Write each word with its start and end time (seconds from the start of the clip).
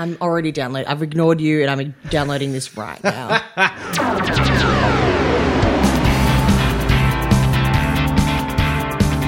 I'm 0.00 0.16
already 0.22 0.50
downloading. 0.50 0.88
I've 0.88 1.02
ignored 1.02 1.42
you 1.42 1.60
and 1.60 1.70
I'm 1.70 1.94
downloading 2.08 2.52
this 2.52 2.74
right 2.74 3.04
now. 3.04 3.38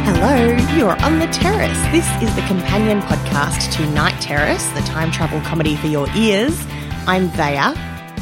Hello, 0.06 0.56
you're 0.74 0.98
on 1.02 1.18
the 1.18 1.26
terrace. 1.26 1.78
This 1.92 2.08
is 2.22 2.34
the 2.36 2.40
companion 2.46 3.02
podcast 3.02 3.70
to 3.74 3.86
Night 3.90 4.18
Terrace, 4.22 4.66
the 4.68 4.80
time 4.80 5.10
travel 5.10 5.42
comedy 5.42 5.76
for 5.76 5.88
your 5.88 6.08
ears. 6.16 6.58
I'm 7.06 7.28
Vaya. 7.28 7.74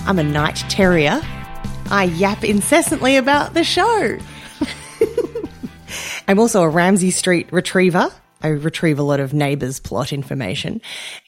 I'm 0.05 0.19
a 0.19 0.25
night 0.25 0.57
terrier. 0.69 1.23
I 1.89 2.11
yap 2.17 2.43
incessantly 2.43 3.17
about 3.17 3.55
the 3.55 3.63
show. 3.63 4.19
I'm 6.27 6.41
also 6.41 6.63
a 6.63 6.69
Ramsay 6.69 7.13
Street 7.13 7.53
retriever. 7.53 8.11
I 8.43 8.49
retrieve 8.49 8.99
a 8.99 9.03
lot 9.03 9.21
of 9.21 9.35
neighbours 9.35 9.81
plot 9.81 10.13
information. 10.13 10.81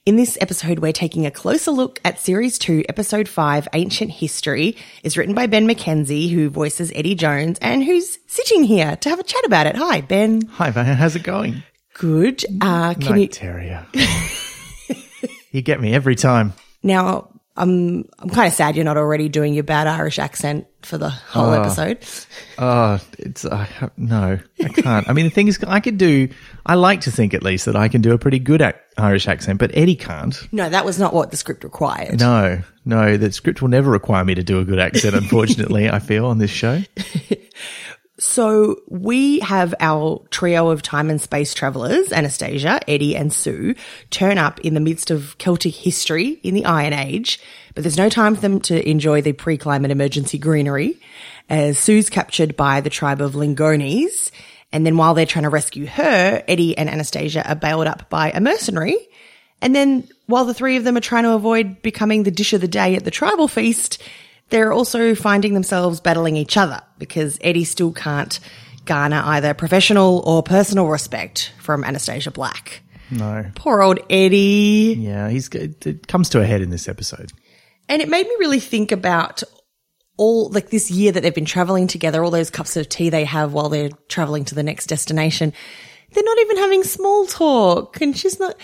In 0.06 0.16
this 0.16 0.38
episode, 0.40 0.79
we're 0.79 0.92
taking 0.92 1.26
a 1.26 1.30
closer 1.30 1.70
look 1.70 2.00
at 2.04 2.18
series 2.18 2.58
two, 2.58 2.84
episode 2.88 3.29
five, 3.29 3.68
Ancient 3.75 4.11
History. 4.11 4.76
It's 5.02 5.16
written 5.16 5.35
by 5.35 5.46
Ben 5.46 5.68
McKenzie, 5.68 6.30
who 6.30 6.48
voices 6.48 6.90
Eddie 6.94 7.14
Jones 7.14 7.58
and 7.61 7.85
who's 7.85 8.18
sitting 8.26 8.64
here 8.64 8.96
to 8.96 9.08
have 9.11 9.21
a 9.21 9.25
chat 9.25 9.44
about 9.44 9.66
it. 9.66 9.76
Hi, 9.76 10.00
Ben. 10.00 10.43
Hi, 10.52 10.71
Van. 10.71 10.96
How's 10.96 11.16
it 11.16 11.22
going? 11.22 11.62
Good. 11.94 12.44
Uh, 12.61 12.94
can 12.94 13.13
Night 13.13 13.21
you 13.21 13.26
Terrier. 13.29 13.86
you 15.50 15.63
get 15.63 15.80
me 15.80 15.94
every 15.94 16.14
time. 16.14 16.54
now? 16.82 17.29
I'm 17.56 18.08
I'm 18.18 18.30
kind 18.30 18.48
of 18.48 18.54
sad 18.54 18.76
you're 18.76 18.84
not 18.84 18.96
already 18.96 19.29
doing 19.29 19.52
your 19.52 19.64
bad 19.64 19.86
Irish 19.86 20.18
accent 20.18 20.66
for 20.82 20.96
the 20.96 21.10
whole 21.10 21.50
Oh. 21.50 21.60
episode. 21.60 21.98
Oh, 22.58 22.98
it's 23.18 23.44
I 23.44 23.64
ha- 23.64 23.90
no, 23.98 24.38
I 24.62 24.68
can't. 24.68 25.08
I 25.08 25.12
mean, 25.12 25.26
the 25.26 25.30
thing 25.30 25.48
is, 25.48 25.62
I 25.66 25.80
could 25.80 25.98
do. 25.98 26.29
I 26.64 26.74
like 26.76 27.02
to 27.02 27.10
think 27.10 27.34
at 27.34 27.43
least 27.43 27.66
that 27.66 27.76
I 27.76 27.88
can 27.88 28.00
do 28.00 28.12
a 28.12 28.18
pretty 28.18 28.38
good 28.38 28.62
ac- 28.62 28.79
Irish 28.96 29.29
accent, 29.29 29.58
but 29.58 29.70
Eddie 29.74 29.96
can't. 29.96 30.34
No, 30.50 30.68
that 30.70 30.84
was 30.86 30.98
not 30.98 31.12
what 31.12 31.30
the 31.30 31.36
script 31.36 31.62
required. 31.62 32.20
No, 32.20 32.62
no, 32.86 33.16
the 33.19 33.30
script 33.33 33.60
will 33.60 33.69
never 33.69 33.91
require 33.91 34.24
me 34.24 34.34
to 34.34 34.42
do 34.42 34.58
a 34.58 34.64
good 34.64 34.78
accent. 34.78 35.14
Unfortunately, 35.14 35.90
I 35.90 35.98
feel 35.98 36.24
on 36.27 36.38
this 36.38 36.50
show. 36.50 36.80
So 38.22 38.80
we 38.86 39.40
have 39.40 39.74
our 39.80 40.24
trio 40.30 40.68
of 40.68 40.80
time 40.80 41.10
and 41.10 41.20
space 41.20 41.52
travelers, 41.54 42.12
Anastasia, 42.12 42.78
Eddie, 42.88 43.16
and 43.16 43.32
Sue, 43.32 43.74
turn 44.10 44.38
up 44.38 44.60
in 44.60 44.74
the 44.74 44.80
midst 44.80 45.10
of 45.10 45.36
Celtic 45.38 45.74
history 45.74 46.38
in 46.44 46.54
the 46.54 46.64
Iron 46.64 46.92
Age, 46.92 47.40
but 47.74 47.82
there's 47.82 47.98
no 47.98 48.08
time 48.08 48.36
for 48.36 48.40
them 48.40 48.60
to 48.60 48.88
enjoy 48.88 49.22
the 49.22 49.32
pre-climate 49.32 49.90
emergency 49.90 50.38
greenery, 50.38 51.00
as 51.48 51.80
Sue's 51.80 52.08
captured 52.08 52.56
by 52.56 52.80
the 52.80 52.90
tribe 52.90 53.20
of 53.20 53.34
Lingones. 53.34 54.30
And 54.72 54.86
then 54.86 54.96
while 54.96 55.14
they're 55.14 55.26
trying 55.26 55.42
to 55.42 55.50
rescue 55.50 55.86
her, 55.86 56.44
Eddie 56.46 56.78
and 56.78 56.88
Anastasia 56.88 57.46
are 57.46 57.56
bailed 57.56 57.88
up 57.88 58.08
by 58.08 58.30
a 58.30 58.40
mercenary. 58.40 58.96
And 59.60 59.74
then 59.74 60.08
while 60.26 60.44
the 60.44 60.54
three 60.54 60.76
of 60.76 60.84
them 60.84 60.96
are 60.96 61.00
trying 61.00 61.24
to 61.24 61.32
avoid 61.32 61.82
becoming 61.82 62.22
the 62.22 62.30
dish 62.30 62.52
of 62.52 62.60
the 62.60 62.68
day 62.68 62.94
at 62.94 63.04
the 63.04 63.10
tribal 63.10 63.48
feast, 63.48 64.00
they're 64.53 64.72
also 64.72 65.17
finding 65.17 65.55
themselves 65.55 66.00
battling 66.00 66.36
each 66.36 66.56
other 66.56 66.81
because 66.98 67.39
Eddie 67.41 67.64
still 67.64 67.92
can't 67.92 68.39
garner 68.84 69.20
either 69.25 69.55
professional 69.55 70.22
or 70.25 70.42
personal 70.45 70.86
respect 70.86 71.53
from 71.58 71.83
Anastasia 71.83 72.31
Black. 72.31 72.83
No, 73.11 73.45
Poor 73.56 73.83
old 73.83 73.98
Eddie. 74.08 74.97
yeah, 74.98 75.28
he's 75.28 75.48
it 75.48 76.06
comes 76.06 76.28
to 76.30 76.41
a 76.41 76.47
head 76.47 76.62
in 76.62 76.70
this 76.70 76.89
episode. 76.89 77.33
And 77.89 78.00
it 78.00 78.08
made 78.08 78.27
me 78.27 78.34
really 78.39 78.61
think 78.61 78.92
about 78.92 79.42
all 80.17 80.48
like 80.50 80.70
this 80.70 80.91
year 80.91 81.12
that 81.12 81.23
they've 81.23 81.34
been 81.34 81.45
traveling 81.45 81.86
together, 81.89 82.23
all 82.23 82.30
those 82.30 82.50
cups 82.50 82.77
of 82.77 82.89
tea 82.89 83.11
they 83.11 83.25
have 83.25 83.53
while 83.53 83.69
they're 83.69 83.91
traveling 84.08 84.45
to 84.47 84.55
the 84.55 84.62
next 84.62 84.86
destination. 84.86 85.53
They're 86.12 86.25
not 86.25 86.39
even 86.39 86.56
having 86.58 86.84
small 86.84 87.27
talk 87.27 88.00
and 88.00 88.17
she's 88.17 88.39
not, 88.39 88.55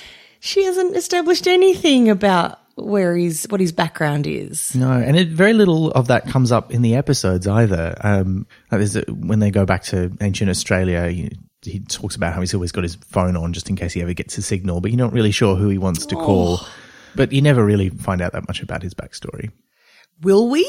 she 0.41 0.65
hasn't 0.65 0.97
established 0.97 1.47
anything 1.47 2.09
about 2.09 2.59
where 2.83 3.17
he's, 3.17 3.45
what 3.45 3.61
his 3.61 3.73
background 3.73 4.27
is. 4.27 4.75
No, 4.75 4.93
and 4.93 5.17
it, 5.17 5.29
very 5.29 5.53
little 5.53 5.91
of 5.93 6.09
that 6.09 6.27
comes 6.29 6.53
up 6.53 6.73
in 6.73 6.83
the 6.83 6.95
episodes 6.95 7.47
either. 7.47 7.95
Um, 8.01 8.47
like 8.71 8.79
there's 8.81 8.97
a, 8.97 9.03
when 9.09 9.39
they 9.39 9.51
go 9.51 9.65
back 9.65 9.83
to 9.85 10.13
ancient 10.21 10.51
Australia, 10.51 11.09
he, 11.09 11.31
he 11.63 11.81
talks 11.81 12.17
about 12.17 12.35
how 12.35 12.41
he's 12.41 12.55
always 12.55 12.73
got 12.73 12.85
his 12.85 12.95
phone 12.97 13.37
on 13.37 13.53
just 13.53 13.69
in 13.69 13.77
case 13.77 13.93
he 13.93 14.03
ever 14.03 14.15
gets 14.15 14.39
a 14.39 14.43
signal, 14.43 14.81
but 14.81 14.91
you're 14.91 14.99
not 14.99 15.13
really 15.13 15.33
sure 15.33 15.57
who 15.57 15.69
he 15.69 15.79
wants 15.79 16.07
to 16.07 16.15
call. 16.15 16.61
But 17.17 17.33
you 17.33 17.43
never 17.43 17.65
really 17.65 17.89
find 17.89 18.21
out 18.21 18.33
that 18.33 18.47
much 18.47 18.63
about 18.63 18.83
his 18.83 18.95
backstory. 18.95 19.51
Will 20.21 20.49
we? 20.49 20.65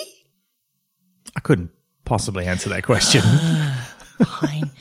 I 1.35 1.41
couldn't 1.41 1.71
possibly 2.05 2.45
answer 2.45 2.69
that 2.69 2.83
question. 2.83 3.21
Fine. 4.25 4.71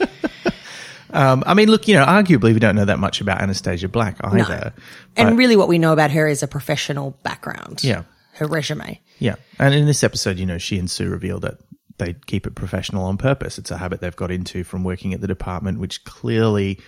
Um, 1.11 1.43
I 1.47 1.55
mean, 1.55 1.69
look, 1.69 1.89
you 1.89 1.95
know, 1.95 2.05
arguably 2.05 2.55
we 2.55 2.59
don't 2.59 2.77
know 2.77 2.85
that 2.85 2.99
much 2.99 3.21
about 3.21 3.41
Anastasia 3.41 3.89
Black 3.89 4.17
either. 4.23 4.73
No. 4.77 4.83
And 5.17 5.39
really, 5.39 5.57
what 5.57 5.69
we 5.69 5.79
know 5.79 5.93
about 5.93 6.11
her 6.11 6.27
is 6.27 6.43
a 6.43 6.49
professional 6.49 7.13
background. 7.23 7.83
Yeah. 7.83 8.03
Her 8.33 8.47
resume. 8.47 9.01
Yeah. 9.19 9.35
And 9.59 9.75
in 9.75 9.87
this 9.87 10.05
episode, 10.05 10.39
you 10.39 10.47
know, 10.47 10.59
she 10.59 10.79
and 10.79 10.91
Sue 10.91 11.09
reveal 11.09 11.41
that 11.41 11.59
they 11.99 12.15
keep 12.27 12.47
it 12.47 12.55
professional 12.55 13.05
on 13.05 13.17
purpose. 13.17 13.59
It's 13.59 13.73
a 13.73 13.77
habit 13.77 14.01
they've 14.01 14.15
got 14.15 14.31
into 14.31 14.63
from 14.63 14.85
working 14.85 15.13
at 15.13 15.21
the 15.21 15.27
department, 15.27 15.81
which 15.81 16.05
clearly 16.05 16.79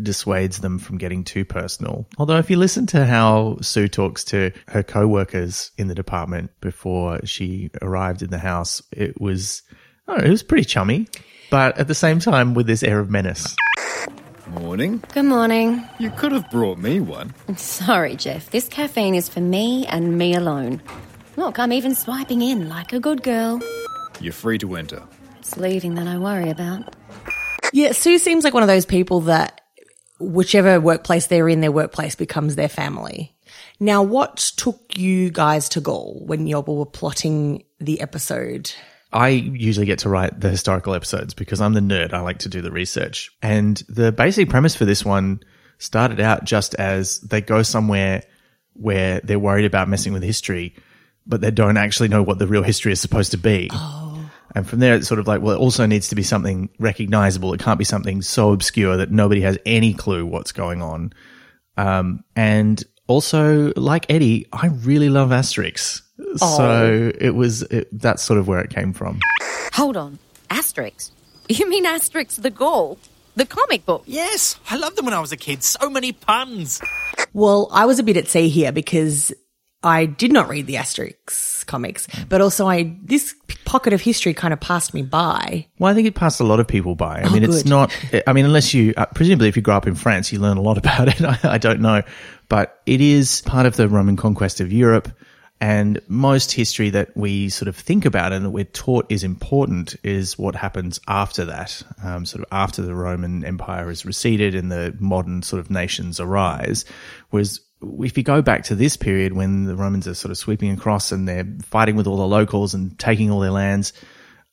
dissuades 0.00 0.60
them 0.60 0.78
from 0.78 0.98
getting 0.98 1.24
too 1.24 1.44
personal. 1.44 2.06
Although 2.18 2.38
if 2.38 2.50
you 2.50 2.56
listen 2.56 2.86
to 2.88 3.06
how 3.06 3.58
Sue 3.62 3.88
talks 3.88 4.24
to 4.24 4.52
her 4.66 4.82
co-workers 4.82 5.70
in 5.78 5.88
the 5.88 5.94
department 5.94 6.50
before 6.60 7.24
she 7.24 7.70
arrived 7.80 8.22
in 8.22 8.30
the 8.30 8.38
house, 8.38 8.82
it 8.90 9.20
was, 9.20 9.62
know, 10.08 10.16
it 10.16 10.28
was 10.28 10.42
pretty 10.42 10.64
chummy, 10.64 11.06
but 11.50 11.78
at 11.78 11.88
the 11.88 11.94
same 11.94 12.18
time 12.20 12.54
with 12.54 12.66
this 12.66 12.82
air 12.82 12.98
of 12.98 13.10
menace. 13.10 13.54
Morning. 14.48 15.02
Good 15.12 15.24
morning. 15.24 15.86
You 15.98 16.10
could 16.10 16.32
have 16.32 16.50
brought 16.50 16.78
me 16.78 17.00
one. 17.00 17.34
Sorry, 17.56 18.16
Jeff. 18.16 18.50
This 18.50 18.66
caffeine 18.68 19.14
is 19.14 19.28
for 19.28 19.40
me 19.40 19.86
and 19.86 20.16
me 20.16 20.34
alone. 20.34 20.82
Look, 21.36 21.58
I'm 21.58 21.72
even 21.72 21.94
swiping 21.94 22.42
in 22.42 22.68
like 22.68 22.92
a 22.92 23.00
good 23.00 23.22
girl. 23.22 23.60
You're 24.20 24.32
free 24.32 24.58
to 24.58 24.74
enter. 24.76 25.02
It's 25.38 25.56
leaving 25.56 25.94
that 25.96 26.06
I 26.06 26.18
worry 26.18 26.50
about. 26.50 26.96
Yeah, 27.72 27.92
Sue 27.92 28.18
seems 28.18 28.42
like 28.42 28.54
one 28.54 28.62
of 28.62 28.68
those 28.68 28.86
people 28.86 29.20
that 29.22 29.60
whichever 30.18 30.80
workplace 30.80 31.26
they're 31.26 31.48
in, 31.48 31.60
their 31.60 31.72
workplace 31.72 32.14
becomes 32.14 32.56
their 32.56 32.68
family. 32.68 33.36
Now, 33.78 34.02
what 34.02 34.36
took 34.56 34.98
you 34.98 35.30
guys 35.30 35.68
to 35.70 35.80
Gaul 35.80 36.22
when 36.26 36.46
you 36.46 36.58
were 36.60 36.86
plotting 36.86 37.64
the 37.78 38.00
episode? 38.00 38.72
I 39.12 39.28
usually 39.28 39.86
get 39.86 40.00
to 40.00 40.08
write 40.08 40.38
the 40.38 40.50
historical 40.50 40.94
episodes 40.94 41.32
because 41.34 41.60
I'm 41.60 41.72
the 41.72 41.80
nerd. 41.80 42.12
I 42.12 42.20
like 42.20 42.40
to 42.40 42.48
do 42.48 42.60
the 42.60 42.70
research. 42.70 43.30
And 43.42 43.76
the 43.88 44.12
basic 44.12 44.50
premise 44.50 44.74
for 44.74 44.84
this 44.84 45.04
one 45.04 45.40
started 45.78 46.20
out 46.20 46.44
just 46.44 46.74
as 46.74 47.20
they 47.20 47.40
go 47.40 47.62
somewhere 47.62 48.22
where 48.74 49.20
they're 49.20 49.38
worried 49.38 49.64
about 49.64 49.88
messing 49.88 50.12
with 50.12 50.22
history, 50.22 50.74
but 51.26 51.40
they 51.40 51.50
don't 51.50 51.76
actually 51.76 52.08
know 52.08 52.22
what 52.22 52.38
the 52.38 52.46
real 52.46 52.62
history 52.62 52.92
is 52.92 53.00
supposed 53.00 53.30
to 53.30 53.38
be. 53.38 53.70
Oh. 53.72 54.30
And 54.54 54.68
from 54.68 54.78
there, 54.80 54.94
it's 54.94 55.08
sort 55.08 55.20
of 55.20 55.26
like, 55.26 55.42
well, 55.42 55.54
it 55.54 55.58
also 55.58 55.86
needs 55.86 56.08
to 56.08 56.14
be 56.14 56.22
something 56.22 56.68
recognizable. 56.78 57.52
It 57.54 57.60
can't 57.60 57.78
be 57.78 57.84
something 57.84 58.22
so 58.22 58.52
obscure 58.52 58.96
that 58.96 59.10
nobody 59.10 59.40
has 59.42 59.58
any 59.66 59.94
clue 59.94 60.26
what's 60.26 60.52
going 60.52 60.82
on. 60.82 61.12
Um, 61.76 62.24
and 62.34 62.82
also, 63.06 63.72
like 63.76 64.06
Eddie, 64.10 64.46
I 64.52 64.66
really 64.66 65.08
love 65.08 65.30
Asterix. 65.30 66.02
So 66.36 67.12
it 67.20 67.30
was, 67.30 67.62
it, 67.62 67.88
that's 67.92 68.22
sort 68.22 68.38
of 68.38 68.48
where 68.48 68.60
it 68.60 68.70
came 68.70 68.92
from. 68.92 69.20
Hold 69.74 69.96
on. 69.96 70.18
Asterix? 70.50 71.10
You 71.48 71.68
mean 71.68 71.84
Asterix 71.84 72.40
the 72.40 72.50
Gaul? 72.50 72.98
The 73.36 73.46
comic 73.46 73.86
book? 73.86 74.02
Yes, 74.06 74.56
I 74.68 74.76
loved 74.76 74.96
them 74.96 75.04
when 75.04 75.14
I 75.14 75.20
was 75.20 75.30
a 75.30 75.36
kid. 75.36 75.62
So 75.62 75.88
many 75.88 76.10
puns. 76.10 76.80
Well, 77.32 77.68
I 77.70 77.86
was 77.86 78.00
a 78.00 78.02
bit 78.02 78.16
at 78.16 78.26
sea 78.26 78.48
here 78.48 78.72
because 78.72 79.32
I 79.84 80.06
did 80.06 80.32
not 80.32 80.48
read 80.48 80.66
the 80.66 80.74
Asterix 80.74 81.64
comics, 81.66 82.08
but 82.28 82.40
also 82.40 82.66
I, 82.66 82.96
this 83.04 83.36
pocket 83.64 83.92
of 83.92 84.00
history 84.00 84.34
kind 84.34 84.52
of 84.52 84.58
passed 84.58 84.92
me 84.92 85.02
by. 85.02 85.68
Well, 85.78 85.90
I 85.90 85.94
think 85.94 86.08
it 86.08 86.16
passed 86.16 86.40
a 86.40 86.44
lot 86.44 86.58
of 86.58 86.66
people 86.66 86.96
by. 86.96 87.20
I 87.20 87.28
mean, 87.32 87.44
it's 87.44 87.64
not, 87.64 87.94
I 88.26 88.32
mean, 88.32 88.44
unless 88.44 88.74
you, 88.74 88.92
uh, 88.96 89.06
presumably 89.06 89.48
if 89.48 89.54
you 89.54 89.62
grow 89.62 89.76
up 89.76 89.86
in 89.86 89.94
France, 89.94 90.32
you 90.32 90.40
learn 90.40 90.56
a 90.56 90.62
lot 90.62 90.76
about 90.78 91.06
it. 91.06 91.22
I, 91.22 91.38
I 91.54 91.58
don't 91.58 91.80
know. 91.80 92.02
But 92.48 92.80
it 92.86 93.00
is 93.00 93.42
part 93.42 93.66
of 93.66 93.76
the 93.76 93.88
Roman 93.88 94.16
conquest 94.16 94.60
of 94.60 94.72
Europe. 94.72 95.12
And 95.60 96.00
most 96.06 96.52
history 96.52 96.90
that 96.90 97.16
we 97.16 97.48
sort 97.48 97.66
of 97.68 97.74
think 97.74 98.04
about 98.04 98.32
and 98.32 98.44
that 98.44 98.50
we're 98.50 98.64
taught 98.64 99.06
is 99.08 99.24
important 99.24 99.96
is 100.04 100.38
what 100.38 100.54
happens 100.54 101.00
after 101.08 101.44
that, 101.46 101.82
um, 102.04 102.24
sort 102.24 102.44
of 102.44 102.48
after 102.52 102.80
the 102.80 102.94
Roman 102.94 103.44
Empire 103.44 103.88
has 103.88 104.06
receded 104.06 104.54
and 104.54 104.70
the 104.70 104.96
modern 105.00 105.42
sort 105.42 105.58
of 105.58 105.68
nations 105.68 106.20
arise. 106.20 106.84
Whereas 107.30 107.60
if 108.00 108.16
you 108.16 108.22
go 108.22 108.40
back 108.40 108.64
to 108.64 108.76
this 108.76 108.96
period 108.96 109.32
when 109.32 109.64
the 109.64 109.74
Romans 109.74 110.06
are 110.06 110.14
sort 110.14 110.30
of 110.30 110.38
sweeping 110.38 110.70
across 110.70 111.10
and 111.10 111.26
they're 111.26 111.46
fighting 111.62 111.96
with 111.96 112.06
all 112.06 112.16
the 112.16 112.26
locals 112.26 112.72
and 112.72 112.96
taking 112.98 113.30
all 113.30 113.40
their 113.40 113.50
lands, 113.50 113.92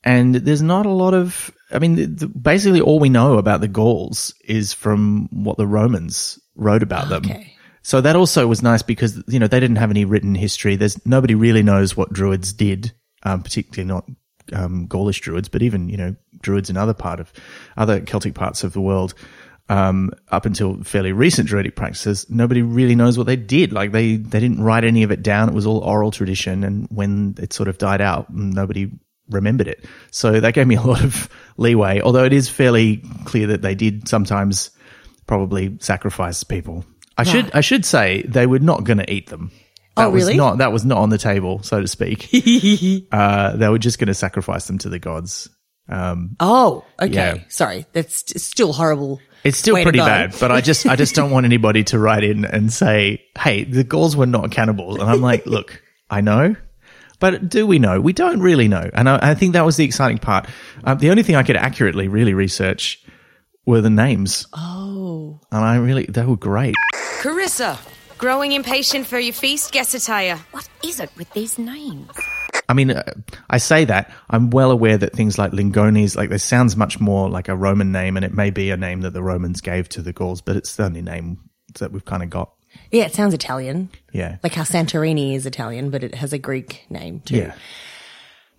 and 0.04 0.36
there's 0.36 0.62
not 0.62 0.86
a 0.86 0.92
lot 0.92 1.13
of 1.13 1.52
i 1.72 1.80
mean 1.80 1.96
the, 1.96 2.06
the, 2.06 2.28
basically 2.28 2.80
all 2.80 3.00
we 3.00 3.10
know 3.10 3.38
about 3.40 3.60
the 3.60 3.68
gauls 3.68 4.36
is 4.46 4.72
from 4.72 5.28
what 5.31 5.57
the 5.57 5.66
romans 5.66 6.40
wrote 6.56 6.84
about 6.84 7.10
them 7.10 7.25
Okay. 7.25 7.55
So 7.86 8.02
that 8.02 8.16
also 8.16 8.48
was 8.48 8.64
nice 8.64 8.82
because 8.82 9.22
you 9.28 9.38
know 9.38 9.48
they 9.48 9.60
didn't 9.60 9.76
have 9.76 9.92
any 9.92 10.06
written 10.06 10.34
history 10.34 10.76
there's 10.76 11.04
nobody 11.06 11.36
really 11.36 11.62
knows 11.62 11.96
what 11.96 12.12
druids 12.12 12.52
did 12.52 12.92
um, 13.24 13.44
particularly 13.44 13.88
not 13.88 14.10
um, 14.54 14.88
gaulish 14.88 15.22
druids 15.22 15.48
but 15.48 15.62
even 15.62 15.88
you 15.88 15.98
know 15.98 16.16
druids 16.42 16.70
in 16.70 16.78
other 16.78 16.94
part 16.96 17.20
of 17.20 17.32
other 17.78 18.02
celtic 18.02 18.34
parts 18.34 18.64
of 18.64 18.74
the 18.74 18.82
world 18.82 19.14
um, 19.70 20.12
up 20.30 20.46
until 20.46 20.84
fairly 20.84 21.12
recent 21.12 21.48
Druidic 21.48 21.76
practices, 21.76 22.30
nobody 22.30 22.62
really 22.62 22.94
knows 22.94 23.18
what 23.18 23.26
they 23.26 23.36
did. 23.36 23.74
Like 23.74 23.92
they, 23.92 24.18
they 24.18 24.40
didn't 24.40 24.62
write 24.62 24.84
any 24.84 25.02
of 25.02 25.10
it 25.10 25.24
down. 25.24 25.50
It 25.50 25.56
was 25.56 25.66
all 25.66 25.80
oral 25.80 26.12
tradition. 26.12 26.64
And 26.64 26.88
when 26.92 27.34
it 27.40 27.52
sort 27.52 27.68
of 27.68 27.80
died 27.80 28.00
out, 28.00 28.31
nobody 28.31 28.92
remembered 29.28 29.68
it. 29.68 29.84
So 30.12 30.40
that 30.40 30.54
gave 30.54 30.68
me 30.68 30.76
a 30.76 30.81
lot 30.81 31.04
of 31.04 31.30
leeway, 31.58 32.00
although 32.02 32.26
it 32.26 32.34
is 32.34 32.48
fairly 32.48 32.98
clear 33.26 33.48
that 33.48 33.64
they 33.64 33.74
did 33.74 34.08
sometimes 34.08 34.70
probably 35.28 35.78
sacrifice 35.80 36.44
people. 36.44 36.86
I 37.18 37.24
should, 37.24 37.52
I 37.54 37.62
should 37.62 37.86
say 37.86 38.24
they 38.28 38.46
were 38.48 38.60
not 38.60 38.84
going 38.84 38.98
to 38.98 39.12
eat 39.12 39.28
them. 39.28 39.52
That 39.96 40.08
Oh, 40.08 40.10
was 40.10 40.26
really? 40.26 40.36
not, 40.38 40.58
that 40.58 40.74
was 40.74 40.84
not 40.86 40.98
on 40.98 41.10
the 41.10 41.18
table, 41.18 41.64
so 41.64 41.80
to 41.80 41.88
speak. 41.88 42.30
uh, 43.12 43.56
they 43.56 43.70
were 43.70 43.80
just 43.80 43.98
going 44.00 44.08
to 44.08 44.14
sacrifice 44.14 44.68
them 44.68 44.78
to 44.80 44.90
the 44.90 45.00
gods. 45.00 45.48
Um, 45.88 46.36
Oh, 46.40 46.84
okay. 47.02 47.14
Yeah. 47.14 47.38
Sorry. 47.48 47.86
That's 47.94 48.18
st- 48.20 48.42
still 48.42 48.74
horrible. 48.74 49.22
It's 49.44 49.58
still 49.58 49.76
pretty 49.82 50.00
bad, 50.00 50.36
but 50.40 50.52
I 50.52 50.60
just 50.60 50.88
I 50.88 50.96
just 50.96 51.14
don't 51.14 51.30
want 51.30 51.46
anybody 51.52 51.84
to 51.86 52.00
write 52.00 52.24
in 52.24 52.46
and 52.46 52.74
say, 52.74 53.24
"Hey, 53.38 53.64
the 53.64 53.84
Gauls 53.84 54.16
were 54.18 54.26
not 54.26 54.50
cannibals." 54.50 54.98
And 55.00 55.08
I'm 55.08 55.22
like, 55.22 55.46
"Look, 55.46 55.84
I 56.10 56.22
know, 56.22 56.56
but 57.20 57.48
do 57.48 57.68
we 57.68 57.78
know? 57.78 58.02
We 58.02 58.12
don't 58.12 58.40
really 58.42 58.68
know." 58.68 58.90
And 58.92 59.08
I, 59.08 59.20
I 59.22 59.36
think 59.36 59.54
that 59.54 59.64
was 59.64 59.78
the 59.78 59.86
exciting 59.86 60.18
part. 60.18 60.50
Um, 60.84 60.98
the 60.98 61.12
only 61.12 61.22
thing 61.22 61.36
I 61.36 61.44
could 61.44 61.58
accurately 61.58 62.08
really 62.08 62.34
research 62.34 63.00
were 63.66 63.82
the 63.82 63.90
names. 63.90 64.48
Oh, 64.54 65.40
and 65.52 65.64
I 65.64 65.78
really 65.78 66.06
they 66.06 66.24
were 66.26 66.38
great. 66.38 66.76
Carissa, 67.22 67.78
growing 68.18 68.52
impatient 68.52 69.08
for 69.08 69.20
your 69.20 69.34
feast, 69.34 69.74
Gessataya. 69.74 70.38
What 70.52 70.68
is 70.84 71.00
it 71.00 71.10
with 71.18 71.32
these 71.34 71.58
names? 71.58 72.10
I 72.68 72.74
mean, 72.74 72.92
uh, 72.92 73.04
I 73.50 73.58
say 73.60 73.86
that 73.86 74.12
I'm 74.30 74.50
well 74.50 74.72
aware 74.72 74.98
that 74.98 75.14
things 75.14 75.38
like 75.38 75.52
Lingones, 75.52 76.16
like 76.16 76.30
this 76.30 76.44
sounds 76.44 76.76
much 76.76 77.00
more 77.00 77.30
like 77.30 77.48
a 77.48 77.56
Roman 77.56 77.92
name, 77.92 78.16
and 78.18 78.26
it 78.26 78.34
may 78.34 78.50
be 78.50 78.72
a 78.72 78.78
name 78.78 79.02
that 79.02 79.12
the 79.14 79.22
Romans 79.24 79.62
gave 79.62 79.88
to 79.90 80.02
the 80.02 80.14
Gauls, 80.14 80.42
but 80.42 80.56
it's 80.56 80.76
the 80.76 80.84
only 80.86 81.02
name 81.04 81.38
that 81.80 81.92
we've 81.92 82.06
kind 82.06 82.24
of 82.24 82.30
got. 82.30 82.52
Yeah, 82.92 83.04
it 83.06 83.14
sounds 83.14 83.34
Italian. 83.34 83.90
Yeah, 84.12 84.38
Like 84.44 84.54
how 84.54 84.64
Santorini 84.64 85.36
is 85.36 85.46
Italian, 85.46 85.92
but 85.92 86.04
it 86.04 86.16
has 86.16 86.34
a 86.34 86.38
Greek 86.38 86.86
name 86.90 87.22
too. 87.22 87.38
yeah. 87.38 87.56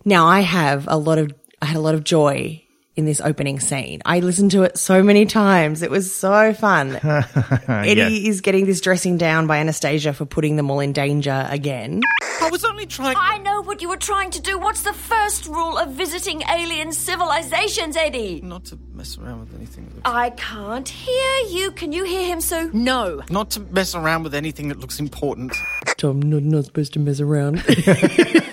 Now 0.05 0.25
I 0.27 0.39
have 0.39 0.87
a 0.87 0.97
lot 0.97 1.17
of, 1.17 1.31
I 1.61 1.65
had 1.65 1.75
a 1.77 1.81
lot 1.81 1.93
of 1.95 2.03
joy 2.03 2.63
in 2.97 3.05
this 3.05 3.21
opening 3.21 3.59
scene. 3.59 4.01
I 4.05 4.19
listened 4.19 4.51
to 4.51 4.63
it 4.63 4.77
so 4.77 5.03
many 5.03 5.27
times. 5.27 5.83
It 5.83 5.91
was 5.91 6.13
so 6.13 6.51
fun. 6.53 6.95
Eddie 7.67 8.27
is 8.27 8.41
getting 8.41 8.65
this 8.65 8.81
dressing 8.81 9.17
down 9.17 9.45
by 9.45 9.59
Anastasia 9.59 10.13
for 10.13 10.25
putting 10.25 10.55
them 10.55 10.71
all 10.71 10.79
in 10.79 10.93
danger 10.93 11.47
again. 11.49 12.01
I 12.41 12.49
was 12.49 12.65
only 12.65 12.87
trying. 12.87 13.15
I 13.17 13.37
know 13.37 13.61
what 13.61 13.81
you 13.83 13.89
were 13.89 13.97
trying 13.97 14.31
to 14.31 14.41
do. 14.41 14.57
What's 14.57 14.81
the 14.81 14.93
first 14.93 15.45
rule 15.45 15.77
of 15.77 15.91
visiting 15.91 16.41
alien 16.49 16.91
civilizations, 16.91 17.95
Eddie? 17.95 18.41
Not 18.41 18.65
to 18.65 18.79
mess 18.93 19.17
around 19.17 19.41
with 19.41 19.55
anything. 19.55 19.85
That 19.85 19.95
looks, 19.95 20.09
I 20.09 20.29
can't 20.31 20.89
hear 20.89 21.39
you. 21.49 21.71
Can 21.71 21.91
you 21.91 22.03
hear 22.03 22.25
him, 22.25 22.41
Sue? 22.41 22.71
No. 22.73 23.21
not 23.29 23.51
to 23.51 23.59
mess 23.59 23.93
around 23.93 24.23
with 24.23 24.33
anything 24.33 24.69
that 24.69 24.79
looks 24.79 24.99
important. 24.99 25.53
Tom, 25.97 26.19
not, 26.21 26.41
not 26.41 26.65
supposed 26.65 26.93
to 26.93 26.99
mess 26.99 27.19
around. 27.19 27.63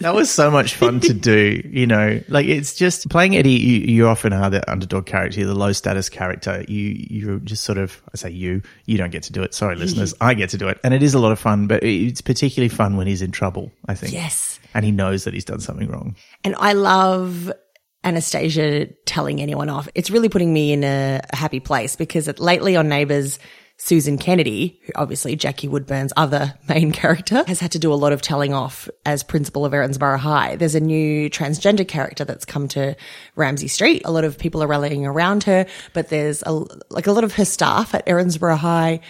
That 0.00 0.14
was 0.14 0.30
so 0.30 0.50
much 0.50 0.74
fun 0.74 1.00
to 1.00 1.12
do, 1.12 1.62
you 1.64 1.86
know. 1.86 2.20
Like 2.28 2.46
it's 2.46 2.74
just 2.74 3.08
playing 3.10 3.36
Eddie. 3.36 3.52
You, 3.52 3.78
you 3.94 4.08
often 4.08 4.32
are 4.32 4.48
the 4.50 4.70
underdog 4.70 5.06
character, 5.06 5.44
the 5.44 5.54
low 5.54 5.72
status 5.72 6.08
character. 6.08 6.64
You 6.68 6.96
you're 7.10 7.38
just 7.38 7.64
sort 7.64 7.78
of 7.78 8.00
I 8.14 8.16
say 8.16 8.30
you. 8.30 8.62
You 8.86 8.98
don't 8.98 9.10
get 9.10 9.24
to 9.24 9.32
do 9.32 9.42
it. 9.42 9.54
Sorry, 9.54 9.76
listeners. 9.76 10.14
I 10.20 10.34
get 10.34 10.50
to 10.50 10.58
do 10.58 10.68
it, 10.68 10.78
and 10.84 10.94
it 10.94 11.02
is 11.02 11.14
a 11.14 11.18
lot 11.18 11.32
of 11.32 11.38
fun. 11.38 11.66
But 11.66 11.82
it's 11.82 12.20
particularly 12.20 12.68
fun 12.68 12.96
when 12.96 13.06
he's 13.06 13.22
in 13.22 13.32
trouble. 13.32 13.72
I 13.86 13.94
think. 13.94 14.12
Yes. 14.12 14.60
And 14.72 14.84
he 14.84 14.92
knows 14.92 15.24
that 15.24 15.34
he's 15.34 15.44
done 15.44 15.60
something 15.60 15.88
wrong. 15.88 16.14
And 16.44 16.54
I 16.56 16.74
love 16.74 17.52
Anastasia 18.04 18.86
telling 19.04 19.40
anyone 19.40 19.68
off. 19.68 19.88
It's 19.94 20.10
really 20.10 20.28
putting 20.28 20.52
me 20.52 20.72
in 20.72 20.84
a, 20.84 21.20
a 21.32 21.36
happy 21.36 21.60
place 21.60 21.96
because 21.96 22.28
it, 22.28 22.38
lately 22.38 22.76
on 22.76 22.88
Neighbours, 22.88 23.38
Susan 23.82 24.18
Kennedy, 24.18 24.78
who 24.84 24.92
obviously 24.94 25.34
Jackie 25.36 25.66
Woodburne's 25.66 26.12
other 26.14 26.54
main 26.68 26.92
character, 26.92 27.42
has 27.46 27.60
had 27.60 27.72
to 27.72 27.78
do 27.78 27.90
a 27.90 27.94
lot 27.94 28.12
of 28.12 28.20
telling 28.20 28.52
off 28.52 28.90
as 29.06 29.22
principal 29.22 29.64
of 29.64 29.72
Erinsborough 29.72 30.18
High. 30.18 30.56
There's 30.56 30.74
a 30.74 30.80
new 30.80 31.30
transgender 31.30 31.88
character 31.88 32.26
that's 32.26 32.44
come 32.44 32.68
to 32.68 32.94
Ramsay 33.36 33.68
Street. 33.68 34.02
A 34.04 34.12
lot 34.12 34.24
of 34.24 34.38
people 34.38 34.62
are 34.62 34.66
rallying 34.66 35.06
around 35.06 35.44
her, 35.44 35.64
but 35.94 36.10
there's 36.10 36.42
a, 36.44 36.52
like 36.90 37.06
a 37.06 37.12
lot 37.12 37.24
of 37.24 37.32
her 37.34 37.44
staff 37.46 37.94
at 37.94 38.04
Erinsborough 38.06 38.58
High 38.58 39.00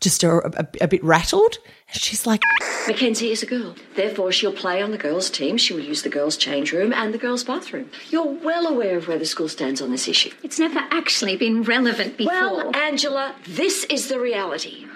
just 0.00 0.22
a, 0.24 0.30
a, 0.58 0.66
a 0.82 0.88
bit 0.88 1.02
rattled. 1.04 1.58
She's 1.92 2.26
like, 2.26 2.42
Mackenzie 2.86 3.30
is 3.30 3.42
a 3.42 3.46
girl. 3.46 3.74
Therefore, 3.96 4.32
she'll 4.32 4.52
play 4.52 4.80
on 4.80 4.90
the 4.90 4.98
girls' 4.98 5.28
team. 5.28 5.56
She 5.56 5.72
will 5.74 5.80
use 5.80 6.02
the 6.02 6.08
girls' 6.08 6.36
change 6.36 6.72
room 6.72 6.92
and 6.92 7.12
the 7.12 7.18
girls' 7.18 7.44
bathroom. 7.44 7.90
You're 8.10 8.26
well 8.26 8.66
aware 8.66 8.96
of 8.96 9.08
where 9.08 9.18
the 9.18 9.26
school 9.26 9.48
stands 9.48 9.82
on 9.82 9.90
this 9.90 10.08
issue. 10.08 10.30
It's 10.42 10.58
never 10.58 10.78
actually 10.90 11.36
been 11.36 11.62
relevant 11.62 12.16
before. 12.16 12.32
Well, 12.32 12.76
Angela, 12.76 13.34
this 13.46 13.84
is 13.84 14.08
the 14.08 14.20
reality. 14.20 14.86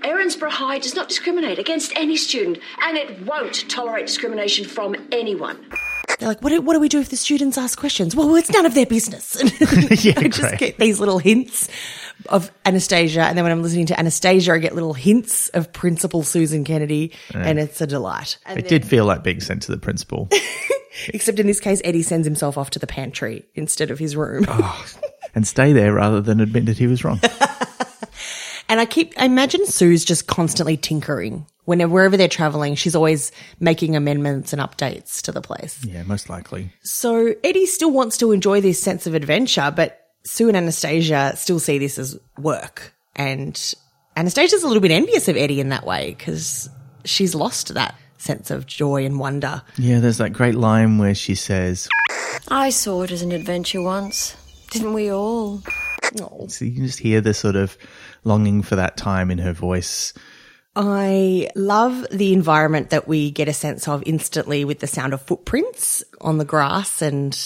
Erinsborough 0.00 0.50
High 0.50 0.78
does 0.78 0.94
not 0.94 1.08
discriminate 1.08 1.58
against 1.58 1.92
any 1.94 2.16
student, 2.16 2.58
and 2.82 2.96
it 2.96 3.22
won't 3.26 3.68
tolerate 3.68 4.06
discrimination 4.06 4.64
from 4.66 4.96
anyone. 5.12 5.58
they're 6.18 6.28
like, 6.28 6.42
what 6.42 6.50
do, 6.50 6.60
what 6.62 6.72
do 6.72 6.80
we 6.80 6.88
do 6.88 7.00
if 7.00 7.10
the 7.10 7.16
students 7.16 7.58
ask 7.58 7.78
questions? 7.78 8.16
Well, 8.16 8.34
it's 8.36 8.50
none 8.50 8.64
of 8.66 8.74
their 8.74 8.86
business. 8.86 9.36
Yeah, 10.04 10.14
I 10.16 10.28
just 10.28 10.40
great. 10.40 10.58
get 10.58 10.78
these 10.78 10.98
little 11.00 11.18
hints 11.18 11.68
of 12.28 12.50
Anastasia. 12.66 13.22
And 13.22 13.36
then 13.36 13.44
when 13.44 13.52
I'm 13.52 13.62
listening 13.62 13.86
to 13.86 13.98
Anastasia, 13.98 14.52
I 14.52 14.58
get 14.58 14.74
little 14.74 14.94
hints 14.94 15.48
of 15.50 15.72
Principal 15.72 16.22
Susan 16.22 16.64
Kennedy, 16.64 17.12
and 17.34 17.58
it's 17.58 17.80
a 17.80 17.86
delight. 17.86 18.38
And 18.46 18.58
It 18.58 18.62
then- 18.68 18.80
did 18.80 18.86
feel 18.88 19.04
like 19.04 19.22
being 19.22 19.40
sent 19.40 19.62
to 19.62 19.72
the 19.72 19.78
principal. 19.78 20.28
Except 21.08 21.38
in 21.38 21.46
this 21.46 21.60
case, 21.60 21.80
Eddie 21.84 22.02
sends 22.02 22.26
himself 22.26 22.58
off 22.58 22.70
to 22.70 22.78
the 22.78 22.86
pantry 22.86 23.44
instead 23.54 23.90
of 23.90 23.98
his 23.98 24.16
room. 24.16 24.44
Oh, 24.48 24.86
and 25.34 25.46
stay 25.46 25.72
there 25.72 25.92
rather 25.94 26.20
than 26.20 26.40
admit 26.40 26.66
that 26.66 26.78
he 26.78 26.86
was 26.86 27.04
wrong. 27.04 27.20
And 28.68 28.78
I 28.78 28.86
keep, 28.86 29.14
I 29.18 29.24
imagine 29.24 29.66
Sue's 29.66 30.04
just 30.04 30.28
constantly 30.28 30.76
tinkering. 30.76 31.44
Whenever, 31.64 31.92
wherever 31.92 32.16
they're 32.16 32.28
traveling, 32.28 32.76
she's 32.76 32.94
always 32.94 33.32
making 33.58 33.96
amendments 33.96 34.52
and 34.52 34.62
updates 34.62 35.22
to 35.22 35.32
the 35.32 35.40
place. 35.40 35.84
yeah, 35.84 36.04
most 36.04 36.28
likely. 36.30 36.72
So 36.84 37.34
Eddie 37.42 37.66
still 37.66 37.90
wants 37.90 38.16
to 38.18 38.30
enjoy 38.30 38.60
this 38.60 38.80
sense 38.80 39.08
of 39.08 39.14
adventure, 39.14 39.72
but 39.74 39.98
Sue 40.24 40.48
and 40.48 40.56
Anastasia 40.56 41.34
still 41.36 41.58
see 41.58 41.78
this 41.78 41.98
as 41.98 42.18
work. 42.38 42.94
And 43.16 43.74
Anastasia's 44.16 44.62
a 44.62 44.66
little 44.68 44.82
bit 44.82 44.90
envious 44.90 45.28
of 45.28 45.36
Eddie 45.36 45.60
in 45.60 45.70
that 45.70 45.86
way 45.86 46.14
because 46.16 46.68
she's 47.04 47.34
lost 47.34 47.74
that 47.74 47.94
sense 48.18 48.50
of 48.50 48.66
joy 48.66 49.04
and 49.04 49.18
wonder. 49.18 49.62
Yeah, 49.76 50.00
there's 50.00 50.18
that 50.18 50.30
great 50.30 50.54
line 50.54 50.98
where 50.98 51.14
she 51.14 51.34
says, 51.34 51.88
I 52.48 52.70
saw 52.70 53.02
it 53.02 53.10
as 53.10 53.22
an 53.22 53.32
adventure 53.32 53.82
once. 53.82 54.36
Didn't 54.70 54.92
we 54.92 55.10
all? 55.10 55.62
Oh. 56.20 56.46
so 56.48 56.64
you 56.64 56.72
can 56.74 56.86
just 56.86 56.98
hear 56.98 57.20
the 57.20 57.34
sort 57.34 57.56
of 57.56 57.76
longing 58.24 58.62
for 58.62 58.76
that 58.76 58.96
time 58.96 59.30
in 59.30 59.38
her 59.38 59.52
voice. 59.52 60.12
I 60.76 61.50
love 61.56 62.06
the 62.10 62.32
environment 62.32 62.90
that 62.90 63.08
we 63.08 63.30
get 63.30 63.48
a 63.48 63.52
sense 63.52 63.88
of 63.88 64.02
instantly 64.06 64.64
with 64.64 64.78
the 64.78 64.86
sound 64.86 65.12
of 65.12 65.22
footprints 65.22 66.04
on 66.20 66.38
the 66.38 66.44
grass 66.44 67.02
and 67.02 67.36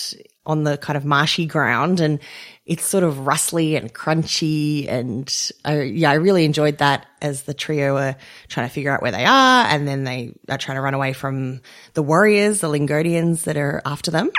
on 0.46 0.64
the 0.64 0.76
kind 0.76 0.96
of 0.96 1.04
marshy 1.04 1.46
ground. 1.46 2.00
And 2.00 2.20
it's 2.66 2.84
sort 2.84 3.04
of 3.04 3.26
rustly 3.26 3.76
and 3.76 3.92
crunchy. 3.92 4.88
And 4.88 5.32
I, 5.64 5.82
yeah, 5.82 6.10
I 6.10 6.14
really 6.14 6.44
enjoyed 6.44 6.78
that 6.78 7.06
as 7.20 7.42
the 7.42 7.54
trio 7.54 7.96
are 7.96 8.16
trying 8.48 8.68
to 8.68 8.72
figure 8.72 8.90
out 8.90 9.02
where 9.02 9.12
they 9.12 9.24
are. 9.24 9.66
And 9.66 9.86
then 9.86 10.04
they 10.04 10.34
are 10.48 10.58
trying 10.58 10.76
to 10.76 10.82
run 10.82 10.94
away 10.94 11.12
from 11.12 11.60
the 11.94 12.02
warriors, 12.02 12.60
the 12.60 12.68
Lingodians 12.68 13.44
that 13.44 13.56
are 13.56 13.82
after 13.84 14.10
them. 14.10 14.30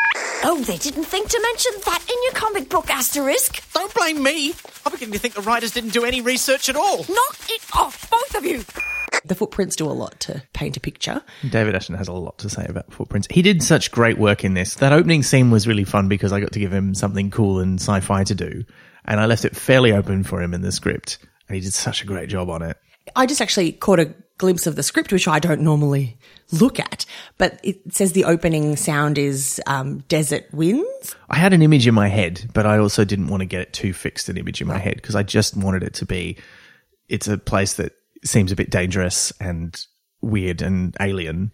Oh, 0.43 0.62
they 0.62 0.77
didn't 0.77 1.05
think 1.05 1.29
to 1.29 1.39
mention 1.41 1.71
that 1.85 2.03
in 2.07 2.24
your 2.24 2.33
comic 2.33 2.69
book, 2.69 2.89
Asterisk. 2.89 3.71
Don't 3.74 3.93
blame 3.93 4.21
me. 4.21 4.53
I'm 4.85 4.91
beginning 4.91 5.13
to 5.13 5.19
think 5.19 5.33
the 5.33 5.41
writers 5.41 5.71
didn't 5.71 5.93
do 5.93 6.05
any 6.05 6.21
research 6.21 6.69
at 6.69 6.75
all. 6.75 6.97
Knock 6.97 7.38
it 7.50 7.62
off, 7.74 8.09
both 8.09 8.35
of 8.35 8.45
you. 8.45 8.63
The 9.24 9.36
footprints 9.36 9.75
do 9.75 9.86
a 9.86 9.93
lot 9.93 10.19
to 10.22 10.43
paint 10.53 10.77
a 10.77 10.79
picture. 10.79 11.22
David 11.50 11.75
Ashton 11.75 11.95
has 11.95 12.07
a 12.07 12.13
lot 12.13 12.38
to 12.39 12.50
say 12.50 12.65
about 12.67 12.93
footprints. 12.93 13.27
He 13.31 13.41
did 13.41 13.63
such 13.63 13.91
great 13.91 14.17
work 14.17 14.43
in 14.43 14.53
this. 14.53 14.75
That 14.75 14.93
opening 14.93 15.24
scene 15.24 15.51
was 15.51 15.67
really 15.67 15.84
fun 15.84 16.07
because 16.07 16.31
I 16.31 16.39
got 16.39 16.51
to 16.51 16.60
give 16.60 16.74
him 16.74 16.93
something 16.93 17.31
cool 17.31 17.60
and 17.60 17.79
sci-fi 17.79 18.24
to 18.25 18.36
do, 18.36 18.63
and 19.05 19.19
I 19.19 19.25
left 19.25 19.45
it 19.45 19.55
fairly 19.55 19.91
open 19.91 20.24
for 20.24 20.41
him 20.41 20.53
in 20.53 20.62
the 20.62 20.72
script, 20.72 21.19
and 21.48 21.55
he 21.55 21.62
did 21.62 21.74
such 21.74 22.03
a 22.03 22.05
great 22.05 22.29
job 22.29 22.50
on 22.50 22.62
it. 22.62 22.77
I 23.15 23.25
just 23.25 23.41
actually 23.41 23.72
caught 23.72 24.00
a 24.00 24.13
glimpse 24.38 24.67
of 24.67 24.75
the 24.75 24.84
script, 24.84 25.13
which 25.13 25.27
I 25.27 25.39
don't 25.39 25.62
normally 25.62 26.17
look 26.51 26.79
at, 26.79 27.05
but 27.38 27.60
it 27.63 27.93
says 27.93 28.13
the 28.13 28.25
opening 28.25 28.75
sound 28.75 29.17
is 29.17 29.62
um, 29.67 30.00
desert 30.07 30.45
winds. 30.51 31.15
I 31.29 31.38
had 31.38 31.53
an 31.53 31.62
image 31.62 31.88
in 31.88 31.93
my 31.93 32.07
head, 32.07 32.50
but 32.53 32.65
I 32.65 32.77
also 32.77 33.05
didn't 33.05 33.27
want 33.27 33.41
to 33.41 33.45
get 33.45 33.62
it 33.62 33.74
too 33.74 33.93
fixed 33.93 34.29
an 34.29 34.38
image 34.38 34.62
in 34.62 34.67
my 34.67 34.77
head 34.77 34.95
because 34.95 35.15
I 35.15 35.24
just 35.24 35.55
wanted 35.55 35.84
it 35.84 35.93
to 35.95 36.05
be. 36.05 36.38
It's 37.07 37.27
a 37.27 37.38
place 37.38 37.75
that 37.75 37.93
seems 38.27 38.51
a 38.51 38.55
bit 38.55 38.70
dangerous 38.70 39.32
and 39.39 39.86
weird 40.22 40.62
and 40.62 40.96
alien. 41.00 41.51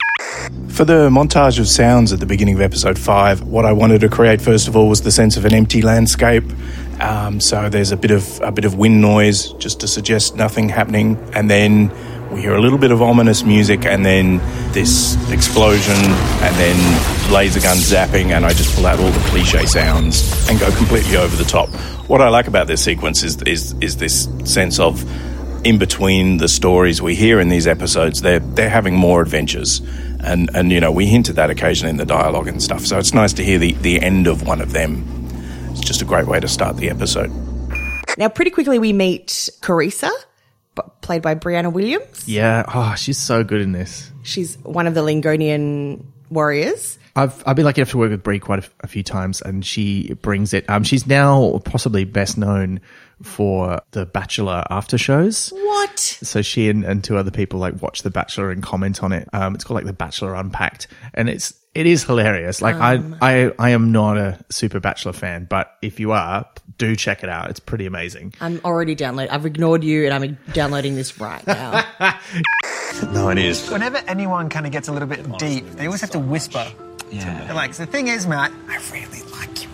For 0.69 0.85
the 0.85 1.09
montage 1.09 1.59
of 1.59 1.67
sounds 1.67 2.13
at 2.13 2.19
the 2.19 2.25
beginning 2.25 2.55
of 2.55 2.61
episode 2.61 2.97
five, 2.97 3.43
what 3.43 3.65
I 3.65 3.73
wanted 3.73 4.01
to 4.01 4.09
create 4.09 4.41
first 4.41 4.67
of 4.67 4.75
all 4.75 4.87
was 4.87 5.01
the 5.01 5.11
sense 5.11 5.37
of 5.37 5.45
an 5.45 5.53
empty 5.53 5.81
landscape. 5.81 6.45
Um, 6.99 7.39
so 7.39 7.69
there's 7.69 7.91
a 7.91 7.97
bit 7.97 8.11
of 8.11 8.39
a 8.41 8.51
bit 8.51 8.65
of 8.65 8.75
wind 8.75 9.01
noise 9.01 9.53
just 9.53 9.79
to 9.81 9.87
suggest 9.87 10.35
nothing 10.35 10.69
happening, 10.69 11.17
and 11.33 11.49
then 11.49 11.91
we 12.31 12.41
hear 12.41 12.55
a 12.55 12.61
little 12.61 12.77
bit 12.77 12.91
of 12.91 13.01
ominous 13.01 13.43
music 13.43 13.85
and 13.85 14.05
then 14.05 14.37
this 14.71 15.17
explosion 15.31 15.95
and 15.95 16.55
then 16.55 17.33
laser 17.33 17.59
gun 17.59 17.75
zapping 17.75 18.31
and 18.31 18.45
I 18.45 18.53
just 18.53 18.73
pull 18.73 18.85
out 18.85 18.99
all 18.99 19.11
the 19.11 19.19
cliche 19.29 19.65
sounds 19.65 20.49
and 20.49 20.57
go 20.57 20.71
completely 20.71 21.17
over 21.17 21.35
the 21.35 21.43
top. 21.43 21.67
What 22.07 22.21
I 22.21 22.29
like 22.29 22.47
about 22.47 22.67
this 22.67 22.81
sequence 22.81 23.23
is 23.23 23.41
is 23.43 23.73
is 23.81 23.97
this 23.97 24.29
sense 24.45 24.79
of 24.79 25.03
in 25.63 25.77
between 25.77 26.37
the 26.37 26.47
stories 26.47 27.01
we 27.01 27.15
hear 27.15 27.39
in 27.39 27.49
these 27.49 27.67
episodes, 27.67 28.21
they're 28.21 28.39
they're 28.39 28.69
having 28.69 28.95
more 28.95 29.21
adventures. 29.21 29.81
And 30.23 30.49
and 30.53 30.71
you 30.71 30.79
know, 30.79 30.91
we 30.91 31.05
hint 31.05 31.29
at 31.29 31.35
that 31.35 31.49
occasionally 31.49 31.91
in 31.91 31.97
the 31.97 32.05
dialogue 32.05 32.47
and 32.47 32.61
stuff. 32.61 32.85
So 32.85 32.97
it's 32.97 33.13
nice 33.13 33.33
to 33.33 33.43
hear 33.43 33.57
the, 33.57 33.73
the 33.73 34.01
end 34.01 34.27
of 34.27 34.47
one 34.47 34.61
of 34.61 34.71
them. 34.71 35.05
It's 35.71 35.81
just 35.81 36.01
a 36.01 36.05
great 36.05 36.27
way 36.27 36.39
to 36.39 36.47
start 36.47 36.77
the 36.77 36.89
episode. 36.89 37.31
Now, 38.17 38.27
pretty 38.29 38.51
quickly, 38.51 38.77
we 38.77 38.91
meet 38.91 39.27
Carissa, 39.61 40.11
played 41.01 41.21
by 41.21 41.35
Brianna 41.35 41.71
Williams. 41.71 42.27
Yeah. 42.27 42.65
Oh, 42.67 42.95
she's 42.95 43.17
so 43.17 43.43
good 43.43 43.61
in 43.61 43.71
this. 43.71 44.11
She's 44.23 44.57
one 44.59 44.85
of 44.85 44.93
the 44.93 45.01
Lingonian 45.01 46.03
warriors. 46.31 46.97
I've 47.15 47.43
I've 47.45 47.55
been 47.57 47.65
lucky 47.65 47.81
enough 47.81 47.91
to 47.91 47.97
work 47.97 48.11
with 48.11 48.23
Brie 48.23 48.39
quite 48.39 48.65
a, 48.65 48.69
a 48.81 48.87
few 48.87 49.03
times, 49.03 49.41
and 49.41 49.65
she 49.65 50.13
brings 50.21 50.53
it. 50.53 50.69
Um, 50.69 50.83
she's 50.83 51.05
now 51.05 51.59
possibly 51.65 52.05
best 52.05 52.37
known 52.37 52.79
for 53.21 53.81
the 53.91 54.05
Bachelor 54.05 54.63
after 54.69 54.97
shows. 54.97 55.49
What? 55.53 55.99
So 55.99 56.41
she 56.41 56.69
and, 56.69 56.83
and 56.85 57.03
two 57.03 57.17
other 57.17 57.29
people 57.31 57.59
like 57.59 57.81
watch 57.81 58.01
The 58.03 58.09
Bachelor 58.09 58.49
and 58.49 58.63
comment 58.63 59.03
on 59.03 59.11
it. 59.11 59.27
Um, 59.33 59.53
it's 59.55 59.63
called 59.65 59.75
like 59.75 59.85
The 59.85 59.93
Bachelor 59.93 60.33
Unpacked, 60.35 60.87
and 61.13 61.29
it's 61.29 61.53
it 61.75 61.85
is 61.85 62.03
hilarious. 62.05 62.61
Like 62.61 62.75
Um. 62.75 63.17
I 63.21 63.45
I 63.45 63.51
I 63.59 63.69
am 63.71 63.91
not 63.91 64.17
a 64.17 64.39
super 64.49 64.79
Bachelor 64.79 65.13
fan, 65.13 65.45
but 65.49 65.75
if 65.81 65.99
you 65.99 66.13
are, 66.13 66.45
do 66.77 66.95
check 66.95 67.23
it 67.23 67.29
out. 67.29 67.49
It's 67.49 67.59
pretty 67.59 67.85
amazing. 67.85 68.33
I'm 68.39 68.61
already 68.63 68.95
downloading. 68.95 69.31
I've 69.31 69.45
ignored 69.45 69.83
you, 69.83 70.05
and 70.05 70.13
I'm 70.13 70.37
downloading 70.53 70.95
this 70.95 71.19
right 71.19 71.45
now. 71.45 71.85
No, 73.11 73.29
it 73.29 73.37
is. 73.37 73.69
Whenever 73.69 73.97
anyone 74.07 74.49
kind 74.49 74.65
of 74.65 74.71
gets 74.71 74.87
a 74.87 74.91
little 74.91 75.07
bit 75.07 75.25
deep, 75.37 75.65
they 75.71 75.85
always 75.85 76.01
have 76.01 76.11
to 76.11 76.19
whisper. 76.19 76.65
Yeah. 77.11 77.45
They're 77.45 77.53
like, 77.53 77.73
the 77.73 77.85
thing 77.85 78.07
is, 78.07 78.25
Matt, 78.25 78.51
I 78.69 78.77
really 78.93 79.21
like 79.31 79.63
you. 79.63 79.69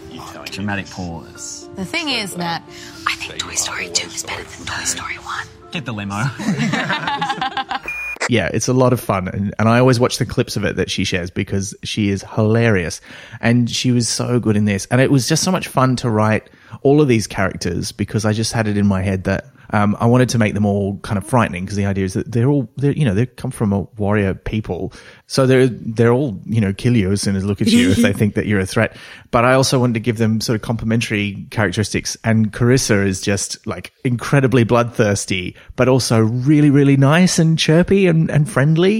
Dramatic 0.51 0.89
pause. 0.89 1.69
The 1.75 1.85
thing 1.85 2.09
is, 2.09 2.35
Matt, 2.35 2.63
I 3.05 3.15
think 3.15 3.37
Toy 3.37 3.53
Story 3.53 3.89
2 3.89 4.07
is 4.07 4.23
better 4.23 4.43
than 4.43 4.65
Toy 4.65 4.83
Story 4.85 5.15
1. 5.15 5.47
Get 5.71 5.85
the 5.85 5.93
limo. 5.93 6.15
yeah, 8.29 8.49
it's 8.53 8.67
a 8.67 8.73
lot 8.73 8.93
of 8.93 8.99
fun. 8.99 9.27
And, 9.27 9.53
and 9.59 9.69
I 9.69 9.77
always 9.79 9.99
watch 9.99 10.17
the 10.17 10.25
clips 10.25 10.57
of 10.57 10.65
it 10.65 10.77
that 10.77 10.89
she 10.89 11.03
shares 11.03 11.29
because 11.29 11.75
she 11.83 12.09
is 12.09 12.23
hilarious. 12.23 13.01
And 13.41 13.69
she 13.69 13.91
was 13.91 14.09
so 14.09 14.39
good 14.39 14.55
in 14.55 14.65
this. 14.65 14.87
And 14.89 14.99
it 14.99 15.11
was 15.11 15.27
just 15.27 15.43
so 15.43 15.51
much 15.51 15.67
fun 15.67 15.95
to 15.97 16.09
write 16.09 16.49
all 16.81 17.01
of 17.01 17.07
these 17.07 17.27
characters 17.27 17.91
because 17.91 18.25
I 18.25 18.33
just 18.33 18.53
had 18.53 18.67
it 18.67 18.77
in 18.77 18.87
my 18.87 19.03
head 19.03 19.25
that 19.25 19.45
um, 19.71 19.95
I 19.99 20.05
wanted 20.05 20.29
to 20.29 20.37
make 20.37 20.53
them 20.53 20.65
all 20.65 20.97
kind 20.99 21.17
of 21.17 21.25
frightening 21.25 21.65
because 21.65 21.77
the 21.77 21.85
idea 21.85 22.05
is 22.05 22.13
that 22.13 22.31
they're 22.31 22.49
all, 22.49 22.69
they're, 22.77 22.91
you 22.91 23.05
know, 23.05 23.13
they 23.13 23.25
come 23.25 23.51
from 23.51 23.73
a 23.73 23.81
warrior 23.81 24.33
people. 24.33 24.93
So 25.27 25.45
they're, 25.45 25.67
they're 25.67 26.11
all, 26.11 26.39
you 26.45 26.61
know, 26.61 26.73
kill 26.73 26.95
you 26.95 27.11
as 27.11 27.21
soon 27.21 27.35
as 27.35 27.43
look 27.43 27.61
at 27.61 27.67
you 27.67 27.91
if 27.91 27.97
they 27.97 28.13
think 28.17 28.35
that 28.35 28.45
you're 28.45 28.59
a 28.59 28.65
threat. 28.65 28.95
But 29.31 29.45
I 29.45 29.53
also 29.53 29.79
wanted 29.79 29.95
to 29.95 29.99
give 29.99 30.17
them 30.17 30.41
sort 30.41 30.55
of 30.55 30.61
complementary 30.61 31.47
characteristics. 31.51 32.17
And 32.23 32.51
Carissa 32.51 33.05
is 33.05 33.21
just 33.21 33.65
like 33.67 33.93
incredibly 34.03 34.63
bloodthirsty, 34.63 35.55
but 35.75 35.89
also 35.89 36.19
really, 36.19 36.69
really 36.69 36.97
nice 36.97 37.39
and 37.39 37.59
chirpy 37.59 38.07
and, 38.07 38.29
and 38.29 38.49
friendly. 38.49 38.99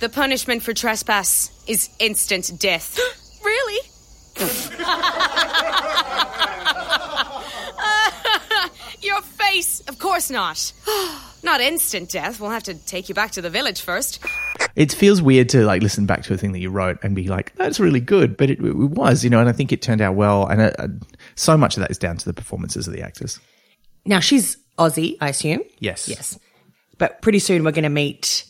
The 0.00 0.08
punishment 0.08 0.62
for 0.62 0.74
trespass 0.74 1.50
is 1.66 1.90
instant 1.98 2.52
death. 2.58 2.98
Really? 3.40 3.80
Your 9.18 9.24
face! 9.24 9.80
Of 9.88 9.98
course 9.98 10.30
not. 10.30 10.72
not 11.42 11.60
instant 11.60 12.08
death. 12.10 12.38
We'll 12.38 12.50
have 12.50 12.62
to 12.64 12.74
take 12.74 13.08
you 13.08 13.16
back 13.16 13.32
to 13.32 13.42
the 13.42 13.50
village 13.50 13.80
first. 13.80 14.20
It 14.76 14.92
feels 14.92 15.20
weird 15.20 15.48
to 15.50 15.64
like 15.64 15.82
listen 15.82 16.06
back 16.06 16.22
to 16.24 16.34
a 16.34 16.36
thing 16.36 16.52
that 16.52 16.60
you 16.60 16.70
wrote 16.70 16.98
and 17.02 17.16
be 17.16 17.26
like, 17.26 17.52
that's 17.56 17.80
really 17.80 17.98
good, 17.98 18.36
but 18.36 18.48
it, 18.48 18.60
it 18.60 18.72
was, 18.74 19.24
you 19.24 19.30
know, 19.30 19.40
and 19.40 19.48
I 19.48 19.52
think 19.52 19.72
it 19.72 19.82
turned 19.82 20.00
out 20.00 20.14
well. 20.14 20.46
And 20.46 20.60
uh, 20.60 20.70
uh, 20.78 20.86
so 21.34 21.56
much 21.56 21.76
of 21.76 21.80
that 21.80 21.90
is 21.90 21.98
down 21.98 22.16
to 22.16 22.24
the 22.24 22.32
performances 22.32 22.86
of 22.86 22.92
the 22.94 23.02
actors. 23.02 23.40
now 24.06 24.20
she's 24.20 24.56
Aussie, 24.78 25.16
I 25.20 25.30
assume. 25.30 25.62
Yes. 25.80 26.08
Yes. 26.08 26.38
But 26.98 27.20
pretty 27.20 27.40
soon 27.40 27.64
we're 27.64 27.72
going 27.72 27.82
to 27.82 27.88
meet 27.88 28.44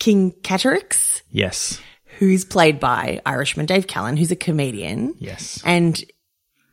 King 0.00 0.32
Caterix, 0.42 1.22
Yes. 1.30 1.80
who's 2.18 2.44
played 2.44 2.80
by 2.80 3.20
Irishman 3.24 3.66
Dave 3.66 3.86
Callan, 3.86 4.16
who's 4.16 4.32
a 4.32 4.36
comedian. 4.36 5.14
Yes. 5.20 5.62
And 5.64 6.02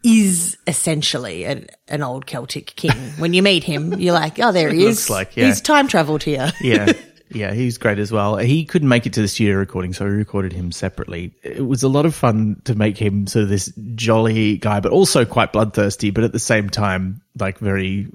is 0.05 0.57
essentially 0.67 1.45
an, 1.45 1.67
an 1.87 2.03
old 2.03 2.27
Celtic 2.27 2.75
king. 2.75 2.91
when 3.17 3.33
you 3.33 3.41
meet 3.41 3.63
him, 3.63 3.99
you're 3.99 4.13
like, 4.13 4.39
oh, 4.39 4.51
there 4.51 4.71
he 4.71 4.85
is. 4.85 5.09
Like, 5.09 5.35
yeah. 5.35 5.47
He's 5.47 5.61
time 5.61 5.87
traveled 5.87 6.23
here. 6.23 6.51
yeah. 6.61 6.93
Yeah, 7.31 7.53
he's 7.53 7.79
great 7.79 7.97
as 7.97 8.11
well. 8.11 8.37
He 8.37 8.65
couldn't 8.65 8.87
make 8.87 9.07
it 9.07 9.13
to 9.13 9.21
the 9.21 9.27
studio 9.27 9.55
recording, 9.57 9.93
so 9.93 10.05
we 10.05 10.11
recorded 10.11 10.53
him 10.53 10.71
separately. 10.71 11.33
It 11.41 11.65
was 11.65 11.81
a 11.81 11.89
lot 11.89 12.05
of 12.05 12.13
fun 12.13 12.61
to 12.65 12.75
make 12.75 12.99
him 12.99 13.25
sort 13.25 13.43
of 13.43 13.49
this 13.49 13.73
jolly 13.95 14.57
guy, 14.59 14.79
but 14.79 14.91
also 14.91 15.25
quite 15.25 15.51
bloodthirsty, 15.51 16.11
but 16.11 16.23
at 16.23 16.33
the 16.33 16.39
same 16.39 16.69
time, 16.69 17.21
like 17.37 17.57
very 17.57 18.07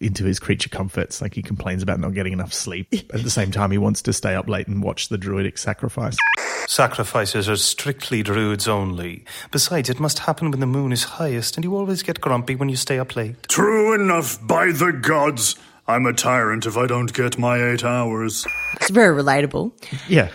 into 0.00 0.24
his 0.24 0.38
creature 0.38 0.68
comforts. 0.68 1.20
Like 1.20 1.34
he 1.34 1.42
complains 1.42 1.82
about 1.82 2.00
not 2.00 2.14
getting 2.14 2.32
enough 2.32 2.52
sleep. 2.52 2.88
At 3.14 3.22
the 3.22 3.30
same 3.30 3.50
time, 3.50 3.70
he 3.70 3.78
wants 3.78 4.02
to 4.02 4.12
stay 4.12 4.34
up 4.34 4.48
late 4.48 4.68
and 4.68 4.82
watch 4.82 5.08
the 5.08 5.18
druidic 5.18 5.58
sacrifice. 5.58 6.16
Sacrifices 6.66 7.48
are 7.48 7.56
strictly 7.56 8.22
druids 8.22 8.68
only. 8.68 9.24
Besides, 9.50 9.90
it 9.90 9.98
must 9.98 10.20
happen 10.20 10.50
when 10.50 10.60
the 10.60 10.66
moon 10.66 10.92
is 10.92 11.02
highest, 11.04 11.56
and 11.56 11.64
you 11.64 11.76
always 11.76 12.02
get 12.02 12.20
grumpy 12.20 12.54
when 12.54 12.68
you 12.68 12.76
stay 12.76 12.98
up 12.98 13.16
late. 13.16 13.42
True 13.48 13.94
enough, 13.94 14.38
by 14.46 14.72
the 14.72 14.92
gods. 14.92 15.56
I'm 15.88 16.06
a 16.06 16.12
tyrant 16.12 16.66
if 16.66 16.76
I 16.76 16.86
don't 16.86 17.12
get 17.12 17.38
my 17.38 17.72
eight 17.72 17.84
hours. 17.84 18.46
It's 18.74 18.90
very 18.90 19.20
relatable. 19.20 19.72
Yeah. 20.08 20.30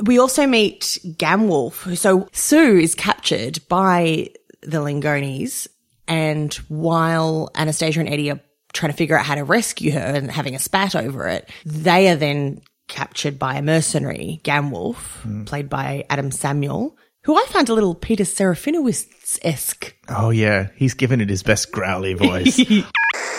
We 0.00 0.18
also 0.18 0.46
meet 0.46 0.98
Gamwolf. 1.04 1.96
So 1.96 2.28
Sue 2.32 2.78
is 2.78 2.96
captured 2.96 3.60
by 3.68 4.30
the 4.62 4.78
Lingonis, 4.78 5.68
and 6.08 6.52
while 6.66 7.50
Anastasia 7.54 8.00
and 8.00 8.08
Eddie 8.08 8.32
are 8.32 8.40
trying 8.72 8.92
to 8.92 8.96
figure 8.96 9.18
out 9.18 9.24
how 9.24 9.34
to 9.34 9.44
rescue 9.44 9.92
her 9.92 10.00
and 10.00 10.30
having 10.30 10.54
a 10.54 10.58
spat 10.58 10.94
over 10.94 11.28
it, 11.28 11.48
they 11.64 12.08
are 12.10 12.16
then 12.16 12.60
captured 12.88 13.38
by 13.38 13.54
a 13.54 13.62
mercenary, 13.62 14.40
Gamwolf, 14.44 14.96
hmm. 15.22 15.44
played 15.44 15.68
by 15.68 16.04
Adam 16.10 16.30
Samuel, 16.30 16.96
who 17.24 17.36
I 17.36 17.44
found 17.48 17.68
a 17.68 17.74
little 17.74 17.94
Peter 17.94 18.24
Serafinowicz 18.24 19.38
esque. 19.42 19.94
Oh 20.08 20.30
yeah, 20.30 20.68
he's 20.76 20.94
given 20.94 21.20
it 21.20 21.28
his 21.28 21.42
best 21.42 21.70
growly 21.70 22.14
voice. 22.14 22.60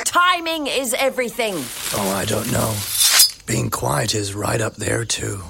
Timing 0.06 0.68
is 0.68 0.94
everything. 0.94 1.56
Oh, 1.56 2.14
I 2.16 2.26
don't 2.26 2.52
know. 2.52 2.76
Being 3.46 3.70
quiet 3.70 4.14
is 4.14 4.36
right 4.36 4.62
up 4.62 4.76
there, 4.76 5.06
too. 5.06 5.42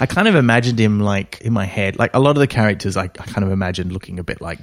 I 0.00 0.06
kind 0.06 0.28
of 0.28 0.34
imagined 0.34 0.78
him 0.78 1.00
like 1.00 1.40
in 1.42 1.52
my 1.52 1.64
head, 1.64 1.98
like 1.98 2.14
a 2.14 2.20
lot 2.20 2.30
of 2.30 2.40
the 2.40 2.46
characters 2.46 2.96
I, 2.96 3.04
I 3.04 3.08
kind 3.08 3.44
of 3.44 3.50
imagined 3.50 3.92
looking 3.92 4.18
a 4.18 4.24
bit 4.24 4.40
like 4.40 4.58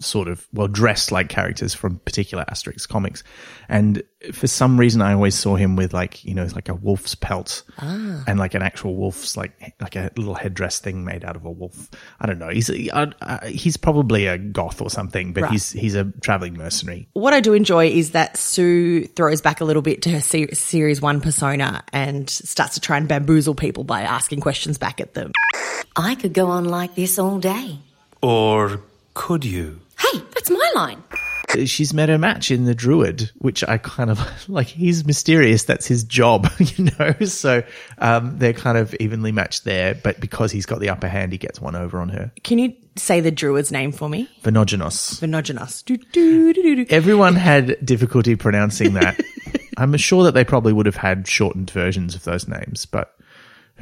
sort 0.00 0.28
of 0.28 0.46
well 0.52 0.68
dressed 0.68 1.12
like 1.12 1.28
characters 1.28 1.74
from 1.74 1.98
particular 2.00 2.44
Asterix 2.50 2.88
comics. 2.88 3.22
And 3.68 4.02
for 4.32 4.46
some 4.46 4.78
reason 4.78 5.02
I 5.02 5.12
always 5.14 5.34
saw 5.34 5.56
him 5.56 5.76
with 5.76 5.92
like, 5.92 6.24
you 6.24 6.34
know, 6.34 6.46
like 6.54 6.68
a 6.68 6.74
wolf's 6.74 7.14
pelt 7.14 7.62
Ah. 7.78 8.24
and 8.26 8.38
like 8.38 8.54
an 8.54 8.62
actual 8.62 8.94
wolf's 8.96 9.36
like 9.36 9.74
like 9.80 9.96
a 9.96 10.10
little 10.16 10.34
headdress 10.34 10.78
thing 10.78 11.04
made 11.04 11.24
out 11.24 11.36
of 11.36 11.44
a 11.44 11.50
wolf. 11.50 11.88
I 12.20 12.26
don't 12.26 12.38
know. 12.38 12.48
He's 12.48 12.70
uh, 12.70 13.06
uh, 13.20 13.46
he's 13.46 13.76
probably 13.76 14.26
a 14.26 14.38
goth 14.38 14.80
or 14.80 14.90
something, 14.90 15.32
but 15.32 15.42
Right. 15.44 15.52
he's 15.52 15.70
he's 15.72 15.94
a 15.94 16.04
traveling 16.20 16.54
mercenary. 16.54 17.08
What 17.14 17.34
I 17.34 17.40
do 17.40 17.52
enjoy 17.54 17.88
is 17.88 18.12
that 18.12 18.36
Sue 18.36 19.04
throws 19.06 19.40
back 19.40 19.60
a 19.60 19.64
little 19.64 19.82
bit 19.82 20.02
to 20.02 20.10
her 20.10 20.20
se- 20.20 20.52
series 20.52 21.00
one 21.00 21.20
persona 21.20 21.82
and 21.92 22.28
starts 22.30 22.74
to 22.74 22.80
try 22.80 22.96
and 22.96 23.08
bamboozle 23.08 23.54
people 23.54 23.84
by 23.84 24.02
asking 24.02 24.40
questions 24.40 24.78
back 24.78 25.00
at 25.00 25.14
them. 25.14 25.32
I 25.96 26.14
could 26.14 26.32
go 26.32 26.46
on 26.46 26.64
like 26.66 26.94
this 26.94 27.18
all 27.18 27.38
day. 27.38 27.78
Or 28.22 28.80
could 29.14 29.44
you? 29.44 29.80
Hey, 29.98 30.18
that's 30.34 30.50
my 30.50 30.72
line. 30.74 31.02
she's 31.66 31.92
met 31.94 32.08
her 32.08 32.18
match 32.18 32.50
in 32.50 32.64
the 32.64 32.74
druid, 32.74 33.30
which 33.38 33.62
I 33.64 33.78
kind 33.78 34.10
of 34.10 34.20
like. 34.48 34.66
He's 34.66 35.04
mysterious. 35.04 35.64
That's 35.64 35.86
his 35.86 36.04
job, 36.04 36.50
you 36.58 36.90
know. 36.98 37.12
So 37.26 37.62
um, 37.98 38.38
they're 38.38 38.52
kind 38.52 38.78
of 38.78 38.94
evenly 39.00 39.32
matched 39.32 39.64
there. 39.64 39.94
But 39.94 40.20
because 40.20 40.50
he's 40.52 40.66
got 40.66 40.80
the 40.80 40.88
upper 40.88 41.08
hand, 41.08 41.32
he 41.32 41.38
gets 41.38 41.60
one 41.60 41.76
over 41.76 42.00
on 42.00 42.08
her. 42.10 42.32
Can 42.42 42.58
you 42.58 42.74
say 42.96 43.20
the 43.20 43.30
druid's 43.30 43.70
name 43.70 43.92
for 43.92 44.08
me? 44.08 44.28
Venogenos. 44.42 45.20
Venogenos. 45.20 45.84
Do, 45.84 45.96
do, 45.96 46.52
do, 46.52 46.62
do, 46.62 46.84
do. 46.84 46.86
Everyone 46.94 47.36
had 47.36 47.76
difficulty 47.84 48.36
pronouncing 48.36 48.94
that. 48.94 49.20
I'm 49.78 49.96
sure 49.96 50.24
that 50.24 50.32
they 50.32 50.44
probably 50.44 50.72
would 50.72 50.86
have 50.86 50.96
had 50.96 51.26
shortened 51.26 51.70
versions 51.70 52.14
of 52.14 52.24
those 52.24 52.46
names, 52.46 52.84
but 52.86 53.16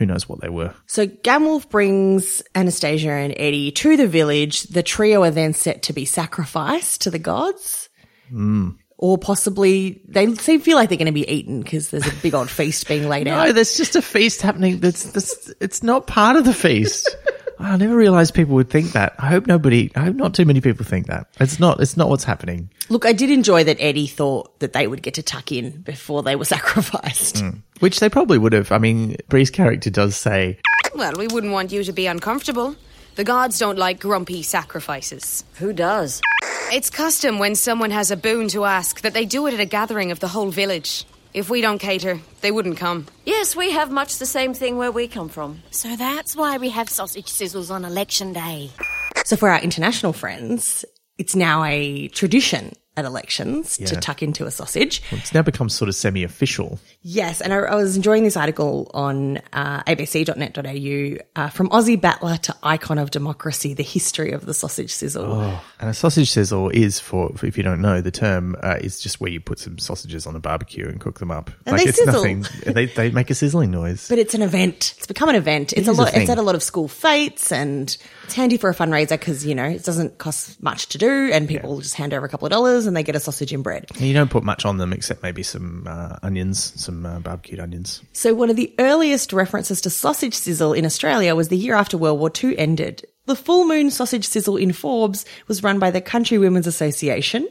who 0.00 0.06
knows 0.06 0.26
what 0.26 0.40
they 0.40 0.48
were. 0.48 0.74
So 0.86 1.06
Gamwolf 1.06 1.68
brings 1.68 2.42
Anastasia 2.54 3.10
and 3.10 3.34
Eddie 3.36 3.70
to 3.72 3.98
the 3.98 4.08
village. 4.08 4.62
The 4.62 4.82
trio 4.82 5.22
are 5.24 5.30
then 5.30 5.52
set 5.52 5.82
to 5.84 5.92
be 5.92 6.06
sacrificed 6.06 7.02
to 7.02 7.10
the 7.10 7.18
gods. 7.18 7.90
Mm. 8.32 8.78
Or 8.96 9.18
possibly 9.18 10.00
they 10.08 10.34
seem 10.36 10.62
feel 10.62 10.76
like 10.76 10.88
they're 10.88 10.96
going 10.96 11.04
to 11.04 11.12
be 11.12 11.30
eaten 11.30 11.60
because 11.60 11.90
there's 11.90 12.06
a 12.06 12.14
big 12.22 12.32
old 12.34 12.48
feast 12.48 12.88
being 12.88 13.10
laid 13.10 13.26
No, 13.26 13.34
out. 13.34 13.46
No, 13.48 13.52
there's 13.52 13.76
just 13.76 13.94
a 13.94 14.00
feast 14.00 14.40
happening. 14.40 14.80
That's, 14.80 15.04
that's 15.04 15.52
it's 15.60 15.82
not 15.82 16.06
part 16.06 16.36
of 16.36 16.46
the 16.46 16.54
feast. 16.54 17.14
I 17.60 17.76
never 17.76 17.94
realized 17.94 18.34
people 18.34 18.54
would 18.54 18.70
think 18.70 18.92
that. 18.92 19.14
I 19.18 19.26
hope 19.26 19.46
nobody, 19.46 19.90
I 19.94 20.00
hope 20.04 20.16
not 20.16 20.34
too 20.34 20.44
many 20.44 20.60
people 20.60 20.84
think 20.84 21.06
that. 21.06 21.28
It's 21.38 21.60
not, 21.60 21.80
it's 21.80 21.96
not 21.96 22.08
what's 22.08 22.24
happening. 22.24 22.70
Look, 22.88 23.04
I 23.04 23.12
did 23.12 23.30
enjoy 23.30 23.64
that 23.64 23.76
Eddie 23.78 24.06
thought 24.06 24.58
that 24.60 24.72
they 24.72 24.86
would 24.86 25.02
get 25.02 25.14
to 25.14 25.22
tuck 25.22 25.52
in 25.52 25.82
before 25.82 26.22
they 26.22 26.36
were 26.36 26.44
sacrificed. 26.56 27.36
Mm. 27.36 27.62
Which 27.80 28.00
they 28.00 28.08
probably 28.08 28.38
would 28.38 28.52
have. 28.52 28.72
I 28.72 28.78
mean, 28.78 29.16
Bree's 29.28 29.50
character 29.50 29.90
does 29.90 30.16
say, 30.16 30.58
Well, 30.94 31.12
we 31.16 31.26
wouldn't 31.26 31.52
want 31.52 31.72
you 31.72 31.84
to 31.84 31.92
be 31.92 32.06
uncomfortable. 32.06 32.76
The 33.16 33.24
gods 33.24 33.58
don't 33.58 33.78
like 33.78 34.00
grumpy 34.00 34.42
sacrifices. 34.42 35.44
Who 35.56 35.72
does? 35.72 36.20
It's 36.72 36.88
custom 36.88 37.38
when 37.38 37.56
someone 37.56 37.90
has 37.90 38.10
a 38.10 38.16
boon 38.16 38.48
to 38.48 38.64
ask 38.64 39.00
that 39.00 39.12
they 39.12 39.24
do 39.24 39.46
it 39.46 39.54
at 39.54 39.60
a 39.60 39.64
gathering 39.64 40.12
of 40.12 40.20
the 40.20 40.28
whole 40.28 40.50
village. 40.50 41.04
If 41.32 41.48
we 41.48 41.60
don't 41.60 41.78
cater, 41.78 42.18
they 42.40 42.50
wouldn't 42.50 42.76
come. 42.76 43.06
Yes, 43.24 43.54
we 43.54 43.70
have 43.70 43.90
much 43.90 44.18
the 44.18 44.26
same 44.26 44.52
thing 44.52 44.76
where 44.76 44.90
we 44.90 45.06
come 45.06 45.28
from. 45.28 45.62
So 45.70 45.94
that's 45.94 46.34
why 46.34 46.58
we 46.58 46.70
have 46.70 46.88
sausage 46.88 47.26
sizzles 47.26 47.70
on 47.70 47.84
election 47.84 48.32
day. 48.32 48.70
So 49.24 49.36
for 49.36 49.48
our 49.48 49.60
international 49.60 50.12
friends, 50.12 50.84
it's 51.18 51.36
now 51.36 51.62
a 51.62 52.08
tradition 52.08 52.72
at 52.96 53.04
elections 53.04 53.76
to 53.78 53.96
tuck 53.96 54.22
into 54.22 54.46
a 54.46 54.50
sausage. 54.50 55.02
it's 55.12 55.32
now 55.32 55.42
become 55.42 55.68
sort 55.68 55.88
of 55.88 55.94
semi 55.94 56.24
official. 56.24 56.78
Yes, 57.02 57.40
and 57.40 57.52
I, 57.52 57.58
I 57.58 57.74
was 57.76 57.96
enjoying 57.96 58.24
this 58.24 58.36
article 58.36 58.90
on 58.92 59.38
uh, 59.52 59.82
abc.net.au 59.84 61.24
uh, 61.40 61.48
from 61.50 61.68
Aussie 61.70 62.00
battler 62.00 62.36
to 62.38 62.56
icon 62.62 62.98
of 62.98 63.10
democracy, 63.10 63.74
the 63.74 63.82
history 63.82 64.32
of 64.32 64.44
the 64.44 64.54
sausage 64.54 64.92
sizzle. 64.92 65.32
Oh, 65.32 65.64
and 65.78 65.88
a 65.88 65.94
sausage 65.94 66.30
sizzle 66.30 66.68
is 66.70 66.98
for, 66.98 67.30
if 67.42 67.56
you 67.56 67.62
don't 67.62 67.80
know 67.80 68.00
the 68.00 68.10
term, 68.10 68.56
uh, 68.62 68.76
is 68.80 69.00
just 69.00 69.20
where 69.20 69.30
you 69.30 69.40
put 69.40 69.58
some 69.58 69.78
sausages 69.78 70.26
on 70.26 70.34
a 70.34 70.40
barbecue 70.40 70.88
and 70.88 71.00
cook 71.00 71.20
them 71.20 71.30
up. 71.30 71.50
And 71.66 71.78
they 71.78 71.84
it's 71.84 71.98
sizzle. 71.98 72.14
nothing. 72.14 72.44
They, 72.66 72.86
they 72.86 73.10
make 73.10 73.30
a 73.30 73.34
sizzling 73.34 73.70
noise. 73.70 74.08
But 74.08 74.18
it's 74.18 74.34
an 74.34 74.42
event. 74.42 74.94
It's 74.98 75.06
become 75.06 75.28
an 75.28 75.36
event. 75.36 75.72
It's 75.72 75.88
a 75.88 75.90
a 75.90 75.92
lot. 75.92 76.10
thing. 76.10 76.22
it's 76.22 76.30
at 76.30 76.38
a 76.38 76.42
lot 76.42 76.54
of 76.54 76.62
school 76.62 76.88
fetes, 76.88 77.52
and 77.52 77.96
it's 78.24 78.34
handy 78.34 78.56
for 78.56 78.70
a 78.70 78.74
fundraiser 78.74 79.10
because 79.10 79.46
you 79.46 79.54
know 79.54 79.64
it 79.64 79.84
doesn't 79.84 80.18
cost 80.18 80.62
much 80.62 80.88
to 80.88 80.98
do, 80.98 81.30
and 81.32 81.48
people 81.48 81.80
just 81.80 81.94
hand 81.94 82.12
over 82.14 82.26
a 82.26 82.28
couple 82.28 82.46
of 82.46 82.50
dollars 82.50 82.79
and 82.86 82.96
they 82.96 83.02
get 83.02 83.16
a 83.16 83.20
sausage 83.20 83.52
and 83.52 83.62
bread. 83.62 83.86
You 83.98 84.14
don't 84.14 84.30
put 84.30 84.44
much 84.44 84.64
on 84.64 84.78
them 84.78 84.92
except 84.92 85.22
maybe 85.22 85.42
some 85.42 85.86
uh, 85.88 86.16
onions, 86.22 86.72
some 86.80 87.06
uh, 87.06 87.20
barbecued 87.20 87.60
onions. 87.60 88.02
So 88.12 88.34
one 88.34 88.50
of 88.50 88.56
the 88.56 88.74
earliest 88.78 89.32
references 89.32 89.80
to 89.82 89.90
sausage 89.90 90.34
sizzle 90.34 90.72
in 90.72 90.84
Australia 90.84 91.34
was 91.34 91.48
the 91.48 91.56
year 91.56 91.74
after 91.74 91.98
World 91.98 92.18
War 92.18 92.30
II 92.42 92.58
ended. 92.58 93.06
The 93.26 93.36
full 93.36 93.66
moon 93.66 93.90
sausage 93.90 94.26
sizzle 94.26 94.56
in 94.56 94.72
Forbes 94.72 95.24
was 95.46 95.62
run 95.62 95.78
by 95.78 95.90
the 95.90 96.00
Country 96.00 96.38
Women's 96.38 96.66
Association, 96.66 97.48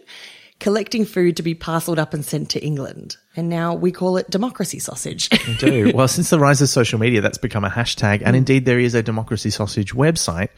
collecting 0.59 1.05
food 1.05 1.37
to 1.37 1.43
be 1.43 1.55
parcelled 1.55 1.99
up 1.99 2.13
and 2.13 2.25
sent 2.25 2.49
to 2.49 2.63
England. 2.63 3.15
And 3.35 3.47
now 3.49 3.73
we 3.73 3.91
call 3.91 4.17
it 4.17 4.29
democracy 4.29 4.79
sausage. 4.79 5.29
They 5.29 5.53
do. 5.55 5.91
well, 5.95 6.07
since 6.07 6.29
the 6.29 6.39
rise 6.39 6.61
of 6.61 6.69
social 6.69 6.99
media, 6.99 7.21
that's 7.21 7.37
become 7.37 7.63
a 7.63 7.69
hashtag. 7.69 8.19
Mm. 8.19 8.23
And 8.25 8.35
indeed, 8.35 8.65
there 8.65 8.79
is 8.79 8.93
a 8.93 9.03
Democracy 9.03 9.49
Sausage 9.49 9.93
website 9.93 10.49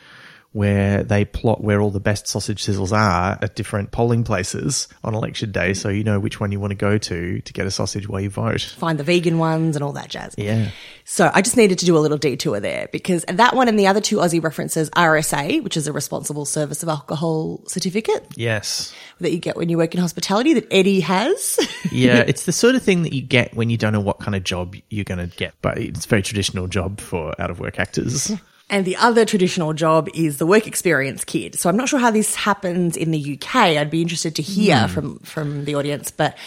where 0.53 1.03
they 1.03 1.23
plot 1.23 1.63
where 1.63 1.79
all 1.79 1.91
the 1.91 1.99
best 2.01 2.27
sausage 2.27 2.61
sizzles 2.65 2.91
are 2.91 3.39
at 3.41 3.55
different 3.55 3.91
polling 3.91 4.23
places 4.25 4.89
on 5.03 5.15
election 5.15 5.51
day. 5.51 5.73
So 5.73 5.87
you 5.87 6.03
know 6.03 6.19
which 6.19 6.39
one 6.41 6.51
you 6.51 6.59
want 6.59 6.71
to 6.71 6.75
go 6.75 6.97
to 6.97 7.39
to 7.39 7.53
get 7.53 7.65
a 7.65 7.71
sausage 7.71 8.09
while 8.09 8.19
you 8.19 8.29
vote. 8.29 8.61
Find 8.77 8.99
the 8.99 9.03
vegan 9.03 9.37
ones 9.37 9.77
and 9.77 9.83
all 9.83 9.93
that 9.93 10.09
jazz. 10.09 10.35
Yeah. 10.37 10.71
So 11.05 11.31
I 11.33 11.41
just 11.41 11.55
needed 11.55 11.79
to 11.79 11.85
do 11.85 11.97
a 11.97 11.99
little 11.99 12.17
detour 12.17 12.59
there 12.59 12.89
because 12.91 13.23
that 13.29 13.55
one 13.55 13.67
and 13.69 13.79
the 13.79 13.87
other 13.87 14.01
two 14.01 14.17
Aussie 14.17 14.43
references, 14.43 14.89
RSA, 14.91 15.63
which 15.63 15.77
is 15.77 15.87
a 15.87 15.93
responsible 15.93 16.45
service 16.45 16.83
of 16.83 16.89
alcohol 16.89 17.63
certificate 17.67 18.25
Yes. 18.35 18.93
that 19.19 19.31
you 19.31 19.39
get 19.39 19.55
when 19.55 19.69
you 19.69 19.77
work 19.77 19.93
in 19.95 20.01
hospitality 20.01 20.53
that 20.55 20.67
Eddie 20.71 20.99
has. 21.01 21.59
Yeah, 21.91 22.19
it's 22.19 22.45
the 22.45 22.51
sort 22.53 22.75
of 22.75 22.83
thing 22.83 23.01
that 23.03 23.11
you 23.13 23.21
get 23.21 23.53
when 23.53 23.69
you 23.69 23.75
don't 23.77 23.91
know 23.91 23.99
what 23.99 24.19
kind 24.19 24.33
of 24.35 24.43
job 24.43 24.75
you're 24.89 25.03
going 25.03 25.29
to 25.29 25.35
get. 25.35 25.53
But 25.61 25.77
it's 25.77 26.05
a 26.05 26.07
very 26.07 26.21
traditional 26.21 26.67
job 26.67 27.01
for 27.01 27.33
out 27.41 27.49
of 27.51 27.59
work 27.59 27.79
actors. 27.79 28.31
And 28.71 28.85
the 28.85 28.95
other 28.95 29.25
traditional 29.25 29.73
job 29.73 30.07
is 30.15 30.37
the 30.37 30.45
work 30.47 30.65
experience 30.65 31.23
kid. 31.25 31.59
So 31.59 31.69
I'm 31.69 31.75
not 31.77 31.89
sure 31.89 31.99
how 31.99 32.09
this 32.09 32.33
happens 32.35 32.95
in 32.97 33.11
the 33.11 33.33
UK. 33.37 33.55
I'd 33.77 33.91
be 33.91 34.01
interested 34.01 34.33
to 34.37 34.41
hear 34.41 34.87
Hmm. 34.87 34.93
from, 34.93 35.19
from 35.19 35.65
the 35.65 35.75
audience, 35.75 36.09
but 36.09 36.37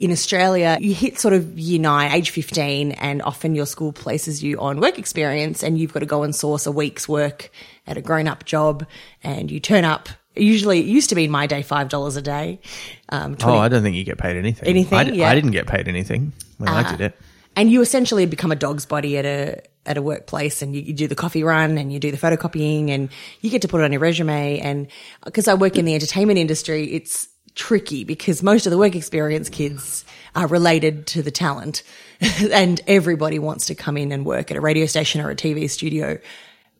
in 0.00 0.10
Australia, 0.12 0.76
you 0.80 0.92
hit 0.94 1.18
sort 1.18 1.34
of 1.34 1.58
year 1.58 1.80
nine, 1.80 2.10
age 2.12 2.30
15, 2.30 2.92
and 2.92 3.22
often 3.22 3.54
your 3.54 3.66
school 3.66 3.92
places 3.92 4.42
you 4.42 4.58
on 4.60 4.80
work 4.80 4.98
experience 4.98 5.62
and 5.64 5.78
you've 5.78 5.92
got 5.92 6.00
to 6.00 6.06
go 6.06 6.22
and 6.24 6.34
source 6.34 6.66
a 6.66 6.72
week's 6.72 7.08
work 7.08 7.50
at 7.86 7.96
a 7.96 8.02
grown 8.02 8.28
up 8.28 8.44
job 8.44 8.84
and 9.24 9.50
you 9.50 9.58
turn 9.60 9.84
up. 9.84 10.08
Usually, 10.36 10.78
it 10.80 10.86
used 10.86 11.08
to 11.08 11.16
be 11.16 11.24
in 11.24 11.30
my 11.32 11.46
day, 11.48 11.62
$5 11.62 12.16
a 12.16 12.22
day. 12.22 12.60
Um, 13.08 13.34
20 13.36 13.56
Oh, 13.56 13.60
I 13.60 13.68
don't 13.68 13.82
think 13.82 13.96
you 13.96 14.04
get 14.04 14.18
paid 14.18 14.36
anything. 14.36 14.68
Anything? 14.68 14.98
I, 14.98 15.04
d- 15.04 15.16
Yeah. 15.16 15.30
I 15.30 15.34
didn't 15.34 15.50
get 15.52 15.66
paid 15.66 15.88
anything 15.88 16.32
when 16.58 16.68
I 16.68 16.82
Ah. 16.84 16.90
did 16.92 17.00
it. 17.00 17.18
And 17.58 17.72
you 17.72 17.80
essentially 17.80 18.24
become 18.24 18.52
a 18.52 18.56
dog's 18.56 18.86
body 18.86 19.18
at 19.18 19.24
a 19.24 19.60
at 19.84 19.96
a 19.96 20.02
workplace 20.02 20.62
and 20.62 20.76
you, 20.76 20.82
you 20.82 20.92
do 20.92 21.08
the 21.08 21.16
coffee 21.16 21.42
run 21.42 21.76
and 21.76 21.92
you 21.92 21.98
do 21.98 22.12
the 22.12 22.16
photocopying 22.16 22.90
and 22.90 23.08
you 23.40 23.50
get 23.50 23.62
to 23.62 23.68
put 23.68 23.80
it 23.80 23.84
on 23.84 23.90
your 23.90 24.00
resume. 24.00 24.60
And 24.60 24.86
because 25.24 25.48
I 25.48 25.54
work 25.54 25.76
in 25.76 25.84
the 25.84 25.94
entertainment 25.94 26.38
industry 26.38 26.92
it's 26.92 27.28
tricky 27.56 28.04
because 28.04 28.44
most 28.44 28.66
of 28.66 28.70
the 28.70 28.78
work 28.78 28.94
experience 28.94 29.48
kids 29.48 30.04
are 30.36 30.46
related 30.46 31.08
to 31.08 31.22
the 31.22 31.30
talent. 31.30 31.82
And 32.52 32.80
everybody 32.86 33.38
wants 33.38 33.66
to 33.66 33.74
come 33.74 33.96
in 33.96 34.12
and 34.12 34.24
work 34.24 34.50
at 34.50 34.56
a 34.56 34.60
radio 34.60 34.86
station 34.86 35.20
or 35.20 35.30
a 35.30 35.36
TV 35.36 35.68
studio 35.68 36.18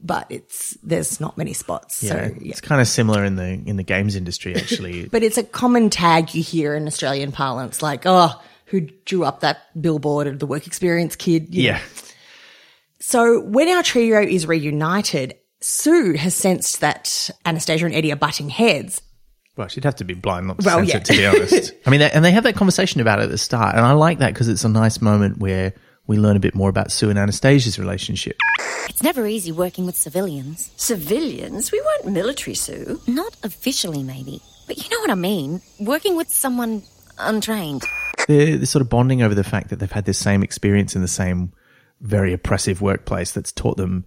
but 0.01 0.27
it's 0.31 0.79
there's 0.85 1.21
not 1.21 1.37
many 1.37 1.53
spots. 1.53 2.05
Yeah, 2.05 2.13
so 2.13 2.35
yeah 2.41 2.51
it's 2.51 2.61
kind 2.61 2.81
of 2.81 2.87
similar 2.87 3.25
in 3.25 3.35
the 3.35 3.61
in 3.67 3.77
the 3.77 3.83
games 3.83 4.15
industry 4.15 4.55
actually. 4.55 5.07
but 5.11 5.25
it's 5.25 5.39
a 5.39 5.43
common 5.43 5.91
tag 5.91 6.37
you 6.37 6.43
hear 6.43 6.77
in 6.77 6.87
Australian 6.87 7.33
parlance 7.33 7.83
like 7.83 8.03
oh 8.07 8.41
who 8.69 8.83
drew 9.05 9.25
up 9.25 9.41
that 9.41 9.59
billboard 9.81 10.27
of 10.27 10.39
the 10.39 10.47
work 10.47 10.67
experience 10.67 11.17
kid 11.17 11.55
You 11.55 11.63
know, 11.63 11.69
yeah. 11.79 11.81
So 13.01 13.41
when 13.41 13.69
our 13.69 13.83
trio 13.83 14.21
is 14.21 14.47
reunited, 14.47 15.37
Sue 15.61 16.15
has 16.15 16.35
sensed 16.35 16.81
that 16.81 17.31
Anastasia 17.45 17.87
and 17.87 17.95
Eddie 17.95 18.13
are 18.13 18.17
butting 18.17 18.49
heads. 18.49 19.01
Well, 19.57 19.69
she'd 19.69 19.85
have 19.85 19.97
to 19.97 20.05
be 20.05 20.15
blind 20.15 20.47
not 20.47 20.61
to 20.61 20.67
Well, 20.67 20.79
sense 20.87 20.89
yeah. 20.91 20.97
it, 20.99 21.05
to 21.07 21.13
be 21.13 21.27
honest. 21.27 21.73
I 21.87 21.91
mean, 21.91 22.01
they, 22.01 22.11
and 22.11 22.25
they 22.25 22.31
have 22.31 22.45
that 22.45 22.55
conversation 22.55 23.01
about 23.01 23.19
it 23.19 23.25
at 23.25 23.31
the 23.31 23.39
start, 23.39 23.75
and 23.75 23.85
I 23.85 23.93
like 23.93 24.19
that 24.19 24.33
because 24.33 24.49
it's 24.49 24.65
a 24.65 24.69
nice 24.69 25.01
moment 25.01 25.39
where 25.39 25.73
we 26.07 26.17
learn 26.17 26.37
a 26.37 26.41
bit 26.41 26.55
more 26.55 26.69
about 26.69 26.93
Sue 26.93 27.11
and 27.11 27.19
Anastasia's 27.19 27.79
relationship. 27.79 28.37
It's 28.89 29.03
never 29.03 29.27
easy 29.27 29.53
working 29.53 29.85
with 29.85 29.97
civilians. 29.97 30.71
Civilians? 30.77 31.73
We 31.73 31.81
weren't 31.81 32.15
military, 32.15 32.55
Sue. 32.55 33.01
Not 33.07 33.37
officially, 33.43 34.03
maybe. 34.03 34.41
But 34.67 34.79
you 34.79 34.89
know 34.91 35.01
what 35.01 35.11
I 35.11 35.17
mean. 35.17 35.61
Working 35.81 36.17
with 36.17 36.31
someone 36.31 36.83
untrained. 37.19 37.83
They're, 38.27 38.57
they're 38.57 38.67
sort 38.67 38.83
of 38.83 38.89
bonding 38.91 39.23
over 39.23 39.35
the 39.35 39.45
fact 39.45 39.71
that 39.71 39.77
they've 39.79 39.91
had 39.91 40.05
this 40.05 40.19
same 40.19 40.43
experience 40.43 40.95
in 40.97 41.03
the 41.03 41.09
same 41.09 41.53
very 42.01 42.33
oppressive 42.33 42.81
workplace 42.81 43.33
that's 43.33 43.53
taught 43.53 43.77
them 43.77 44.05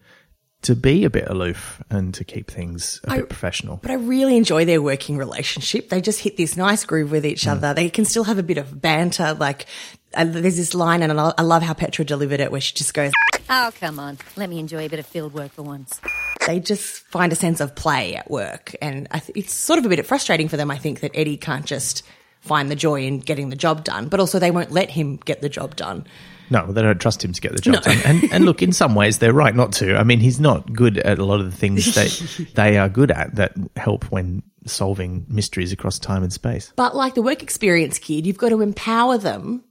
to 0.64 0.76
be 0.76 1.06
a 1.06 1.10
bit 1.10 1.28
aloof 1.28 1.82
and 1.90 2.14
to 2.14 2.24
keep 2.24 2.50
things 2.52 3.02
a 3.06 3.12
I- 3.14 3.18
bit 3.18 3.30
professional. 3.30 3.78
But 3.82 3.92
I 3.92 3.96
really 3.96 4.38
enjoy 4.38 4.66
their 4.66 4.82
working 4.82 5.18
relationship. 5.18 5.90
They 5.90 6.02
just 6.02 6.20
hit 6.20 6.38
this 6.38 6.56
nice 6.56 6.86
groove 6.86 7.10
with 7.12 7.26
each 7.26 7.48
other. 7.48 7.74
They 7.74 7.90
can 7.90 8.06
still 8.06 8.26
have 8.26 8.38
a 8.38 8.44
bit 8.44 8.60
of 8.60 8.80
banter. 8.80 9.34
Like 9.34 9.66
uh, 10.14 10.24
there's 10.26 10.58
this 10.58 10.76
line, 10.76 11.02
and 11.02 11.20
I 11.20 11.34
I 11.38 11.42
love 11.42 11.64
how 11.64 11.74
Petra 11.74 12.06
delivered 12.06 12.40
it, 12.42 12.52
where 12.52 12.62
she 12.62 12.76
just 12.76 12.94
goes, 12.94 13.12
Oh, 13.50 13.72
come 13.80 13.98
on. 13.98 14.20
Let 14.38 14.50
me 14.50 14.60
enjoy 14.60 14.86
a 14.86 14.90
bit 14.90 15.00
of 15.00 15.08
field 15.08 15.34
work 15.34 15.52
for 15.54 15.64
once. 15.64 16.00
they 16.46 16.60
just 16.60 17.04
find 17.08 17.34
a 17.34 17.36
sense 17.36 17.60
of 17.60 17.74
play 17.76 18.16
at 18.16 18.30
work. 18.30 18.76
And 18.84 19.08
I 19.10 19.18
th- 19.20 19.36
it's 19.36 19.54
sort 19.54 19.80
of 19.80 19.86
a 19.86 19.90
bit 19.90 20.06
frustrating 20.06 20.48
for 20.48 20.58
them, 20.58 20.70
I 20.70 20.78
think, 20.78 21.00
that 21.00 21.12
Eddie 21.16 21.38
can't 21.38 21.66
just 21.66 22.04
find 22.42 22.70
the 22.70 22.76
joy 22.76 23.02
in 23.02 23.20
getting 23.20 23.50
the 23.50 23.56
job 23.56 23.84
done, 23.84 24.08
but 24.08 24.20
also 24.20 24.40
they 24.40 24.52
won't 24.52 24.72
let 24.72 24.90
him 24.90 25.18
get 25.18 25.42
the 25.42 25.50
job 25.50 25.76
done. 25.76 26.06
No, 26.50 26.70
they 26.70 26.82
don't 26.82 27.00
trust 27.00 27.24
him 27.24 27.32
to 27.32 27.40
get 27.40 27.54
the 27.54 27.62
job 27.62 27.82
done. 27.82 27.98
And, 28.06 28.24
and 28.34 28.46
look, 28.46 28.62
in 28.62 28.74
some 28.74 28.94
ways, 28.94 29.20
they're 29.20 29.32
right 29.32 29.56
not 29.56 29.72
to. 29.74 29.96
I 29.96 30.04
mean, 30.04 30.20
he's 30.20 30.40
not 30.40 30.74
good 30.74 30.98
at 30.98 31.18
a 31.18 31.24
lot 31.24 31.40
of 31.40 31.50
the 31.50 31.56
things 31.56 31.96
that 31.96 32.48
they 32.56 32.78
are 32.78 32.90
good 32.90 33.10
at 33.10 33.36
that 33.36 33.54
help 33.78 34.12
when 34.12 34.44
solving 34.66 35.26
mysteries 35.30 35.72
across 35.72 35.98
time 35.98 36.24
and 36.24 36.34
space. 36.34 36.74
But 36.76 36.94
like 36.94 37.14
the 37.16 37.22
work 37.22 37.42
experience 37.42 38.00
kid, 38.00 38.28
you've 38.28 38.38
got 38.38 38.50
to 38.50 38.62
empower 38.62 39.18
them 39.18 39.64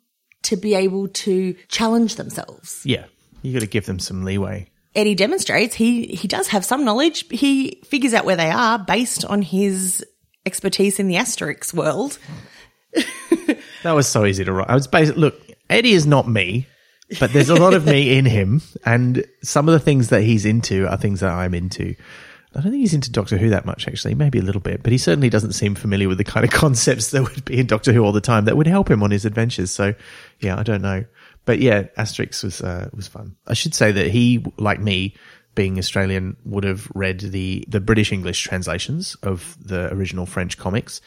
to 0.45 0.57
be 0.57 0.75
able 0.75 1.09
to 1.09 1.55
challenge 1.69 2.17
themselves. 2.17 2.81
Yeah, 2.87 3.05
you've 3.43 3.55
got 3.55 3.61
to 3.61 3.67
give 3.67 3.85
them 3.85 3.99
some 3.99 4.25
leeway. 4.25 4.71
Eddie 4.95 5.15
demonstrates 5.15 5.75
he 5.75 6.07
he 6.07 6.27
does 6.27 6.49
have 6.49 6.65
some 6.65 6.85
knowledge. 6.85 7.27
He 7.31 7.81
figures 7.85 8.15
out 8.15 8.25
where 8.25 8.37
they 8.37 8.51
are 8.51 8.79
based 8.79 9.25
on 9.25 9.43
his 9.43 10.05
expertise 10.47 10.99
in 10.99 11.07
the 11.07 11.15
Asterix 11.15 11.73
world. 11.73 12.19
That 13.83 13.93
was 13.93 14.07
so 14.07 14.27
easy 14.27 14.45
to 14.45 14.53
write. 14.53 14.69
I 14.69 14.75
was 14.75 14.87
basically 14.87 15.23
look. 15.23 15.41
Eddie 15.69 15.93
is 15.93 16.07
not 16.07 16.29
me, 16.29 16.67
but 17.19 17.33
there's 17.33 17.49
a 17.49 17.55
lot 17.55 17.75
of 17.75 17.87
me 17.87 18.17
in 18.19 18.25
him, 18.25 18.61
and 18.85 19.25
some 19.43 19.69
of 19.69 19.73
the 19.73 19.79
things 19.79 20.09
that 20.09 20.23
he's 20.23 20.45
into 20.45 20.87
are 20.87 20.97
things 20.97 21.21
that 21.21 21.31
I'm 21.31 21.55
into. 21.55 21.95
I 22.55 22.61
don't 22.61 22.73
think 22.73 22.81
he's 22.81 22.95
into 22.95 23.13
Doctor 23.13 23.39
Who 23.39 23.51
that 23.51 23.65
much, 23.65 23.87
actually. 23.87 24.15
Maybe 24.15 24.39
a 24.39 24.43
little 24.43 24.61
bit, 24.61 24.83
but 24.83 24.93
he 24.93 24.99
certainly 24.99 25.31
doesn't 25.31 25.53
seem 25.53 25.75
familiar 25.77 26.09
with 26.09 26.19
the 26.19 26.25
kind 26.25 26.45
of 26.45 26.51
concepts 26.53 27.13
that 27.13 27.23
would 27.23 27.45
be 27.45 27.61
in 27.61 27.67
Doctor 27.67 27.93
Who 27.93 28.05
all 28.05 28.13
the 28.13 28.21
time 28.21 28.45
that 28.47 28.57
would 28.57 28.67
help 28.67 28.91
him 28.91 29.03
on 29.03 29.11
his 29.11 29.25
adventures. 29.25 29.71
So, 29.71 29.95
yeah, 30.41 30.59
I 30.59 30.63
don't 30.63 30.83
know, 30.83 31.05
but 31.45 31.61
yeah, 31.61 31.85
Asterix 31.97 32.45
was 32.45 32.61
uh, 32.61 32.91
was 32.93 33.09
fun. 33.09 33.37
I 33.47 33.55
should 33.55 33.75
say 33.75 33.93
that 33.93 34.09
he, 34.09 34.45
like 34.59 34.81
me, 34.81 35.15
being 35.55 35.79
Australian, 35.79 36.37
would 36.45 36.65
have 36.65 36.91
read 36.95 37.21
the 37.21 37.65
the 37.69 37.81
British 37.81 38.13
English 38.13 38.43
translations 38.43 39.15
of 39.23 39.57
the 39.65 39.91
original 39.95 40.27
French 40.27 40.59
comics, 40.59 41.01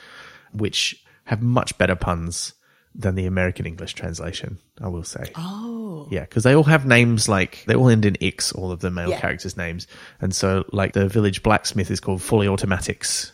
which 0.53 1.02
have 1.25 1.41
much 1.41 1.77
better 1.77 1.95
puns 1.95 2.53
than 2.95 3.15
the 3.15 3.25
American 3.25 3.65
English 3.65 3.93
translation, 3.95 4.59
I 4.79 4.87
will 4.87 5.03
say. 5.03 5.31
Oh. 5.35 6.07
Yeah, 6.11 6.21
because 6.21 6.43
they 6.43 6.53
all 6.55 6.63
have 6.63 6.85
names 6.85 7.27
like 7.27 7.63
they 7.65 7.73
all 7.75 7.89
end 7.89 8.05
in 8.05 8.15
X, 8.21 8.51
all 8.51 8.71
of 8.71 8.81
the 8.81 8.91
male 8.91 9.09
Yeah. 9.09 9.19
characters' 9.19 9.57
names, 9.57 9.87
and 10.21 10.35
so 10.35 10.63
like 10.71 10.93
the 10.93 11.07
village 11.07 11.41
blacksmith 11.43 11.89
is 11.89 11.99
called 11.99 12.21
Fully 12.21 12.47
Automatics 12.47 13.31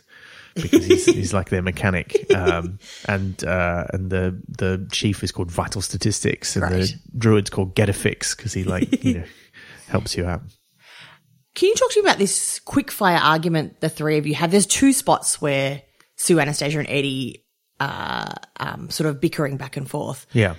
because 0.54 0.84
he's, 0.86 1.04
he's 1.14 1.34
like 1.34 1.50
their 1.50 1.62
mechanic, 1.62 2.26
um, 2.34 2.78
and 3.06 3.42
uh, 3.44 3.84
and 3.92 4.08
the 4.10 4.40
the 4.48 4.88
chief 4.92 5.22
is 5.22 5.30
called 5.32 5.50
Vital 5.50 5.82
Statistics, 5.82 6.56
and 6.56 6.62
Right. 6.62 6.72
the 6.82 6.94
druid's 7.18 7.50
called 7.50 7.74
Get 7.74 7.88
a 7.88 7.92
Fix 7.92 8.34
because 8.34 8.52
he 8.54 8.64
like 8.64 9.04
you 9.04 9.14
know 9.18 9.24
helps 9.88 10.16
you 10.16 10.24
out. 10.26 10.42
Can 11.54 11.68
you 11.68 11.74
talk 11.74 11.90
to 11.90 12.00
me 12.02 12.08
about 12.08 12.18
this 12.18 12.60
quick 12.60 12.90
fire 12.90 13.18
argument 13.18 13.80
the 13.80 13.88
three 13.88 14.16
of 14.18 14.26
you 14.26 14.34
have? 14.36 14.50
There's 14.52 14.66
two 14.66 14.92
spots 14.92 15.40
where 15.42 15.82
Sue, 16.16 16.38
Anastasia, 16.40 16.78
and 16.78 16.88
Eddie 16.88 17.44
are 17.80 18.34
um, 18.58 18.90
sort 18.90 19.08
of 19.08 19.20
bickering 19.20 19.56
back 19.56 19.76
and 19.76 19.88
forth. 19.88 20.26
Yeah. 20.32 20.54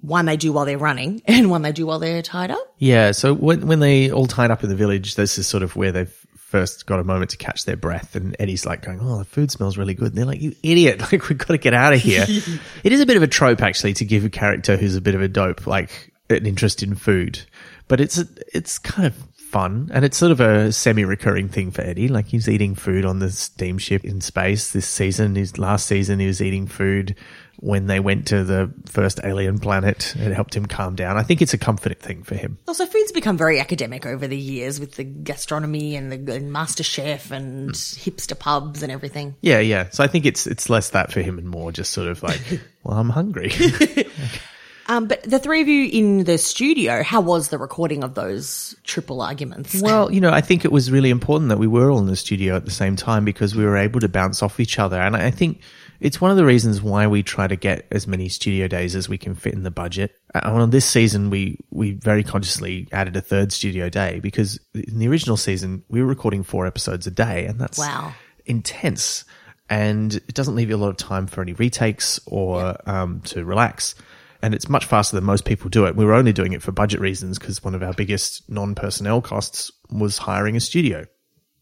One 0.00 0.26
they 0.26 0.36
do 0.36 0.52
while 0.52 0.64
they're 0.64 0.78
running, 0.78 1.22
and 1.26 1.50
one 1.50 1.62
they 1.62 1.72
do 1.72 1.86
while 1.86 1.98
they're 1.98 2.22
tied 2.22 2.50
up. 2.50 2.74
Yeah, 2.78 3.12
so 3.12 3.34
when 3.34 3.66
when 3.66 3.80
they 3.80 4.10
all 4.10 4.26
tied 4.26 4.50
up 4.50 4.62
in 4.62 4.70
the 4.70 4.76
village, 4.76 5.14
this 5.14 5.38
is 5.38 5.46
sort 5.46 5.62
of 5.62 5.76
where 5.76 5.92
they've 5.92 6.14
first 6.36 6.86
got 6.86 6.98
a 6.98 7.04
moment 7.04 7.30
to 7.30 7.36
catch 7.36 7.64
their 7.64 7.76
breath. 7.76 8.16
And 8.16 8.34
Eddie's 8.38 8.64
like 8.64 8.82
going, 8.82 8.98
"Oh, 9.00 9.18
the 9.18 9.24
food 9.24 9.50
smells 9.50 9.76
really 9.76 9.94
good." 9.94 10.08
And 10.08 10.16
they're 10.16 10.24
like, 10.24 10.40
"You 10.40 10.54
idiot! 10.62 11.00
Like 11.12 11.28
we've 11.28 11.38
got 11.38 11.48
to 11.48 11.58
get 11.58 11.74
out 11.74 11.92
of 11.92 12.00
here." 12.00 12.24
it 12.84 12.92
is 12.92 13.00
a 13.00 13.06
bit 13.06 13.16
of 13.16 13.22
a 13.22 13.28
trope 13.28 13.62
actually 13.62 13.92
to 13.94 14.04
give 14.04 14.24
a 14.24 14.30
character 14.30 14.76
who's 14.76 14.96
a 14.96 15.00
bit 15.00 15.14
of 15.14 15.22
a 15.22 15.28
dope 15.28 15.66
like 15.66 16.12
an 16.30 16.46
interest 16.46 16.82
in 16.82 16.94
food, 16.94 17.40
but 17.88 18.00
it's 18.00 18.18
it's 18.54 18.78
kind 18.78 19.06
of 19.06 19.16
fun 19.50 19.90
and 19.92 20.04
it's 20.04 20.16
sort 20.16 20.32
of 20.32 20.40
a 20.40 20.72
semi-recurring 20.72 21.48
thing 21.48 21.70
for 21.70 21.82
Eddie. 21.82 22.08
Like 22.08 22.26
he's 22.26 22.48
eating 22.48 22.74
food 22.74 23.04
on 23.04 23.18
the 23.18 23.30
steamship 23.30 24.04
in 24.04 24.20
space 24.20 24.70
this 24.70 24.86
season. 24.86 25.34
His 25.34 25.58
last 25.58 25.86
season 25.86 26.20
he 26.20 26.26
was 26.26 26.40
eating 26.40 26.66
food 26.66 27.16
when 27.60 27.86
they 27.86 28.00
went 28.00 28.28
to 28.28 28.42
the 28.44 28.72
first 28.86 29.20
alien 29.22 29.58
planet. 29.58 30.14
It 30.16 30.32
helped 30.32 30.56
him 30.56 30.66
calm 30.66 30.94
down. 30.94 31.16
I 31.16 31.22
think 31.22 31.42
it's 31.42 31.52
a 31.52 31.58
comforting 31.58 31.98
thing 31.98 32.22
for 32.22 32.34
him. 32.34 32.58
Also, 32.66 32.86
food's 32.86 33.12
become 33.12 33.36
very 33.36 33.60
academic 33.60 34.06
over 34.06 34.26
the 34.26 34.38
years 34.38 34.80
with 34.80 34.94
the 34.94 35.04
gastronomy 35.04 35.96
and 35.96 36.10
the 36.10 36.34
and 36.34 36.52
Master 36.52 36.82
Chef 36.82 37.30
and 37.30 37.66
hmm. 37.66 37.72
hipster 37.72 38.38
pubs 38.38 38.82
and 38.82 38.90
everything. 38.90 39.36
Yeah, 39.42 39.60
yeah. 39.60 39.90
So 39.90 40.02
I 40.02 40.06
think 40.06 40.26
it's 40.26 40.46
it's 40.46 40.70
less 40.70 40.90
that 40.90 41.12
for 41.12 41.20
him 41.20 41.38
and 41.38 41.48
more 41.48 41.70
just 41.70 41.92
sort 41.92 42.08
of 42.08 42.22
like, 42.22 42.40
well, 42.82 42.98
I'm 42.98 43.10
hungry. 43.10 43.52
Um, 44.90 45.06
but 45.06 45.22
the 45.22 45.38
three 45.38 45.60
of 45.62 45.68
you 45.68 45.88
in 45.92 46.24
the 46.24 46.36
studio, 46.36 47.04
how 47.04 47.20
was 47.20 47.48
the 47.48 47.58
recording 47.58 48.02
of 48.02 48.14
those 48.14 48.74
triple 48.82 49.22
arguments? 49.22 49.80
well, 49.80 50.10
you 50.10 50.20
know, 50.20 50.30
I 50.30 50.40
think 50.40 50.64
it 50.64 50.72
was 50.72 50.90
really 50.90 51.10
important 51.10 51.48
that 51.50 51.58
we 51.58 51.68
were 51.68 51.92
all 51.92 52.00
in 52.00 52.06
the 52.06 52.16
studio 52.16 52.56
at 52.56 52.64
the 52.64 52.72
same 52.72 52.96
time 52.96 53.24
because 53.24 53.54
we 53.54 53.64
were 53.64 53.76
able 53.76 54.00
to 54.00 54.08
bounce 54.08 54.42
off 54.42 54.58
each 54.58 54.80
other. 54.80 55.00
And 55.00 55.14
I 55.14 55.30
think 55.30 55.60
it's 56.00 56.20
one 56.20 56.32
of 56.32 56.36
the 56.36 56.44
reasons 56.44 56.82
why 56.82 57.06
we 57.06 57.22
try 57.22 57.46
to 57.46 57.54
get 57.54 57.86
as 57.92 58.08
many 58.08 58.28
studio 58.28 58.66
days 58.66 58.96
as 58.96 59.08
we 59.08 59.16
can 59.16 59.36
fit 59.36 59.54
in 59.54 59.62
the 59.62 59.70
budget. 59.70 60.18
Uh, 60.34 60.40
on 60.44 60.70
this 60.70 60.86
season, 60.86 61.30
we, 61.30 61.58
we 61.70 61.92
very 61.92 62.24
consciously 62.24 62.88
added 62.90 63.14
a 63.16 63.20
third 63.20 63.52
studio 63.52 63.88
day 63.88 64.18
because 64.18 64.58
in 64.74 64.98
the 64.98 65.06
original 65.06 65.36
season, 65.36 65.84
we 65.88 66.00
were 66.02 66.08
recording 66.08 66.42
four 66.42 66.66
episodes 66.66 67.06
a 67.06 67.12
day 67.12 67.46
and 67.46 67.60
that's 67.60 67.78
Wow. 67.78 68.12
intense. 68.44 69.24
And 69.68 70.12
it 70.14 70.34
doesn't 70.34 70.56
leave 70.56 70.68
you 70.70 70.74
a 70.74 70.78
lot 70.78 70.88
of 70.88 70.96
time 70.96 71.28
for 71.28 71.42
any 71.42 71.52
retakes 71.52 72.18
or 72.26 72.76
um, 72.90 73.20
to 73.26 73.44
relax. 73.44 73.94
And 74.42 74.54
it's 74.54 74.68
much 74.68 74.86
faster 74.86 75.16
than 75.16 75.24
most 75.24 75.44
people 75.44 75.68
do 75.68 75.86
it. 75.86 75.96
We 75.96 76.04
were 76.04 76.14
only 76.14 76.32
doing 76.32 76.52
it 76.52 76.62
for 76.62 76.72
budget 76.72 77.00
reasons 77.00 77.38
because 77.38 77.62
one 77.62 77.74
of 77.74 77.82
our 77.82 77.92
biggest 77.92 78.48
non 78.48 78.74
personnel 78.74 79.20
costs 79.20 79.70
was 79.90 80.18
hiring 80.18 80.56
a 80.56 80.60
studio. 80.60 81.06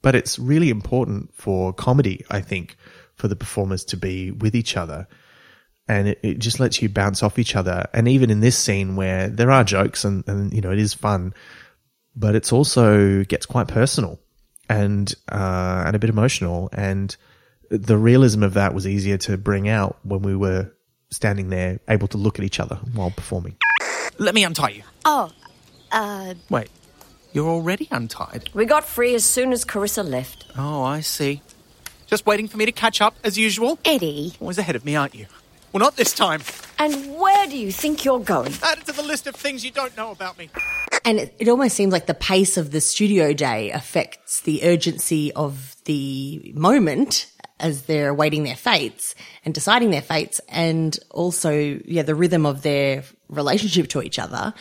But 0.01 0.15
it's 0.15 0.39
really 0.39 0.71
important 0.71 1.35
for 1.35 1.73
comedy, 1.73 2.25
I 2.31 2.41
think, 2.41 2.77
for 3.17 3.27
the 3.27 3.37
performers 3.37 3.85
to 3.87 3.97
be 3.97 4.31
with 4.31 4.55
each 4.55 4.77
other. 4.77 5.09
And 5.89 6.09
it, 6.09 6.21
it 6.23 6.39
just 6.39 6.61
lets 6.61 6.81
you 6.81 6.89
bounce 6.89 7.23
off 7.23 7.39
each 7.39 7.57
other. 7.57 7.87
And 7.93 8.07
even 8.07 8.31
in 8.31 8.41
this 8.41 8.57
scene 8.57 8.95
where 8.95 9.29
there 9.29 9.51
are 9.51 9.65
jokes 9.65 10.05
and, 10.05 10.27
and 10.29 10.53
you 10.53 10.61
know, 10.61 10.71
it 10.71 10.79
is 10.79 10.95
fun, 10.95 11.35
but 12.15 12.37
it's 12.37 12.53
also 12.53 13.25
gets 13.25 13.47
quite 13.47 13.69
personal 13.69 14.21
and, 14.69 15.13
uh, 15.33 15.83
and 15.87 15.97
a 15.97 15.99
bit 15.99 16.11
emotional. 16.11 16.69
And 16.73 17.17
the 17.71 17.97
realism 17.97 18.43
of 18.43 18.55
that 18.55 18.75
was 18.75 18.87
easier 18.87 19.19
to 19.19 19.37
bring 19.37 19.69
out 19.69 19.99
when 20.05 20.23
we 20.23 20.37
were 20.37 20.73
standing 21.11 21.49
there 21.51 21.81
able 21.89 22.09
to 22.09 22.19
look 22.19 22.39
at 22.39 22.45
each 22.45 22.61
other 22.61 22.77
while 22.93 23.11
performing. 23.11 23.57
Let 24.19 24.35
me 24.35 24.45
untie 24.45 24.71
you. 24.71 24.83
Oh, 25.05 25.31
uh, 25.93 26.35
Wait, 26.51 26.69
you're 27.33 27.49
already 27.49 27.89
untied? 27.91 28.51
we 28.55 28.65
got 28.65 28.85
free 28.85 29.15
as 29.15 29.25
soon 29.25 29.53
as 29.53 29.65
Carissa 29.65 30.07
left. 30.09 30.47
Oh, 30.57 30.83
I 30.83 31.01
see. 31.01 31.43
Just 32.07 32.27
waiting 32.27 32.49
for 32.49 32.57
me 32.57 32.65
to 32.67 32.73
catch 32.73 33.01
up, 33.01 33.15
as 33.23 33.37
usual? 33.39 33.79
Eddie. 33.85 34.35
Always 34.41 34.59
ahead 34.59 34.77
of 34.77 34.85
me, 34.85 34.97
aren't 34.97 35.15
you? 35.15 35.27
Well, 35.73 35.81
not 35.81 35.97
this 35.97 36.15
time. 36.15 36.41
And 36.79 37.17
where 37.19 37.47
do 37.47 37.57
you 37.59 37.71
think 37.71 38.05
you're 38.05 38.21
going? 38.21 38.55
Add 38.63 38.79
it 38.79 38.87
to 38.87 38.93
the 38.93 39.03
list 39.03 39.27
of 39.27 39.35
things 39.37 39.65
you 39.65 39.71
don't 39.71 39.95
know 39.97 40.11
about 40.11 40.39
me. 40.39 40.49
And 41.05 41.19
it, 41.19 41.35
it 41.39 41.49
almost 41.49 41.77
seems 41.77 41.93
like 41.93 42.07
the 42.07 42.15
pace 42.15 42.57
of 42.57 42.71
the 42.71 42.81
studio 42.81 43.35
day 43.35 43.71
affects 43.71 44.41
the 44.41 44.65
urgency 44.65 45.33
of 45.35 45.77
the 45.85 46.53
moment 46.55 47.31
as 47.61 47.83
they're 47.83 48.09
awaiting 48.09 48.45
their 48.45 48.57
fates 48.57 49.15
and 49.45 49.53
deciding 49.53 49.91
their 49.91 50.03
fates 50.03 50.41
and 50.49 50.99
also, 51.11 51.81
yeah, 51.85 52.03
the 52.03 52.15
rhythm 52.15 52.47
of 52.47 52.63
their 52.63 53.05
relationship 53.29 53.89
to 53.89 54.03
each 54.03 54.19
other. 54.19 54.55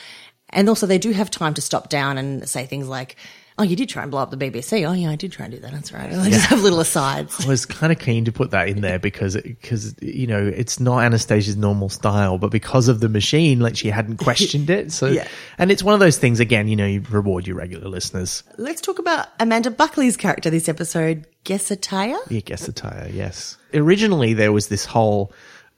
And 0.49 0.69
also 0.69 0.87
they 0.87 0.97
do 0.97 1.11
have 1.11 1.29
time 1.29 1.53
to 1.55 1.61
stop 1.61 1.89
down 1.89 2.17
and 2.17 2.47
say 2.47 2.65
things 2.65 2.87
like, 2.87 3.15
Oh, 3.59 3.63
you 3.63 3.75
did 3.75 3.89
try 3.89 4.03
and 4.03 4.11
blow 4.11 4.21
up 4.21 4.29
the 4.29 4.37
BBC. 4.37 4.87
Oh, 4.87 4.93
yeah, 4.93 5.09
I 5.09 5.15
did 5.15 5.31
try 5.31 5.45
and 5.45 5.53
do 5.55 5.59
that. 5.61 5.71
That's 5.71 5.91
right. 5.91 6.11
They 6.11 6.29
just 6.29 6.45
have 6.45 6.61
little 6.61 6.79
asides. 6.79 7.43
I 7.43 7.49
was 7.49 7.65
kind 7.65 7.91
of 7.91 7.97
keen 7.97 8.25
to 8.25 8.31
put 8.31 8.51
that 8.51 8.69
in 8.69 8.81
there 8.81 8.99
because, 8.99 9.35
because, 9.35 9.95
you 9.99 10.27
know, 10.27 10.45
it's 10.45 10.79
not 10.79 10.99
Anastasia's 11.03 11.57
normal 11.57 11.89
style, 11.89 12.37
but 12.37 12.51
because 12.51 12.87
of 12.87 12.99
the 12.99 13.09
machine, 13.09 13.59
like 13.59 13.75
she 13.75 13.89
hadn't 13.89 14.17
questioned 14.17 14.69
it. 14.69 14.91
So, 14.91 15.07
Yeah. 15.07 15.27
and 15.57 15.71
it's 15.71 15.81
one 15.81 15.95
of 15.95 15.99
those 15.99 16.19
things, 16.19 16.39
again, 16.39 16.67
you 16.67 16.75
know, 16.75 16.85
you 16.85 17.01
reward 17.09 17.47
your 17.47 17.55
regular 17.55 17.89
listeners. 17.89 18.43
Let's 18.57 18.79
talk 18.81 18.99
about 18.99 19.27
Amanda 19.39 19.71
Buckley's 19.71 20.17
character 20.17 20.51
this 20.51 20.69
episode, 20.69 21.25
Gesataya. 21.43 22.19
Yeah, 22.29 22.41
guess 22.41 22.67
attire, 22.67 23.09
yes. 23.11 23.57
Originally, 23.73 24.33
there 24.35 24.51
was 24.51 24.67
this 24.67 24.85
whole 24.85 25.33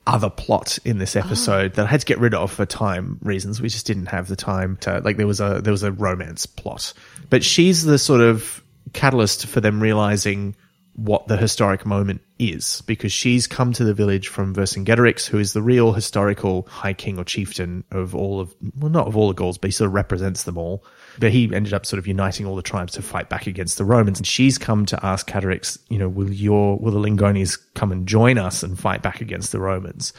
other 0.07 0.29
plot 0.29 0.79
in 0.85 0.97
this 0.97 1.15
ah. 1.15 1.19
episode 1.19 1.73
that 1.75 1.85
I 1.85 1.89
had 1.89 2.01
to 2.01 2.05
get 2.05 2.19
rid 2.19 2.33
of 2.33 2.51
for 2.51 2.65
time 2.65 3.19
reasons. 3.21 3.61
We 3.61 3.69
just 3.69 3.85
didn't 3.85 4.07
have 4.07 4.27
the 4.27 4.35
time 4.35 4.77
to 4.81 4.99
like. 4.99 5.17
There 5.17 5.27
was 5.27 5.39
a 5.39 5.61
there 5.61 5.71
was 5.71 5.83
a 5.83 5.91
romance 5.91 6.45
plot, 6.45 6.93
but 7.29 7.43
she's 7.43 7.83
the 7.83 7.97
sort 7.97 8.21
of 8.21 8.63
catalyst 8.93 9.45
for 9.45 9.61
them 9.61 9.81
realizing 9.81 10.55
what 11.03 11.27
the 11.27 11.37
historic 11.37 11.85
moment 11.85 12.21
is 12.39 12.81
because 12.81 13.11
she's 13.11 13.47
come 13.47 13.71
to 13.71 13.85
the 13.85 13.93
village 13.93 14.27
from 14.27 14.53
Vercingetorix, 14.53 15.25
who 15.25 15.39
is 15.39 15.53
the 15.53 15.61
real 15.61 15.93
historical 15.93 16.67
high 16.69 16.93
king 16.93 17.17
or 17.17 17.23
chieftain 17.23 17.85
of 17.91 18.13
all 18.13 18.41
of, 18.41 18.53
well, 18.77 18.91
not 18.91 19.07
of 19.07 19.15
all 19.15 19.29
the 19.29 19.33
Gauls, 19.33 19.57
but 19.57 19.69
he 19.69 19.71
sort 19.71 19.87
of 19.87 19.93
represents 19.93 20.43
them 20.43 20.57
all. 20.57 20.83
But 21.17 21.31
he 21.31 21.53
ended 21.53 21.73
up 21.73 21.85
sort 21.85 21.99
of 21.99 22.07
uniting 22.07 22.45
all 22.45 22.55
the 22.57 22.61
tribes 22.61 22.93
to 22.93 23.01
fight 23.01 23.29
back 23.29 23.47
against 23.47 23.77
the 23.77 23.85
Romans. 23.85 24.19
And 24.19 24.27
she's 24.27 24.57
come 24.57 24.85
to 24.87 25.05
ask 25.05 25.27
Catarix, 25.27 25.79
you 25.89 25.97
know, 25.97 26.09
will 26.09 26.31
your, 26.31 26.77
will 26.77 26.91
the 26.91 26.99
Lingones 26.99 27.57
come 27.75 27.91
and 27.93 28.05
join 28.05 28.37
us 28.37 28.61
and 28.61 28.77
fight 28.77 29.01
back 29.01 29.21
against 29.21 29.53
the 29.53 29.59
Romans? 29.59 30.11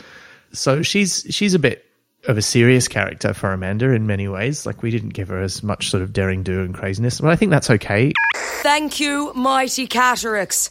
So 0.52 0.82
she's, 0.82 1.26
she's 1.28 1.52
a 1.52 1.58
bit 1.58 1.89
of 2.26 2.36
a 2.36 2.42
serious 2.42 2.88
character 2.88 3.32
for 3.32 3.52
Amanda 3.52 3.90
in 3.90 4.06
many 4.06 4.28
ways. 4.28 4.66
Like 4.66 4.82
we 4.82 4.90
didn't 4.90 5.10
give 5.10 5.28
her 5.28 5.40
as 5.40 5.62
much 5.62 5.90
sort 5.90 6.02
of 6.02 6.12
daring 6.12 6.42
do 6.42 6.60
and 6.60 6.74
craziness, 6.74 7.20
but 7.20 7.30
I 7.30 7.36
think 7.36 7.50
that's 7.50 7.70
okay. 7.70 8.12
Thank 8.62 9.00
you, 9.00 9.32
mighty 9.34 9.86
Catarix. 9.86 10.70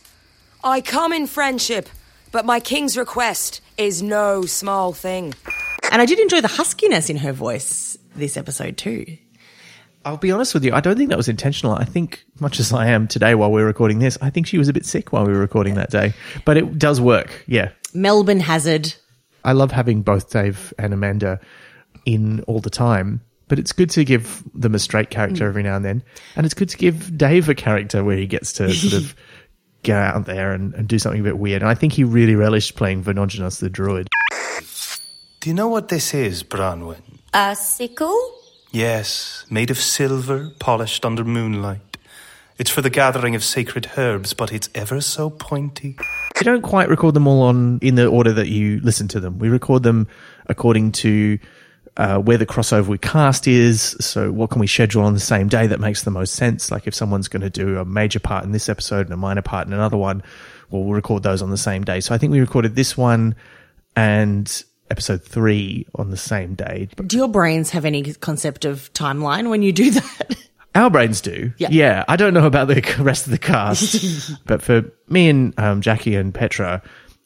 I 0.64 0.82
come 0.82 1.14
in 1.14 1.26
friendship, 1.26 1.90
but 2.32 2.46
my 2.46 2.60
king's 2.60 2.98
request 2.98 3.62
is 3.78 4.04
no 4.04 4.46
small 4.46 4.94
thing. 4.94 5.34
And 5.92 6.02
I 6.02 6.06
did 6.06 6.20
enjoy 6.20 6.42
the 6.42 6.48
huskiness 6.48 7.10
in 7.10 7.18
her 7.18 7.32
voice 7.32 7.98
this 8.16 8.38
episode 8.38 8.78
too. 8.78 9.18
I'll 10.06 10.18
be 10.18 10.32
honest 10.32 10.54
with 10.54 10.64
you. 10.64 10.74
I 10.74 10.80
don't 10.80 10.98
think 10.98 11.10
that 11.10 11.18
was 11.18 11.28
intentional. 11.28 11.74
I 11.74 11.84
think, 11.84 12.24
much 12.40 12.60
as 12.60 12.72
I 12.72 12.88
am 12.88 13.08
today 13.08 13.36
while 13.36 13.52
we're 13.52 13.66
recording 13.66 14.00
this, 14.00 14.18
I 14.22 14.30
think 14.30 14.48
she 14.48 14.58
was 14.58 14.70
a 14.70 14.74
bit 14.74 14.86
sick 14.86 15.12
while 15.12 15.26
we 15.26 15.34
were 15.34 15.40
recording 15.40 15.76
that 15.76 15.90
day. 15.90 16.14
But 16.46 16.58
it 16.58 16.80
does 16.80 17.02
work. 17.02 17.44
Yeah. 17.48 17.72
Melbourne 17.94 18.40
Hazard. 18.40 18.94
I 19.44 19.54
love 19.54 19.72
having 19.72 20.02
both 20.02 20.32
Dave 20.32 20.74
and 20.78 20.94
Amanda 20.94 21.40
in 22.06 22.42
all 22.44 22.60
the 22.60 22.70
time. 22.70 23.22
But 23.48 23.58
it's 23.58 23.72
good 23.72 23.90
to 23.92 24.06
give 24.06 24.44
them 24.54 24.76
a 24.76 24.80
straight 24.80 25.10
character 25.10 25.44
mm. 25.46 25.48
every 25.48 25.64
now 25.64 25.76
and 25.76 25.84
then. 25.84 26.04
And 26.36 26.46
it's 26.46 26.54
good 26.54 26.70
to 26.70 26.78
give 26.78 27.18
Dave 27.18 27.50
a 27.50 27.56
character 27.56 28.04
where 28.04 28.18
he 28.18 28.28
gets 28.28 28.54
to 28.54 28.72
sort 28.72 28.94
of 29.02 29.16
go 29.84 29.96
out 29.96 30.26
there 30.26 30.54
and, 30.54 30.74
and 30.76 30.88
do 30.88 31.00
something 31.00 31.22
a 31.22 31.24
bit 31.24 31.40
weird. 31.40 31.64
And 31.64 31.70
I 31.70 31.74
think 31.74 31.94
he 31.94 32.04
really 32.04 32.36
relished 32.36 32.76
playing 32.76 33.04
Vernogenos 33.04 33.60
the 33.60 33.70
druid. 33.70 34.08
Do 35.40 35.50
you 35.50 35.56
know 35.56 35.68
what 35.68 35.88
this 35.88 36.14
is, 36.14 36.44
Branwen? 36.44 37.02
A 37.34 37.56
sickle? 37.56 38.36
Yes, 38.72 39.46
made 39.50 39.72
of 39.72 39.80
silver, 39.80 40.52
polished 40.60 41.04
under 41.06 41.24
moonlight. 41.24 41.89
It's 42.60 42.70
for 42.70 42.82
the 42.82 42.90
gathering 42.90 43.36
of 43.36 43.44
sacred 43.44 43.90
herbs, 43.96 44.34
but 44.34 44.52
it's 44.52 44.70
ever 44.76 45.00
so 45.00 45.30
pointy. 45.30 45.96
We 46.36 46.44
don't 46.44 46.62
quite 46.62 46.90
record 46.90 47.14
them 47.14 47.26
all 47.26 47.44
on 47.44 47.80
in 47.82 47.96
the 47.96 48.08
order 48.08 48.34
that 48.34 48.50
you 48.50 48.82
listen 48.82 49.08
to 49.10 49.22
them. 49.22 49.40
We 49.40 49.48
record 49.48 49.82
them 49.84 50.10
according 50.48 50.92
to 50.92 51.40
uh, 51.96 52.18
where 52.18 52.38
the 52.38 52.46
crossover 52.46 52.88
we 52.88 52.98
cast 52.98 53.48
is. 53.48 53.96
So, 54.02 54.34
what 54.34 54.50
can 54.50 54.60
we 54.60 54.68
schedule 54.68 55.04
on 55.04 55.14
the 55.14 55.22
same 55.22 55.48
day 55.48 55.68
that 55.68 55.80
makes 55.80 56.04
the 56.04 56.12
most 56.12 56.36
sense? 56.36 56.70
Like, 56.70 56.86
if 56.86 56.94
someone's 56.94 57.30
going 57.30 57.44
to 57.44 57.50
do 57.50 57.78
a 57.78 57.86
major 57.86 58.20
part 58.20 58.44
in 58.44 58.52
this 58.52 58.68
episode 58.68 59.06
and 59.06 59.14
a 59.14 59.18
minor 59.18 59.42
part 59.42 59.66
in 59.66 59.72
another 59.72 59.98
one, 59.98 60.22
well, 60.70 60.84
we'll 60.84 60.94
record 60.94 61.24
those 61.24 61.42
on 61.42 61.52
the 61.52 61.58
same 61.58 61.86
day. 61.86 62.02
So, 62.02 62.14
I 62.14 62.18
think 62.18 62.34
we 62.34 62.42
recorded 62.42 62.76
this 62.76 62.98
one 62.98 63.36
and 63.96 64.64
episode 64.92 65.24
three 65.24 65.88
on 65.96 66.10
the 66.10 66.18
same 66.18 66.56
day. 66.56 66.90
Do 67.06 67.16
your 67.16 67.30
brains 67.30 67.70
have 67.70 67.86
any 67.86 68.14
concept 68.16 68.66
of 68.66 68.92
timeline 68.94 69.50
when 69.50 69.62
you 69.62 69.72
do 69.72 69.92
that? 69.92 70.36
Our 70.76 70.90
brains 70.90 71.22
do. 71.22 71.52
Yeah. 71.58 72.04
I 72.08 72.16
don't 72.16 72.34
know 72.34 72.46
about 72.46 72.68
the 72.68 72.82
rest 73.00 73.26
of 73.26 73.32
the 73.32 73.38
cast, 73.38 74.40
but 74.46 74.62
for 74.62 74.84
me 75.08 75.30
and 75.30 75.60
um, 75.60 75.82
Jackie 75.82 76.16
and 76.16 76.34
Petra, 76.34 76.82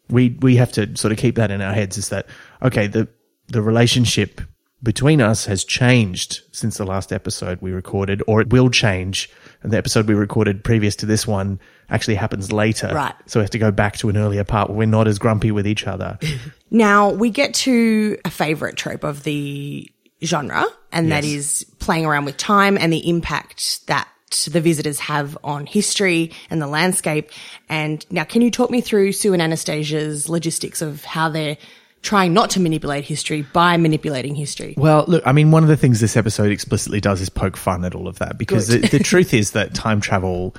we 0.09 0.37
we 0.41 0.55
have 0.57 0.71
to 0.73 0.95
sort 0.95 1.11
of 1.11 1.17
keep 1.17 1.35
that 1.35 1.51
in 1.51 1.61
our 1.61 1.73
heads. 1.73 1.97
Is 1.97 2.09
that 2.09 2.27
okay? 2.61 2.87
The 2.87 3.07
the 3.47 3.61
relationship 3.61 4.41
between 4.83 5.21
us 5.21 5.45
has 5.45 5.63
changed 5.63 6.41
since 6.51 6.77
the 6.77 6.85
last 6.85 7.13
episode 7.13 7.61
we 7.61 7.71
recorded, 7.71 8.21
or 8.27 8.41
it 8.41 8.51
will 8.51 8.69
change. 8.69 9.29
And 9.61 9.71
the 9.71 9.77
episode 9.77 10.09
we 10.09 10.13
recorded 10.13 10.61
previous 10.61 10.97
to 10.97 11.05
this 11.05 11.25
one 11.25 11.59
actually 11.89 12.15
happens 12.15 12.51
later. 12.51 12.91
Right. 12.93 13.15
So 13.27 13.39
we 13.39 13.43
have 13.45 13.49
to 13.51 13.59
go 13.59 13.71
back 13.71 13.95
to 13.97 14.09
an 14.09 14.17
earlier 14.17 14.43
part 14.43 14.69
where 14.69 14.79
we're 14.79 14.87
not 14.87 15.07
as 15.07 15.19
grumpy 15.19 15.51
with 15.51 15.65
each 15.65 15.87
other. 15.87 16.19
Now 16.69 17.11
we 17.11 17.29
get 17.29 17.53
to 17.53 18.17
a 18.25 18.31
favorite 18.31 18.77
trope 18.77 19.03
of 19.03 19.21
the 19.21 19.87
genre, 20.23 20.65
and 20.91 21.11
that 21.11 21.23
Yes. 21.23 21.33
is 21.33 21.65
playing 21.79 22.05
around 22.05 22.25
with 22.25 22.37
time 22.37 22.77
and 22.77 22.91
the 22.91 23.07
impact 23.09 23.85
that 23.87 24.07
the 24.49 24.61
visitors 24.61 24.99
have 24.99 25.37
on 25.43 25.65
history 25.67 26.31
and 26.49 26.59
the 26.61 26.67
landscape. 26.67 27.29
And 27.69 28.03
now, 28.09 28.23
can 28.23 28.41
you 28.41 28.49
talk 28.49 28.71
me 28.71 28.81
through 28.81 29.11
Sue 29.11 29.33
and 29.33 29.41
Anastasia's 29.41 30.27
logistics 30.27 30.81
of 30.81 31.03
how 31.05 31.29
they're 31.29 31.57
trying 32.01 32.33
not 32.33 32.49
to 32.49 32.59
manipulate 32.59 33.05
history 33.05 33.43
by 33.53 33.77
manipulating 33.77 34.33
history? 34.35 34.73
Well, 34.75 35.05
look, 35.07 35.21
I 35.25 35.31
mean, 35.33 35.51
one 35.51 35.61
of 35.63 35.69
the 35.69 35.77
things 35.77 35.99
this 35.99 36.17
episode 36.17 36.51
explicitly 36.51 36.99
does 36.99 37.21
is 37.21 37.29
poke 37.29 37.55
fun 37.55 37.85
at 37.85 37.93
all 37.95 38.07
of 38.07 38.19
that 38.19 38.37
because 38.37 38.67
the, 38.67 38.79
the 38.79 38.99
truth 39.03 39.33
is 39.33 39.51
that 39.51 39.73
time 39.75 40.01
travel 40.01 40.55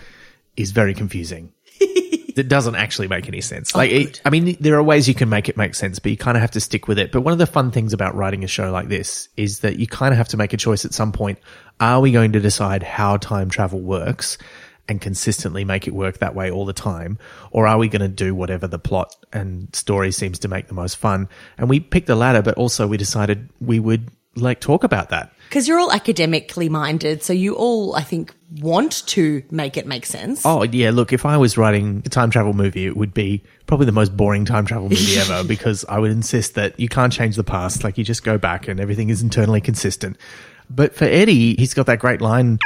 is 0.57 0.71
very 0.71 0.95
confusing. 0.95 1.53
it 2.37 2.49
doesn't 2.49 2.75
actually 2.75 3.09
make 3.09 3.29
any 3.29 3.41
sense. 3.41 3.75
Like, 3.75 3.91
oh, 3.91 3.95
it, 3.95 4.21
I 4.25 4.31
mean, 4.31 4.57
there 4.61 4.75
are 4.77 4.83
ways 4.83 5.09
you 5.09 5.15
can 5.15 5.29
make 5.29 5.49
it 5.49 5.57
make 5.57 5.75
sense, 5.75 5.99
but 5.99 6.11
you 6.11 6.17
kind 6.17 6.37
of 6.37 6.41
have 6.41 6.53
to 6.53 6.61
stick 6.61 6.89
with 6.89 6.99
it. 6.99 7.13
But 7.13 7.23
one 7.23 7.33
of 7.33 7.39
the 7.39 7.47
fun 7.47 7.71
things 7.71 7.93
about 7.93 8.15
writing 8.15 8.45
a 8.45 8.49
show 8.49 8.71
like 8.71 8.89
this 8.89 9.29
is 9.37 9.61
that 9.61 9.79
you 9.79 9.87
kind 9.87 10.13
of 10.13 10.19
have 10.19 10.29
to 10.29 10.37
make 10.37 10.53
a 10.53 10.57
choice 10.57 10.85
at 10.85 10.95
some 10.95 11.13
point. 11.13 11.39
Are 11.81 12.01
we 12.01 12.13
going 12.13 12.33
to 12.33 12.41
decide 12.41 12.83
how 12.83 13.17
time 13.17 13.51
travel 13.51 13.81
works? 13.81 14.39
And 14.87 15.01
consistently 15.01 15.65
make 15.65 15.87
it 15.87 15.95
work 15.95 16.19
that 16.19 16.35
way 16.35 16.51
all 16.51 16.67
the 16.67 16.75
time? 16.75 17.19
Or 17.53 17.67
are 17.67 17.79
we 17.79 17.89
going 17.89 18.03
to 18.03 18.09
do 18.09 18.35
whatever 18.35 18.67
the 18.67 18.79
plot 18.79 19.17
and 19.33 19.75
story 19.75 20.13
seems 20.13 20.41
to 20.41 20.49
make 20.49 20.67
the 20.69 20.75
most 20.75 20.99
fun? 20.99 21.31
And 21.57 21.71
we 21.71 21.81
picked 21.81 22.07
the 22.07 22.15
latter, 22.15 22.43
but 22.43 22.59
also 22.59 22.87
we 22.87 22.99
decided 22.99 23.49
we 23.63 23.81
would 23.81 24.11
like 24.37 24.61
talk 24.61 24.85
about 24.85 25.09
that. 25.09 25.33
Because 25.49 25.69
you're 25.69 25.79
all 25.79 25.93
academically 25.93 26.69
minded, 26.69 27.23
so 27.23 27.33
you 27.33 27.55
all, 27.55 27.95
I 27.95 28.03
think, 28.03 28.35
want 28.61 29.07
to 29.09 29.43
make 29.51 29.77
it 29.77 29.87
make 29.87 30.07
sense. 30.07 30.43
Oh 30.45 30.63
yeah, 30.65 30.91
look, 30.91 31.13
if 31.13 31.25
I 31.25 31.37
was 31.37 31.57
writing 31.57 32.03
a 32.05 32.09
time 32.09 32.31
travel 32.31 32.53
movie, 32.53 32.87
it 32.87 32.97
would 32.97 33.15
be 33.15 33.43
probably 33.67 33.87
the 33.87 33.93
most 33.93 34.17
boring 34.17 34.45
time 34.45 34.67
travel 34.67 34.89
movie 34.89 35.17
ever 35.19 35.45
because 35.45 35.85
I 35.89 35.99
would 35.99 36.11
insist 36.11 36.55
that 36.55 36.79
you 36.79 36.89
can't 36.89 37.13
change 37.13 37.37
the 37.37 37.45
past, 37.45 37.85
like 37.85 37.99
you 37.99 38.05
just 38.05 38.25
go 38.25 38.39
back 38.39 38.69
and 38.69 38.81
everything 38.81 39.11
is 39.11 39.23
internally 39.23 39.61
consistent. 39.61 40.17
But 40.71 40.95
for 40.95 41.05
Eddie, 41.05 41.55
he's 41.57 41.75
got 41.75 41.87
that 41.87 41.99
great 41.99 42.21
line. 42.21 42.59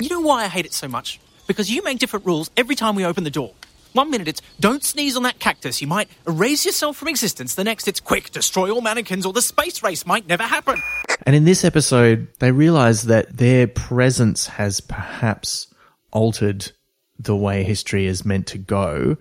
You 0.00 0.08
know 0.10 0.20
why 0.20 0.44
I 0.44 0.48
hate 0.48 0.66
it 0.66 0.72
so 0.74 0.88
much? 0.88 1.20
Because 1.46 1.70
you 1.70 1.82
make 1.82 1.98
different 1.98 2.26
rules 2.26 2.50
every 2.56 2.74
time 2.74 2.94
we 2.96 3.04
open 3.04 3.24
the 3.24 3.30
door. 3.30 3.52
One 3.96 4.10
minute 4.10 4.28
it's 4.28 4.42
don't 4.60 4.84
sneeze 4.84 5.16
on 5.16 5.22
that 5.22 5.38
cactus, 5.38 5.80
you 5.80 5.86
might 5.86 6.10
erase 6.28 6.66
yourself 6.66 6.98
from 6.98 7.08
existence. 7.08 7.54
The 7.54 7.64
next 7.64 7.88
it's 7.88 7.98
quick, 7.98 8.30
destroy 8.30 8.70
all 8.70 8.82
mannequins, 8.82 9.24
or 9.24 9.32
the 9.32 9.40
space 9.40 9.82
race 9.82 10.04
might 10.04 10.28
never 10.28 10.42
happen. 10.42 10.82
And 11.24 11.34
in 11.34 11.44
this 11.44 11.64
episode, 11.64 12.28
they 12.38 12.52
realize 12.52 13.04
that 13.04 13.38
their 13.38 13.66
presence 13.66 14.48
has 14.48 14.80
perhaps 14.80 15.72
altered 16.12 16.72
the 17.18 17.34
way 17.34 17.64
history 17.64 18.06
is 18.06 18.22
meant 18.22 18.48
to 18.48 18.58
go. 18.58 19.16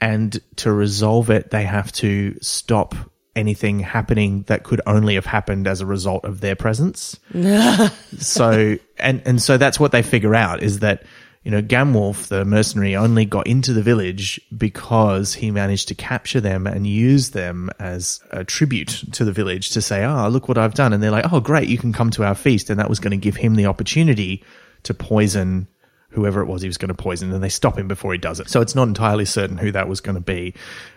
And 0.00 0.40
to 0.56 0.72
resolve 0.72 1.28
it, 1.28 1.50
they 1.50 1.64
have 1.64 1.92
to 1.92 2.38
stop 2.40 2.94
anything 3.36 3.80
happening 3.80 4.44
that 4.44 4.62
could 4.62 4.80
only 4.86 5.16
have 5.16 5.26
happened 5.26 5.66
as 5.66 5.82
a 5.82 5.86
result 5.86 6.24
of 6.24 6.40
their 6.40 6.56
presence. 6.56 7.18
so 8.18 8.76
and 8.98 9.22
and 9.26 9.42
so 9.42 9.58
that's 9.58 9.78
what 9.78 9.92
they 9.92 10.02
figure 10.02 10.34
out 10.34 10.62
is 10.62 10.78
that 10.78 11.04
you 11.44 11.50
know 11.50 11.62
Gamwolf 11.62 12.28
the 12.28 12.44
mercenary 12.44 12.96
only 12.96 13.24
got 13.24 13.46
into 13.46 13.72
the 13.72 13.82
village 13.82 14.40
because 14.56 15.34
he 15.34 15.50
managed 15.50 15.88
to 15.88 15.94
capture 15.94 16.40
them 16.40 16.66
and 16.66 16.86
use 16.86 17.30
them 17.30 17.70
as 17.78 18.20
a 18.30 18.44
tribute 18.44 19.04
to 19.12 19.24
the 19.24 19.32
village 19.32 19.70
to 19.70 19.82
say 19.82 20.04
oh 20.04 20.28
look 20.28 20.48
what 20.48 20.58
I've 20.58 20.74
done 20.74 20.92
and 20.92 21.02
they're 21.02 21.10
like 21.10 21.32
oh 21.32 21.40
great 21.40 21.68
you 21.68 21.78
can 21.78 21.92
come 21.92 22.10
to 22.10 22.24
our 22.24 22.34
feast 22.34 22.70
and 22.70 22.80
that 22.80 22.88
was 22.88 23.00
going 23.00 23.12
to 23.12 23.16
give 23.16 23.36
him 23.36 23.54
the 23.54 23.66
opportunity 23.66 24.42
to 24.84 24.94
poison 24.94 25.68
whoever 26.10 26.40
it 26.40 26.46
was 26.46 26.62
he 26.62 26.68
was 26.68 26.78
going 26.78 26.88
to 26.88 26.94
poison 26.94 27.32
and 27.32 27.42
they 27.42 27.48
stop 27.48 27.76
him 27.76 27.88
before 27.88 28.12
he 28.12 28.18
does 28.18 28.38
it 28.38 28.48
so 28.48 28.60
it's 28.60 28.74
not 28.74 28.86
entirely 28.86 29.24
certain 29.24 29.58
who 29.58 29.72
that 29.72 29.88
was 29.88 30.00
going 30.00 30.14
to 30.14 30.20
be 30.20 30.54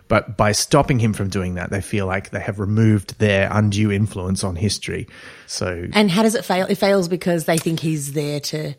but 0.07 0.37
by 0.37 0.51
stopping 0.51 0.99
him 0.99 1.11
from 1.11 1.27
doing 1.27 1.55
that 1.55 1.71
they 1.71 1.81
feel 1.81 2.05
like 2.05 2.29
they 2.29 2.39
have 2.39 2.59
removed 2.59 3.17
their 3.17 3.49
undue 3.51 3.91
influence 3.91 4.43
on 4.43 4.55
history 4.55 5.07
so 5.47 5.87
And 5.93 6.11
how 6.11 6.23
does 6.23 6.35
it 6.35 6.45
fail? 6.45 6.67
It 6.67 6.75
fails 6.75 7.07
because 7.07 7.45
they 7.45 7.57
think 7.57 7.79
he's 7.79 8.13
there 8.13 8.39
to. 8.41 8.75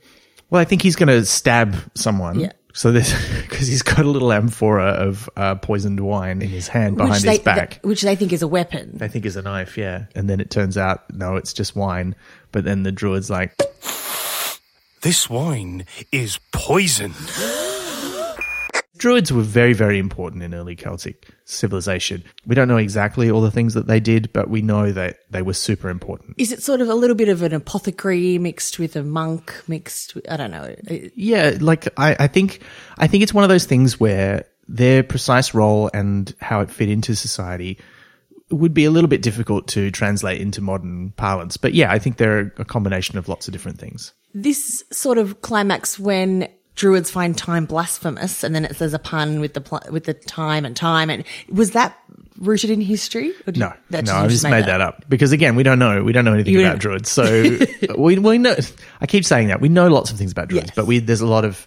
Well, 0.51 0.61
I 0.61 0.65
think 0.65 0.83
he's 0.83 0.97
going 0.97 1.09
to 1.09 1.25
stab 1.25 1.77
someone. 1.95 2.41
Yeah. 2.41 2.53
So 2.75 2.93
this, 2.93 3.13
because 3.43 3.67
he's 3.67 3.83
got 3.83 4.01
a 4.01 4.09
little 4.09 4.33
amphora 4.33 4.91
of 4.91 5.29
uh, 5.37 5.57
poisoned 5.57 6.01
wine 6.01 6.43
in 6.43 6.49
his 6.49 6.69
hand 6.69 6.97
behind 6.97 7.11
which 7.11 7.23
his 7.23 7.39
they, 7.39 7.43
back. 7.43 7.71
th- 7.71 7.83
which 7.83 8.03
they 8.03 8.15
think 8.15 8.33
is 8.33 8.43
a 8.43 8.49
weapon. 8.49 8.91
they 8.95 9.09
think 9.09 9.27
is 9.27 9.37
a 9.37 9.43
knife, 9.43 9.77
yeah. 9.77 10.07
And 10.15 10.29
then 10.31 10.41
it 10.41 10.51
turns 10.51 10.79
out, 10.79 11.13
no, 11.13 11.37
it's 11.37 11.53
just 11.53 11.75
wine. 11.75 12.15
But 12.53 12.65
then 12.65 12.83
the 12.85 12.93
druid's 12.93 13.31
like, 13.31 13.57
This 15.03 15.29
wine 15.29 15.87
is 16.13 16.39
poison. 16.53 17.15
druids 18.99 19.33
were 19.33 19.43
very, 19.43 19.73
very 19.73 19.99
important 19.99 20.43
in 20.43 20.55
early 20.55 20.77
Celtic 20.77 21.29
civilization. 21.45 22.25
We 22.47 22.55
don't 22.55 22.69
know 22.69 22.77
exactly 22.77 23.31
all 23.31 23.41
the 23.41 23.51
things 23.51 23.75
that 23.75 23.87
they 23.87 24.01
did, 24.01 24.33
but 24.33 24.51
we 24.51 24.61
know 24.61 24.93
that 24.93 25.19
they 25.31 25.43
were 25.43 25.55
super 25.55 25.89
important. 25.89 26.35
Is 26.39 26.53
it 26.53 26.63
sort 26.63 26.81
of 26.81 26.89
a 26.89 26.95
little 26.95 27.17
bit 27.17 27.29
of 27.29 27.43
an 27.43 27.55
apothecary 27.55 28.39
mixed 28.39 28.79
with 28.79 28.97
a 28.97 29.03
monk 29.03 29.55
mixed? 29.67 30.15
With, 30.15 30.31
I 30.31 30.37
don't 30.37 30.51
know. 30.51 30.75
Yeah, 31.15 31.57
like 31.61 31.89
I, 31.99 32.17
I 32.19 32.27
think 32.27 32.63
I 32.99 33.07
think 33.07 33.23
it's 33.23 33.35
one 33.35 33.45
of 33.45 33.51
those 33.51 33.65
things 33.65 33.99
where 33.99 34.45
their 34.69 35.03
precise 35.03 35.55
role 35.55 35.91
and 35.95 36.35
how 36.41 36.61
it 36.61 36.71
fit 36.71 36.91
into 36.91 37.17
society 37.17 37.79
would 38.51 38.75
be 38.75 38.85
a 38.85 38.91
little 38.91 39.09
bit 39.09 39.23
difficult 39.23 39.69
to 39.69 39.91
translate 39.91 40.41
into 40.41 40.61
modern 40.61 41.13
parlance. 41.17 41.57
But 41.57 41.75
yeah, 41.75 41.93
I 41.93 41.99
think 41.99 42.17
they're 42.17 42.53
a 42.59 42.65
combination 42.65 43.19
of 43.19 43.29
lots 43.29 43.49
of 43.49 43.53
different 43.53 43.79
things. 43.79 44.13
This 44.35 44.85
sort 44.91 45.19
of 45.19 45.43
climax 45.43 45.99
when 45.99 46.49
druids 46.79 47.11
find 47.11 47.37
time 47.37 47.67
blasphemous, 47.67 48.45
and 48.45 48.55
then 48.55 48.65
it 48.65 48.77
says 48.77 48.95
a 48.95 48.99
pun 48.99 49.41
with 49.41 49.53
the 49.55 49.61
pl- 49.61 49.83
with 49.91 50.05
the 50.05 50.15
time 50.15 50.65
and 50.65 50.75
time, 50.77 51.11
and 51.11 51.25
was 51.51 51.73
that 51.73 51.99
rooted 52.39 52.71
in 52.71 52.81
history? 52.81 53.31
Or 53.47 53.53
did 53.53 53.59
No, 53.59 53.73
you- 53.91 54.03
no, 54.03 54.15
I 54.15 54.29
just 54.29 54.45
made 54.45 54.65
that 54.67 54.81
up 54.81 55.05
because 55.09 55.33
again, 55.33 55.57
we 55.57 55.65
don't 55.65 55.79
know 55.81 56.03
we 56.05 56.13
don't 56.13 56.25
know 56.25 56.35
anything 56.35 56.55
You 56.55 56.61
about 56.61 56.79
don't- 56.81 57.03
druids. 57.03 57.11
So 57.19 57.59
we 57.99 58.19
we 58.19 58.39
know. 58.39 58.57
I 59.01 59.07
keep 59.07 59.25
saying 59.25 59.49
that 59.49 59.61
we 59.61 59.69
know 59.69 59.89
lots 59.89 60.11
of 60.13 60.17
things 60.19 60.33
about 60.33 60.49
druids, 60.49 60.69
Yes. 60.69 60.77
but 60.77 60.87
we 60.87 61.01
there's 61.01 61.21
a 61.21 61.27
lot 61.27 61.45
of 61.45 61.67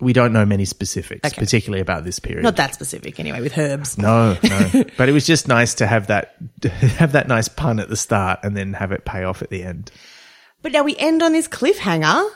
we 0.00 0.12
don't 0.12 0.32
know 0.32 0.44
many 0.46 0.64
specifics, 0.64 1.32
particularly 1.34 1.80
about 1.80 2.02
this 2.04 2.18
period. 2.18 2.42
Not 2.42 2.56
that 2.56 2.74
specific, 2.74 3.20
anyway, 3.20 3.40
with 3.40 3.56
herbs. 3.56 3.98
No, 3.98 4.36
no. 4.42 4.84
but 4.96 5.08
it 5.08 5.12
was 5.12 5.26
just 5.26 5.46
nice 5.46 5.74
to 5.74 5.86
have 5.86 6.06
that 6.08 6.34
have 6.98 7.12
that 7.12 7.26
nice 7.28 7.48
pun 7.48 7.78
at 7.80 7.88
the 7.88 7.96
start 7.96 8.40
and 8.42 8.56
then 8.56 8.72
have 8.74 8.90
it 8.92 9.04
pay 9.04 9.24
off 9.24 9.42
at 9.42 9.50
the 9.50 9.62
end. 9.64 9.90
But 10.62 10.72
now 10.72 10.82
we 10.84 10.96
end 10.96 11.22
on 11.22 11.32
this 11.32 11.48
cliffhanger. 11.48 12.28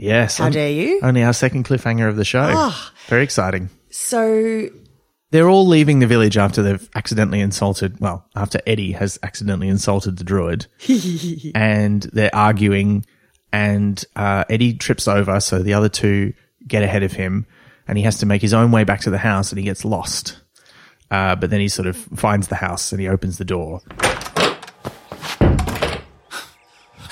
Yes. 0.00 0.38
How 0.38 0.48
dare 0.48 0.70
you? 0.70 1.00
Only 1.02 1.22
our 1.22 1.32
second 1.32 1.64
cliffhanger 1.66 2.08
of 2.08 2.16
the 2.16 2.24
show. 2.24 2.50
Ah. 2.54 2.92
Very 3.08 3.22
exciting. 3.22 3.68
So 3.90 4.68
They're 5.30 5.48
all 5.48 5.66
leaving 5.66 5.98
the 5.98 6.06
village 6.06 6.38
after 6.38 6.62
they've 6.62 6.88
accidentally 6.94 7.40
insulted, 7.40 8.00
well, 8.00 8.26
after 8.34 8.60
Eddie 8.66 8.92
has 8.92 9.18
accidentally 9.22 9.68
insulted 9.68 10.16
the 10.16 10.24
druid. 10.24 10.66
and 11.54 12.02
they're 12.12 12.34
arguing 12.34 13.04
and 13.52 14.02
uh, 14.16 14.44
Eddie 14.48 14.74
trips 14.74 15.06
over, 15.06 15.38
so 15.40 15.62
the 15.62 15.74
other 15.74 15.88
two 15.88 16.32
get 16.66 16.82
ahead 16.82 17.02
of 17.02 17.12
him 17.12 17.46
and 17.88 17.98
he 17.98 18.04
has 18.04 18.18
to 18.18 18.26
make 18.26 18.40
his 18.42 18.54
own 18.54 18.70
way 18.70 18.84
back 18.84 19.00
to 19.00 19.10
the 19.10 19.18
house 19.18 19.50
and 19.50 19.58
he 19.58 19.64
gets 19.64 19.84
lost. 19.84 20.40
Uh, 21.10 21.34
but 21.34 21.50
then 21.50 21.60
he 21.60 21.68
sort 21.68 21.88
of 21.88 21.96
finds 21.96 22.48
the 22.48 22.54
house 22.54 22.92
and 22.92 23.00
he 23.00 23.08
opens 23.08 23.36
the 23.38 23.44
door. 23.44 23.80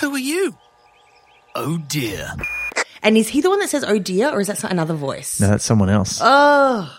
Who 0.01 0.15
are 0.15 0.19
you? 0.19 0.57
Oh 1.57 1.79
dear. 1.89 2.31
And 3.09 3.17
is 3.17 3.27
he 3.29 3.41
the 3.41 3.49
one 3.49 3.59
that 3.61 3.71
says 3.71 3.85
"Oh 3.89 3.99
dear," 3.99 4.29
or 4.29 4.39
is 4.39 4.49
that 4.49 4.63
another 4.65 4.93
voice? 4.93 5.41
No, 5.41 5.49
that's 5.49 5.65
someone 5.65 5.89
else. 5.89 6.21
Oh, 6.23 6.95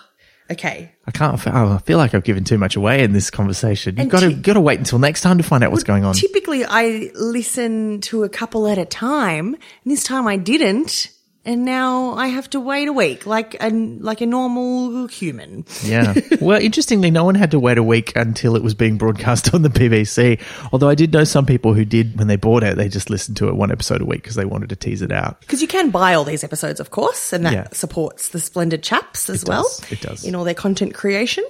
okay. 0.49 0.91
I 1.05 1.11
can't. 1.11 1.39
Oh, 1.47 1.73
I 1.73 1.77
feel 1.77 1.99
like 1.99 2.15
I've 2.15 2.23
given 2.23 2.43
too 2.43 2.57
much 2.57 2.75
away 2.75 3.03
in 3.03 3.13
this 3.13 3.29
conversation. 3.29 3.93
You've 3.95 4.01
And 4.01 4.09
got 4.11 4.21
to 4.21 4.29
ti- 4.29 4.41
got 4.41 4.53
to 4.53 4.59
wait 4.61 4.79
until 4.79 4.97
next 4.97 5.21
time 5.21 5.37
to 5.37 5.43
find 5.43 5.63
out 5.63 5.69
what's 5.71 5.83
going 5.83 6.03
on. 6.05 6.15
Typically, 6.15 6.65
I 6.65 7.11
listen 7.13 8.01
to 8.01 8.23
a 8.23 8.29
couple 8.29 8.67
at 8.67 8.79
a 8.79 8.85
time. 8.85 9.53
And 9.53 9.91
this 9.93 10.03
time, 10.03 10.25
I 10.25 10.37
didn't, 10.37 11.11
and 11.45 11.63
now 11.65 12.13
I 12.13 12.27
have 12.27 12.49
to 12.51 12.59
wait 12.59 12.87
a 12.87 12.93
week, 12.93 13.25
like 13.25 13.55
a 13.61 13.69
like 13.71 14.21
a 14.21 14.25
normal 14.25 15.07
human. 15.07 15.65
Yeah. 15.83 16.13
well, 16.41 16.61
interestingly, 16.61 17.11
no 17.11 17.23
one 17.23 17.35
had 17.35 17.51
to 17.51 17.59
wait 17.59 17.77
a 17.77 17.83
week 17.83 18.15
until 18.15 18.55
it 18.55 18.63
was 18.63 18.73
being 18.75 18.97
broadcast 18.97 19.53
on 19.53 19.61
the 19.61 19.69
BBC. 19.69 20.41
Although 20.71 20.89
I 20.89 20.95
did 20.95 21.13
know 21.13 21.23
some 21.23 21.45
people 21.45 21.73
who 21.73 21.85
did, 21.85 22.17
when 22.17 22.27
they 22.27 22.35
bought 22.35 22.63
it, 22.63 22.75
they 22.77 22.89
just 22.89 23.09
listened 23.09 23.37
to 23.37 23.47
it 23.47 23.55
one 23.55 23.71
episode 23.71 24.01
a 24.01 24.05
week 24.05 24.21
because 24.23 24.35
they 24.35 24.45
wanted 24.45 24.69
to 24.69 24.75
tease 24.75 25.01
it 25.01 25.11
out. 25.11 25.39
Because 25.41 25.61
you 25.61 25.67
can 25.67 25.89
buy 25.89 26.13
all 26.13 26.23
these 26.25 26.43
episodes, 26.43 26.79
of 26.79 26.91
course, 26.91 27.31
and 27.33 27.45
that 27.45 27.53
Yeah. 27.53 27.67
supports 27.71 28.29
the 28.29 28.39
splendid 28.39 28.83
chaps 28.83 29.29
as 29.29 29.43
It 29.43 29.49
well. 29.49 29.63
does. 29.63 29.91
It 29.91 30.01
does. 30.01 30.23
in 30.25 30.35
all 30.35 30.43
their 30.43 30.53
content 30.53 30.93
creation. 30.93 31.43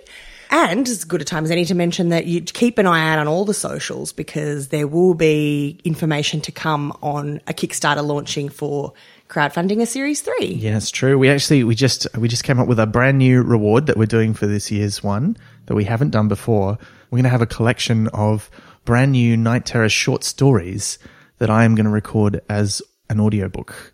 And 0.52 0.88
as 0.88 1.04
good 1.04 1.22
a 1.22 1.24
time 1.24 1.44
as 1.46 1.52
any 1.52 1.64
to 1.66 1.76
mention 1.76 2.10
that 2.10 2.26
you 2.26 2.42
keep 2.42 2.80
an 2.80 2.88
eye 2.88 3.08
out 3.14 3.20
on 3.20 3.28
all 3.28 3.46
the 3.46 3.54
socials 3.54 4.12
because 4.12 4.70
there 4.70 4.88
will 4.88 5.14
be 5.14 5.80
information 5.84 6.42
to 6.42 6.52
come 6.52 6.92
on 7.04 7.40
a 7.46 7.54
Kickstarter 7.54 8.04
launching 8.04 8.50
for 8.50 8.94
crowdfunding 9.30 9.82
a 9.82 9.86
series 9.86 10.22
three. 10.22 10.48
Yeah, 10.48 10.80
true. 10.92 11.18
We 11.18 11.30
actually 11.30 11.64
we 11.64 11.76
just 11.76 12.08
we 12.18 12.28
just 12.28 12.44
came 12.44 12.60
up 12.60 12.68
with 12.68 12.80
a 12.80 12.88
brand 12.88 13.20
new 13.20 13.42
reward 13.42 13.86
that 13.86 13.96
we're 13.96 14.06
doing 14.06 14.34
for 14.34 14.48
this 14.48 14.72
year's 14.72 15.04
one 15.04 15.38
that 15.68 15.76
we 15.76 15.86
haven't 15.86 16.10
done 16.10 16.28
before. 16.28 16.78
We're 17.10 17.18
going 17.18 17.24
to 17.24 17.30
have 17.30 17.42
a 17.42 17.48
collection 17.48 18.08
of 18.10 18.50
brand 18.86 19.14
new 19.14 19.38
Night 19.38 19.66
Terrace 19.66 19.94
short 19.94 20.24
stories 20.24 21.00
that 21.38 21.50
I 21.50 21.64
am 21.64 21.76
going 21.76 21.86
to 21.86 21.92
record 21.92 22.42
as 22.50 22.82
an 23.10 23.20
audiobook. 23.20 23.94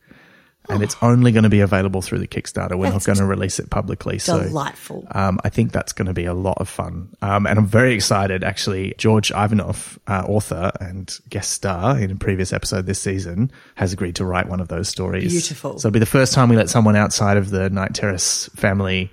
And 0.70 0.82
it's 0.82 0.96
only 1.02 1.32
going 1.32 1.44
to 1.44 1.50
be 1.50 1.60
available 1.62 2.02
through 2.02 2.20
the 2.20 2.28
Kickstarter. 2.28 2.78
We're 2.78 2.90
That's 2.90 3.06
not 3.08 3.16
going 3.16 3.18
to 3.24 3.26
release 3.30 3.60
it 3.60 3.70
publicly. 3.70 4.18
Delightful. 4.18 5.08
So 5.12 5.20
um, 5.20 5.40
I 5.44 5.50
think 5.50 5.72
that's 5.72 5.94
going 5.94 6.08
to 6.08 6.14
be 6.14 6.26
a 6.26 6.34
lot 6.34 6.58
of 6.60 6.68
fun. 6.68 7.14
Um, 7.22 7.46
and 7.46 7.60
I'm 7.60 7.66
very 7.68 7.94
excited, 7.94 8.44
actually. 8.44 8.96
George 8.98 9.32
Ivanov, 9.32 10.00
uh, 10.08 10.24
author 10.28 10.72
and 10.82 11.16
guest 11.30 11.52
star 11.52 12.00
in 12.00 12.12
a 12.12 12.16
previous 12.16 12.52
episode 12.52 12.86
this 12.86 13.00
season, 13.00 13.52
has 13.76 13.94
agreed 13.94 14.16
to 14.16 14.26
write 14.26 14.50
one 14.50 14.60
of 14.60 14.68
those 14.68 14.90
stories. 14.90 15.32
Beautiful. 15.32 15.78
So 15.78 15.88
it'll 15.88 15.94
be 15.94 16.00
the 16.00 16.06
first 16.06 16.34
time 16.34 16.50
we 16.50 16.56
let 16.56 16.70
someone 16.70 16.96
outside 16.96 17.38
of 17.38 17.50
the 17.52 17.70
Night 17.70 17.94
Terrace 17.94 18.50
family, 18.56 19.12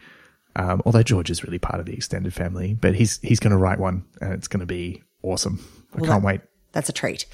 um, 0.56 0.82
although 0.86 1.02
George 1.02 1.30
is 1.30 1.44
really 1.44 1.58
part 1.58 1.80
of 1.80 1.86
the 1.86 1.92
extended 1.94 2.32
family, 2.32 2.74
but 2.74 2.94
he's, 2.94 3.18
he's 3.20 3.40
going 3.40 3.52
to 3.52 3.58
write 3.58 3.78
one 3.78 4.04
and 4.20 4.32
it's 4.32 4.48
going 4.48 4.60
to 4.60 4.66
be 4.66 5.02
awesome. 5.22 5.58
I 5.94 6.00
Well, 6.00 6.10
can't 6.10 6.22
that- 6.22 6.26
wait. 6.26 6.40
That's 6.72 6.88
a 6.88 6.92
treat. 6.92 7.26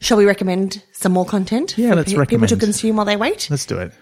Shall 0.00 0.16
we 0.16 0.24
recommend 0.24 0.82
some 0.92 1.12
more 1.12 1.26
content? 1.26 1.76
Yeah, 1.76 1.90
for 1.90 1.96
let's 1.96 2.12
pe- 2.12 2.26
people 2.26 2.46
to 2.46 2.56
consume 2.56 2.96
while 2.96 3.06
they 3.06 3.16
wait. 3.16 3.48
Let's 3.50 3.66
do 3.66 3.78
it. 3.78 3.92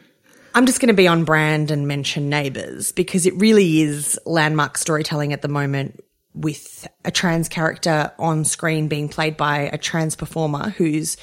I'm 0.55 0.65
just 0.65 0.81
going 0.81 0.89
to 0.89 0.95
be 0.95 1.07
on 1.07 1.25
brand 1.25 1.71
and 1.71 1.87
mention 1.87 2.29
Neighbours 2.29 2.93
because 2.93 3.27
it 3.27 3.35
really 3.37 3.83
is 3.83 4.19
landmark 4.25 4.79
storytelling 4.79 5.33
at 5.33 5.43
the 5.43 5.49
moment 5.49 6.03
with 6.35 6.89
a 7.05 7.11
trans 7.11 7.49
character 7.49 8.13
on 8.19 8.45
screen 8.45 8.89
being 8.89 9.09
played 9.09 9.37
by 9.37 9.71
a 9.73 9.79
trans 9.79 10.15
performer 10.15 10.71
who's 10.71 11.17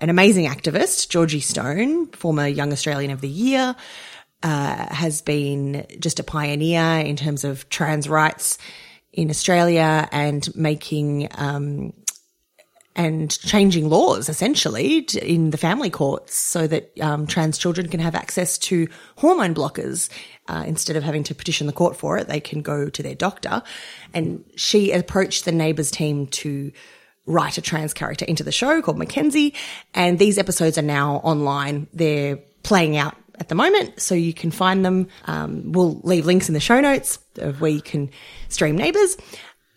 an 0.00 0.10
amazing 0.10 0.46
activist, 0.46 1.08
Georgie 1.08 1.40
Stone, 1.40 2.08
former 2.08 2.46
Young 2.46 2.72
Australian 2.72 3.10
of 3.10 3.20
the 3.20 3.28
Year, 3.28 3.74
uh, 4.42 4.94
has 4.94 5.22
been 5.22 5.86
just 5.98 6.20
a 6.20 6.22
pioneer 6.22 7.00
in 7.00 7.16
terms 7.16 7.44
of 7.44 7.68
trans 7.68 8.08
rights 8.08 8.58
in 9.12 9.30
Australia 9.30 10.08
and 10.12 10.54
making 10.54 11.28
um, 11.36 11.92
and 12.98 13.38
changing 13.42 13.88
laws 13.88 14.28
essentially 14.28 14.98
in 15.22 15.50
the 15.50 15.56
family 15.56 15.88
courts 15.88 16.34
so 16.34 16.66
that 16.66 16.90
um, 17.00 17.28
trans 17.28 17.56
children 17.56 17.88
can 17.88 18.00
have 18.00 18.16
access 18.16 18.58
to 18.58 18.88
hormone 19.16 19.54
blockers 19.54 20.10
uh, 20.48 20.64
instead 20.66 20.96
of 20.96 21.04
having 21.04 21.22
to 21.22 21.34
petition 21.34 21.68
the 21.68 21.72
court 21.72 21.96
for 21.96 22.18
it. 22.18 22.26
They 22.26 22.40
can 22.40 22.60
go 22.60 22.90
to 22.90 23.02
their 23.02 23.14
doctor, 23.14 23.62
and 24.12 24.44
she 24.56 24.90
approached 24.90 25.44
the 25.44 25.52
neighbours 25.52 25.92
team 25.92 26.26
to 26.26 26.72
write 27.24 27.56
a 27.56 27.62
trans 27.62 27.94
character 27.94 28.24
into 28.24 28.42
the 28.42 28.52
show 28.52 28.82
called 28.82 28.98
Mackenzie, 28.98 29.54
and 29.94 30.18
these 30.18 30.36
episodes 30.36 30.76
are 30.76 30.82
now 30.82 31.16
online. 31.18 31.86
They're 31.92 32.38
playing 32.64 32.96
out 32.96 33.14
at 33.38 33.48
the 33.48 33.54
moment, 33.54 34.00
so 34.02 34.16
you 34.16 34.34
can 34.34 34.50
find 34.50 34.84
them. 34.84 35.06
Um, 35.26 35.70
we'll 35.70 36.00
leave 36.02 36.26
links 36.26 36.48
in 36.48 36.54
the 36.54 36.60
show 36.60 36.80
notes 36.80 37.20
of 37.36 37.60
where 37.60 37.70
you 37.70 37.82
can 37.82 38.10
stream 38.48 38.76
Neighbours. 38.76 39.16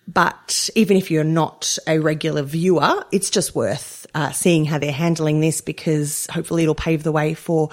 But 0.07 0.69
even 0.75 0.97
if 0.97 1.09
you're 1.11 1.23
not 1.23 1.77
a 1.87 1.99
regular 1.99 2.41
viewer, 2.41 3.05
it's 3.11 3.29
just 3.29 3.55
worth 3.55 4.05
uh, 4.13 4.31
seeing 4.31 4.65
how 4.65 4.77
they're 4.77 4.91
handling 4.91 5.39
this 5.39 5.61
because 5.61 6.27
hopefully 6.31 6.63
it'll 6.63 6.75
pave 6.75 7.03
the 7.03 7.11
way 7.11 7.33
for 7.33 7.69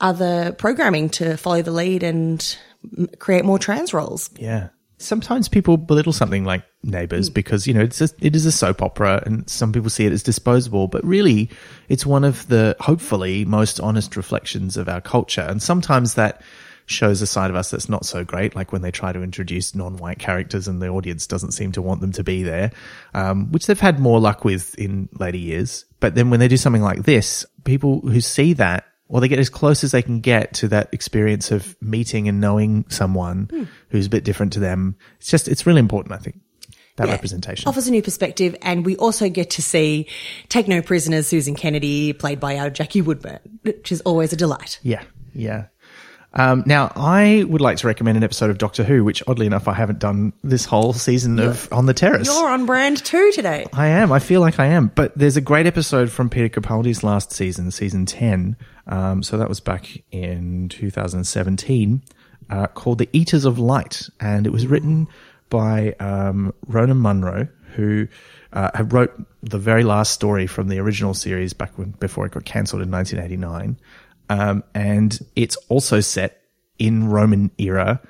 other 0.00 0.52
programming 0.52 1.08
to 1.10 1.36
follow 1.36 1.62
the 1.62 1.70
lead 1.70 2.02
and 2.02 2.56
m- 2.96 3.08
create 3.18 3.44
more 3.44 3.58
trans 3.58 3.92
roles. 3.92 4.30
Yeah. 4.36 4.68
Sometimes 4.98 5.48
people 5.48 5.78
belittle 5.78 6.12
something 6.12 6.44
like 6.44 6.62
Neighbours 6.82 7.30
because, 7.30 7.66
you 7.66 7.72
know, 7.72 7.80
it's 7.80 8.02
a, 8.02 8.08
it 8.20 8.36
is 8.36 8.44
a 8.44 8.52
soap 8.52 8.82
opera 8.82 9.22
and 9.24 9.48
some 9.48 9.72
people 9.72 9.88
see 9.88 10.04
it 10.04 10.12
as 10.12 10.22
disposable, 10.22 10.88
but 10.88 11.02
really 11.04 11.48
it's 11.88 12.04
one 12.04 12.22
of 12.22 12.46
the 12.48 12.76
hopefully 12.80 13.46
most 13.46 13.80
honest 13.80 14.14
reflections 14.14 14.76
of 14.76 14.88
our 14.88 15.00
culture. 15.00 15.40
And 15.40 15.62
sometimes 15.62 16.14
that 16.14 16.42
shows 16.90 17.22
a 17.22 17.26
side 17.26 17.50
of 17.50 17.56
us 17.56 17.70
that's 17.70 17.88
not 17.88 18.04
so 18.04 18.24
great, 18.24 18.54
like 18.56 18.72
when 18.72 18.82
they 18.82 18.90
try 18.90 19.12
to 19.12 19.22
introduce 19.22 19.74
non-white 19.74 20.18
characters 20.18 20.66
and 20.68 20.82
the 20.82 20.88
audience 20.88 21.26
doesn't 21.26 21.52
seem 21.52 21.72
to 21.72 21.82
want 21.82 22.00
them 22.00 22.12
to 22.12 22.24
be 22.24 22.42
there, 22.42 22.70
um, 23.14 23.50
which 23.52 23.66
they've 23.66 23.78
had 23.80 23.98
more 24.00 24.20
luck 24.20 24.44
with 24.44 24.78
in 24.78 25.08
later 25.18 25.36
years. 25.38 25.84
But 26.00 26.14
then 26.14 26.30
when 26.30 26.40
they 26.40 26.48
do 26.48 26.56
something 26.56 26.82
like 26.82 27.04
this, 27.04 27.46
people 27.64 28.00
who 28.00 28.20
see 28.20 28.52
that 28.54 28.84
or 29.08 29.20
they 29.20 29.28
get 29.28 29.38
as 29.40 29.48
close 29.50 29.82
as 29.82 29.90
they 29.92 30.02
can 30.02 30.20
get 30.20 30.54
to 30.54 30.68
that 30.68 30.88
experience 30.92 31.50
of 31.50 31.76
meeting 31.82 32.28
and 32.28 32.40
knowing 32.40 32.84
someone 32.88 33.48
Hmm. 33.50 33.64
who's 33.88 34.06
a 34.06 34.10
bit 34.10 34.22
different 34.24 34.52
to 34.52 34.60
them. 34.60 34.96
It's 35.18 35.30
just, 35.30 35.48
it's 35.48 35.66
really 35.66 35.80
important, 35.80 36.14
I 36.14 36.18
think, 36.18 36.38
that 36.96 37.06
Yeah. 37.08 37.14
representation. 37.14 37.66
Offers 37.68 37.88
a 37.88 37.90
new 37.90 38.02
perspective, 38.02 38.54
and 38.62 38.84
we 38.86 38.96
also 38.96 39.28
get 39.28 39.50
to 39.50 39.62
see 39.62 40.06
Take 40.48 40.68
No 40.68 40.80
Prisoners 40.80 41.26
Susan 41.26 41.56
Kennedy, 41.56 42.12
played 42.12 42.38
by 42.38 42.56
our 42.58 42.70
Jackie 42.70 43.00
Woodburne, 43.02 43.40
which 43.62 43.90
is 43.90 44.00
always 44.02 44.32
a 44.32 44.36
delight. 44.36 44.78
Yeah, 44.82 45.02
yeah. 45.34 45.64
Um, 46.32 46.62
now, 46.64 46.92
I 46.94 47.44
would 47.48 47.60
like 47.60 47.78
to 47.78 47.86
recommend 47.86 48.16
an 48.16 48.24
episode 48.24 48.50
of 48.50 48.58
Doctor 48.58 48.84
Who, 48.84 49.02
which 49.04 49.22
oddly 49.26 49.46
enough, 49.46 49.66
I 49.66 49.74
haven't 49.74 49.98
done 49.98 50.32
this 50.44 50.64
whole 50.64 50.92
season 50.92 51.38
of 51.40 51.68
On 51.72 51.86
the 51.86 51.94
Terrace. 51.94 52.28
You're 52.28 52.48
on 52.48 52.66
brand 52.66 53.04
too 53.04 53.32
today. 53.32 53.66
I 53.72 53.88
am. 53.88 54.12
I 54.12 54.20
feel 54.20 54.40
like 54.40 54.60
I 54.60 54.66
am. 54.66 54.92
But 54.94 55.16
there's 55.18 55.36
a 55.36 55.40
great 55.40 55.66
episode 55.66 56.10
from 56.10 56.30
Peter 56.30 56.48
Capaldi's 56.48 57.02
last 57.02 57.32
season, 57.32 57.70
season 57.70 58.06
10. 58.06 58.56
Um, 58.86 59.22
so 59.22 59.38
that 59.38 59.48
was 59.48 59.60
back 59.60 60.02
in 60.12 60.68
2017, 60.68 62.02
uh, 62.48 62.66
called 62.68 62.98
The 62.98 63.08
Eaters 63.12 63.44
of 63.44 63.58
Light. 63.58 64.08
And 64.20 64.46
it 64.46 64.50
was 64.50 64.66
written 64.66 65.08
by 65.48 65.94
um, 65.98 66.54
Rona 66.68 66.94
Munro, 66.94 67.48
who 67.74 68.06
uh, 68.52 68.70
wrote 68.84 69.12
the 69.42 69.58
very 69.58 69.84
last 69.84 70.12
story 70.12 70.46
from 70.46 70.68
the 70.68 70.78
original 70.78 71.14
series 71.14 71.52
back 71.52 71.76
when 71.76 71.90
before 71.92 72.26
it 72.26 72.32
got 72.32 72.44
cancelled 72.44 72.82
in 72.82 72.90
1989. 72.90 73.76
Um, 74.30 74.62
and 74.74 75.18
it's 75.34 75.56
also 75.68 76.00
set 76.00 76.40
in 76.78 77.10
Roman 77.10 77.50
era 77.58 78.00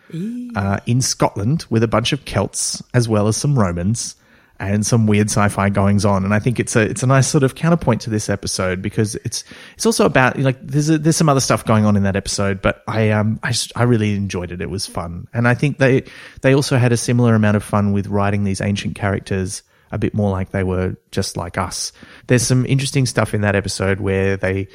uh, 0.54 0.78
in 0.87 1.00
Scotland 1.00 1.64
with 1.70 1.83
a 1.83 1.88
bunch 1.88 2.12
of 2.12 2.24
Celts 2.24 2.83
as 2.94 3.09
well 3.09 3.26
as 3.26 3.37
some 3.37 3.59
Romans 3.59 4.14
and 4.61 4.85
some 4.85 5.06
weird 5.06 5.28
sci-fi 5.28 5.70
goings 5.70 6.04
on. 6.04 6.24
And 6.24 6.35
I 6.35 6.38
think 6.38 6.61
it's 6.61 6.76
a 6.76 6.83
it's 6.83 7.02
a 7.02 7.06
nice 7.06 7.26
sort 7.26 7.42
of 7.42 7.54
counterpoint 7.54 8.02
to 8.02 8.11
this 8.11 8.28
episode 8.28 8.83
because 8.83 9.14
it's 9.16 9.42
it's 9.74 9.87
also 9.87 10.04
about 10.04 10.38
like 10.38 10.59
there's 10.61 10.90
a, 10.90 10.98
there's 10.98 11.16
some 11.16 11.30
other 11.30 11.40
stuff 11.40 11.64
going 11.64 11.87
on 11.87 11.96
in 11.96 12.02
that 12.02 12.16
episode, 12.16 12.61
but 12.61 12.85
I 12.87 13.11
um 13.11 13.40
I 13.42 13.52
just, 13.52 13.72
I 13.74 13.85
really 13.85 14.14
enjoyed 14.14 14.52
it. 14.52 14.61
It 14.61 14.68
was 14.68 14.87
fun, 14.87 15.26
and 15.33 15.48
I 15.48 15.54
think 15.54 15.78
they 15.78 16.04
they 16.42 16.54
also 16.54 16.76
had 16.76 16.92
a 16.92 16.98
similar 16.98 17.35
amount 17.35 17.56
of 17.56 17.64
fun 17.64 17.92
with 17.92 18.06
writing 18.09 18.44
these 18.44 18.61
ancient 18.61 18.94
characters 18.94 19.62
a 19.90 19.98
bit 19.98 20.14
more 20.14 20.30
like 20.30 20.50
they 20.50 20.62
were 20.62 20.94
just 21.11 21.37
like 21.38 21.56
us. 21.59 21.92
There's 22.26 22.46
some 22.46 22.66
interesting 22.66 23.06
stuff 23.06 23.35
in 23.35 23.40
that 23.40 23.56
episode 23.56 23.98
where 23.98 24.37
they 24.37 24.68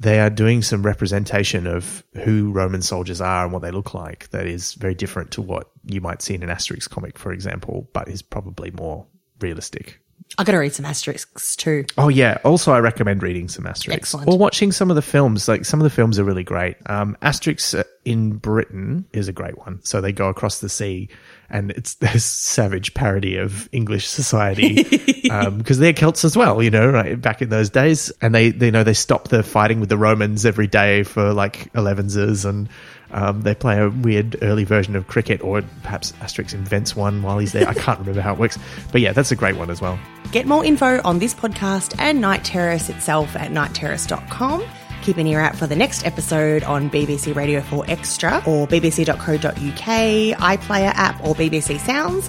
they 0.00 0.20
are 0.20 0.30
doing 0.30 0.62
some 0.62 0.84
representation 0.84 1.66
of 1.66 2.04
who 2.24 2.52
Roman 2.52 2.82
soldiers 2.82 3.20
are 3.20 3.42
and 3.42 3.52
what 3.52 3.62
they 3.62 3.72
look 3.72 3.94
like 3.94 4.28
that 4.30 4.46
is 4.46 4.74
very 4.74 4.94
different 4.94 5.32
to 5.32 5.42
what 5.42 5.70
you 5.84 6.00
might 6.00 6.22
see 6.22 6.34
in 6.34 6.42
an 6.44 6.50
Asterix 6.50 6.88
comic, 6.88 7.18
for 7.18 7.32
example, 7.32 7.88
but 7.92 8.08
is 8.08 8.22
probably 8.22 8.70
more 8.70 9.06
realistic. 9.40 10.00
I 10.36 10.44
got 10.44 10.52
to 10.52 10.58
read 10.58 10.74
some 10.74 10.84
Asterix 10.84 11.56
too. 11.56 11.84
Oh 11.96 12.08
yeah. 12.08 12.38
Also, 12.44 12.72
I 12.72 12.78
recommend 12.78 13.22
reading 13.22 13.48
some 13.48 13.64
Asterix 13.64 13.92
Excellent. 13.92 14.28
or 14.28 14.38
watching 14.38 14.70
some 14.72 14.90
of 14.90 14.96
the 14.96 15.02
films. 15.02 15.48
Like 15.48 15.64
some 15.64 15.80
of 15.80 15.84
the 15.84 15.90
films 15.90 16.18
are 16.18 16.24
really 16.24 16.44
great. 16.44 16.76
Um, 16.86 17.16
Asterix 17.22 17.78
uh, 17.78 17.84
in 18.04 18.34
Britain 18.34 19.06
is 19.12 19.28
a 19.28 19.32
great 19.32 19.58
one. 19.58 19.80
So 19.82 20.00
they 20.00 20.12
go 20.12 20.28
across 20.28 20.60
the 20.60 20.68
sea, 20.68 21.08
and 21.50 21.70
it's 21.72 21.94
this 21.96 22.24
savage 22.24 22.94
parody 22.94 23.36
of 23.36 23.68
English 23.72 24.06
society 24.06 24.82
because 25.22 25.78
they're 25.78 25.92
Celts 25.92 26.24
as 26.24 26.36
well. 26.36 26.62
You 26.62 26.70
know, 26.70 26.88
right 26.88 27.20
back 27.20 27.42
in 27.42 27.48
those 27.48 27.70
days, 27.70 28.12
and 28.20 28.34
they, 28.34 28.50
they 28.50 28.66
you 28.66 28.72
know 28.72 28.84
they 28.84 28.94
stop 28.94 29.28
the 29.28 29.42
fighting 29.42 29.80
with 29.80 29.88
the 29.88 29.98
Romans 29.98 30.46
every 30.46 30.66
day 30.66 31.02
for 31.02 31.32
like 31.32 31.72
elevenses 31.72 32.44
and. 32.44 32.68
Um, 33.10 33.42
they 33.42 33.54
play 33.54 33.78
a 33.80 33.88
weird 33.88 34.36
early 34.42 34.64
version 34.64 34.94
of 34.96 35.06
cricket, 35.06 35.42
or 35.42 35.62
perhaps 35.82 36.12
Asterix 36.20 36.52
invents 36.52 36.94
one 36.94 37.22
while 37.22 37.38
he's 37.38 37.52
there. 37.52 37.68
I 37.68 37.74
can't 37.74 37.98
remember 37.98 38.20
how 38.20 38.34
it 38.34 38.38
works, 38.38 38.58
but 38.92 39.00
yeah, 39.00 39.12
that's 39.12 39.32
a 39.32 39.36
great 39.36 39.56
one 39.56 39.70
as 39.70 39.80
well. 39.80 39.98
Get 40.30 40.46
more 40.46 40.64
info 40.64 41.00
on 41.04 41.18
this 41.18 41.34
podcast 41.34 41.94
and 41.98 42.20
Night 42.20 42.44
Terrace 42.44 42.90
itself 42.90 43.34
at 43.34 43.50
nightterrace.com. 43.50 44.64
Keep 45.02 45.16
an 45.16 45.26
ear 45.26 45.40
out 45.40 45.56
for 45.56 45.66
the 45.66 45.76
next 45.76 46.04
episode 46.04 46.62
on 46.64 46.90
BBC 46.90 47.34
Radio 47.34 47.62
4 47.62 47.84
Extra 47.88 48.36
or 48.46 48.66
bbc.co.uk, 48.66 49.54
iPlayer 49.54 50.92
app, 50.94 51.24
or 51.24 51.34
BBC 51.34 51.78
Sounds. 51.80 52.28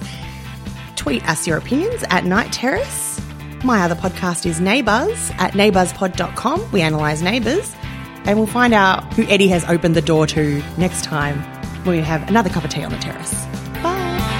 Tweet 0.96 1.26
us 1.28 1.46
your 1.46 1.58
opinions 1.58 2.04
at 2.08 2.24
Night 2.24 2.52
Terrace. 2.52 3.20
My 3.64 3.82
other 3.82 3.94
podcast 3.94 4.46
is 4.46 4.60
Neighbours 4.60 5.30
at 5.38 5.52
neighbourspod.com. 5.52 6.72
We 6.72 6.80
analyse 6.80 7.20
neighbours. 7.20 7.74
And 8.24 8.38
we'll 8.38 8.46
find 8.46 8.72
out 8.74 9.12
who 9.14 9.24
Eddie 9.24 9.48
has 9.48 9.64
opened 9.64 9.96
the 9.96 10.02
door 10.02 10.26
to 10.28 10.62
next 10.76 11.04
time 11.04 11.40
when 11.84 11.96
we 11.96 12.02
have 12.02 12.28
another 12.28 12.50
cup 12.50 12.64
of 12.64 12.70
tea 12.70 12.84
on 12.84 12.92
the 12.92 12.98
terrace. 12.98 13.32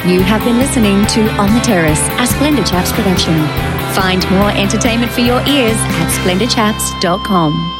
You 0.06 0.22
have 0.22 0.42
been 0.44 0.56
listening 0.58 1.04
to 1.06 1.28
On 1.38 1.52
the 1.54 1.60
Terrace, 1.60 2.00
a 2.18 2.26
Splendid 2.26 2.64
Chaps 2.64 2.90
production. 2.92 3.34
Find 3.94 4.28
more 4.30 4.50
entertainment 4.50 5.12
for 5.12 5.20
your 5.20 5.40
ears 5.46 5.76
at 5.76 6.08
splendidchaps.com. 6.22 7.79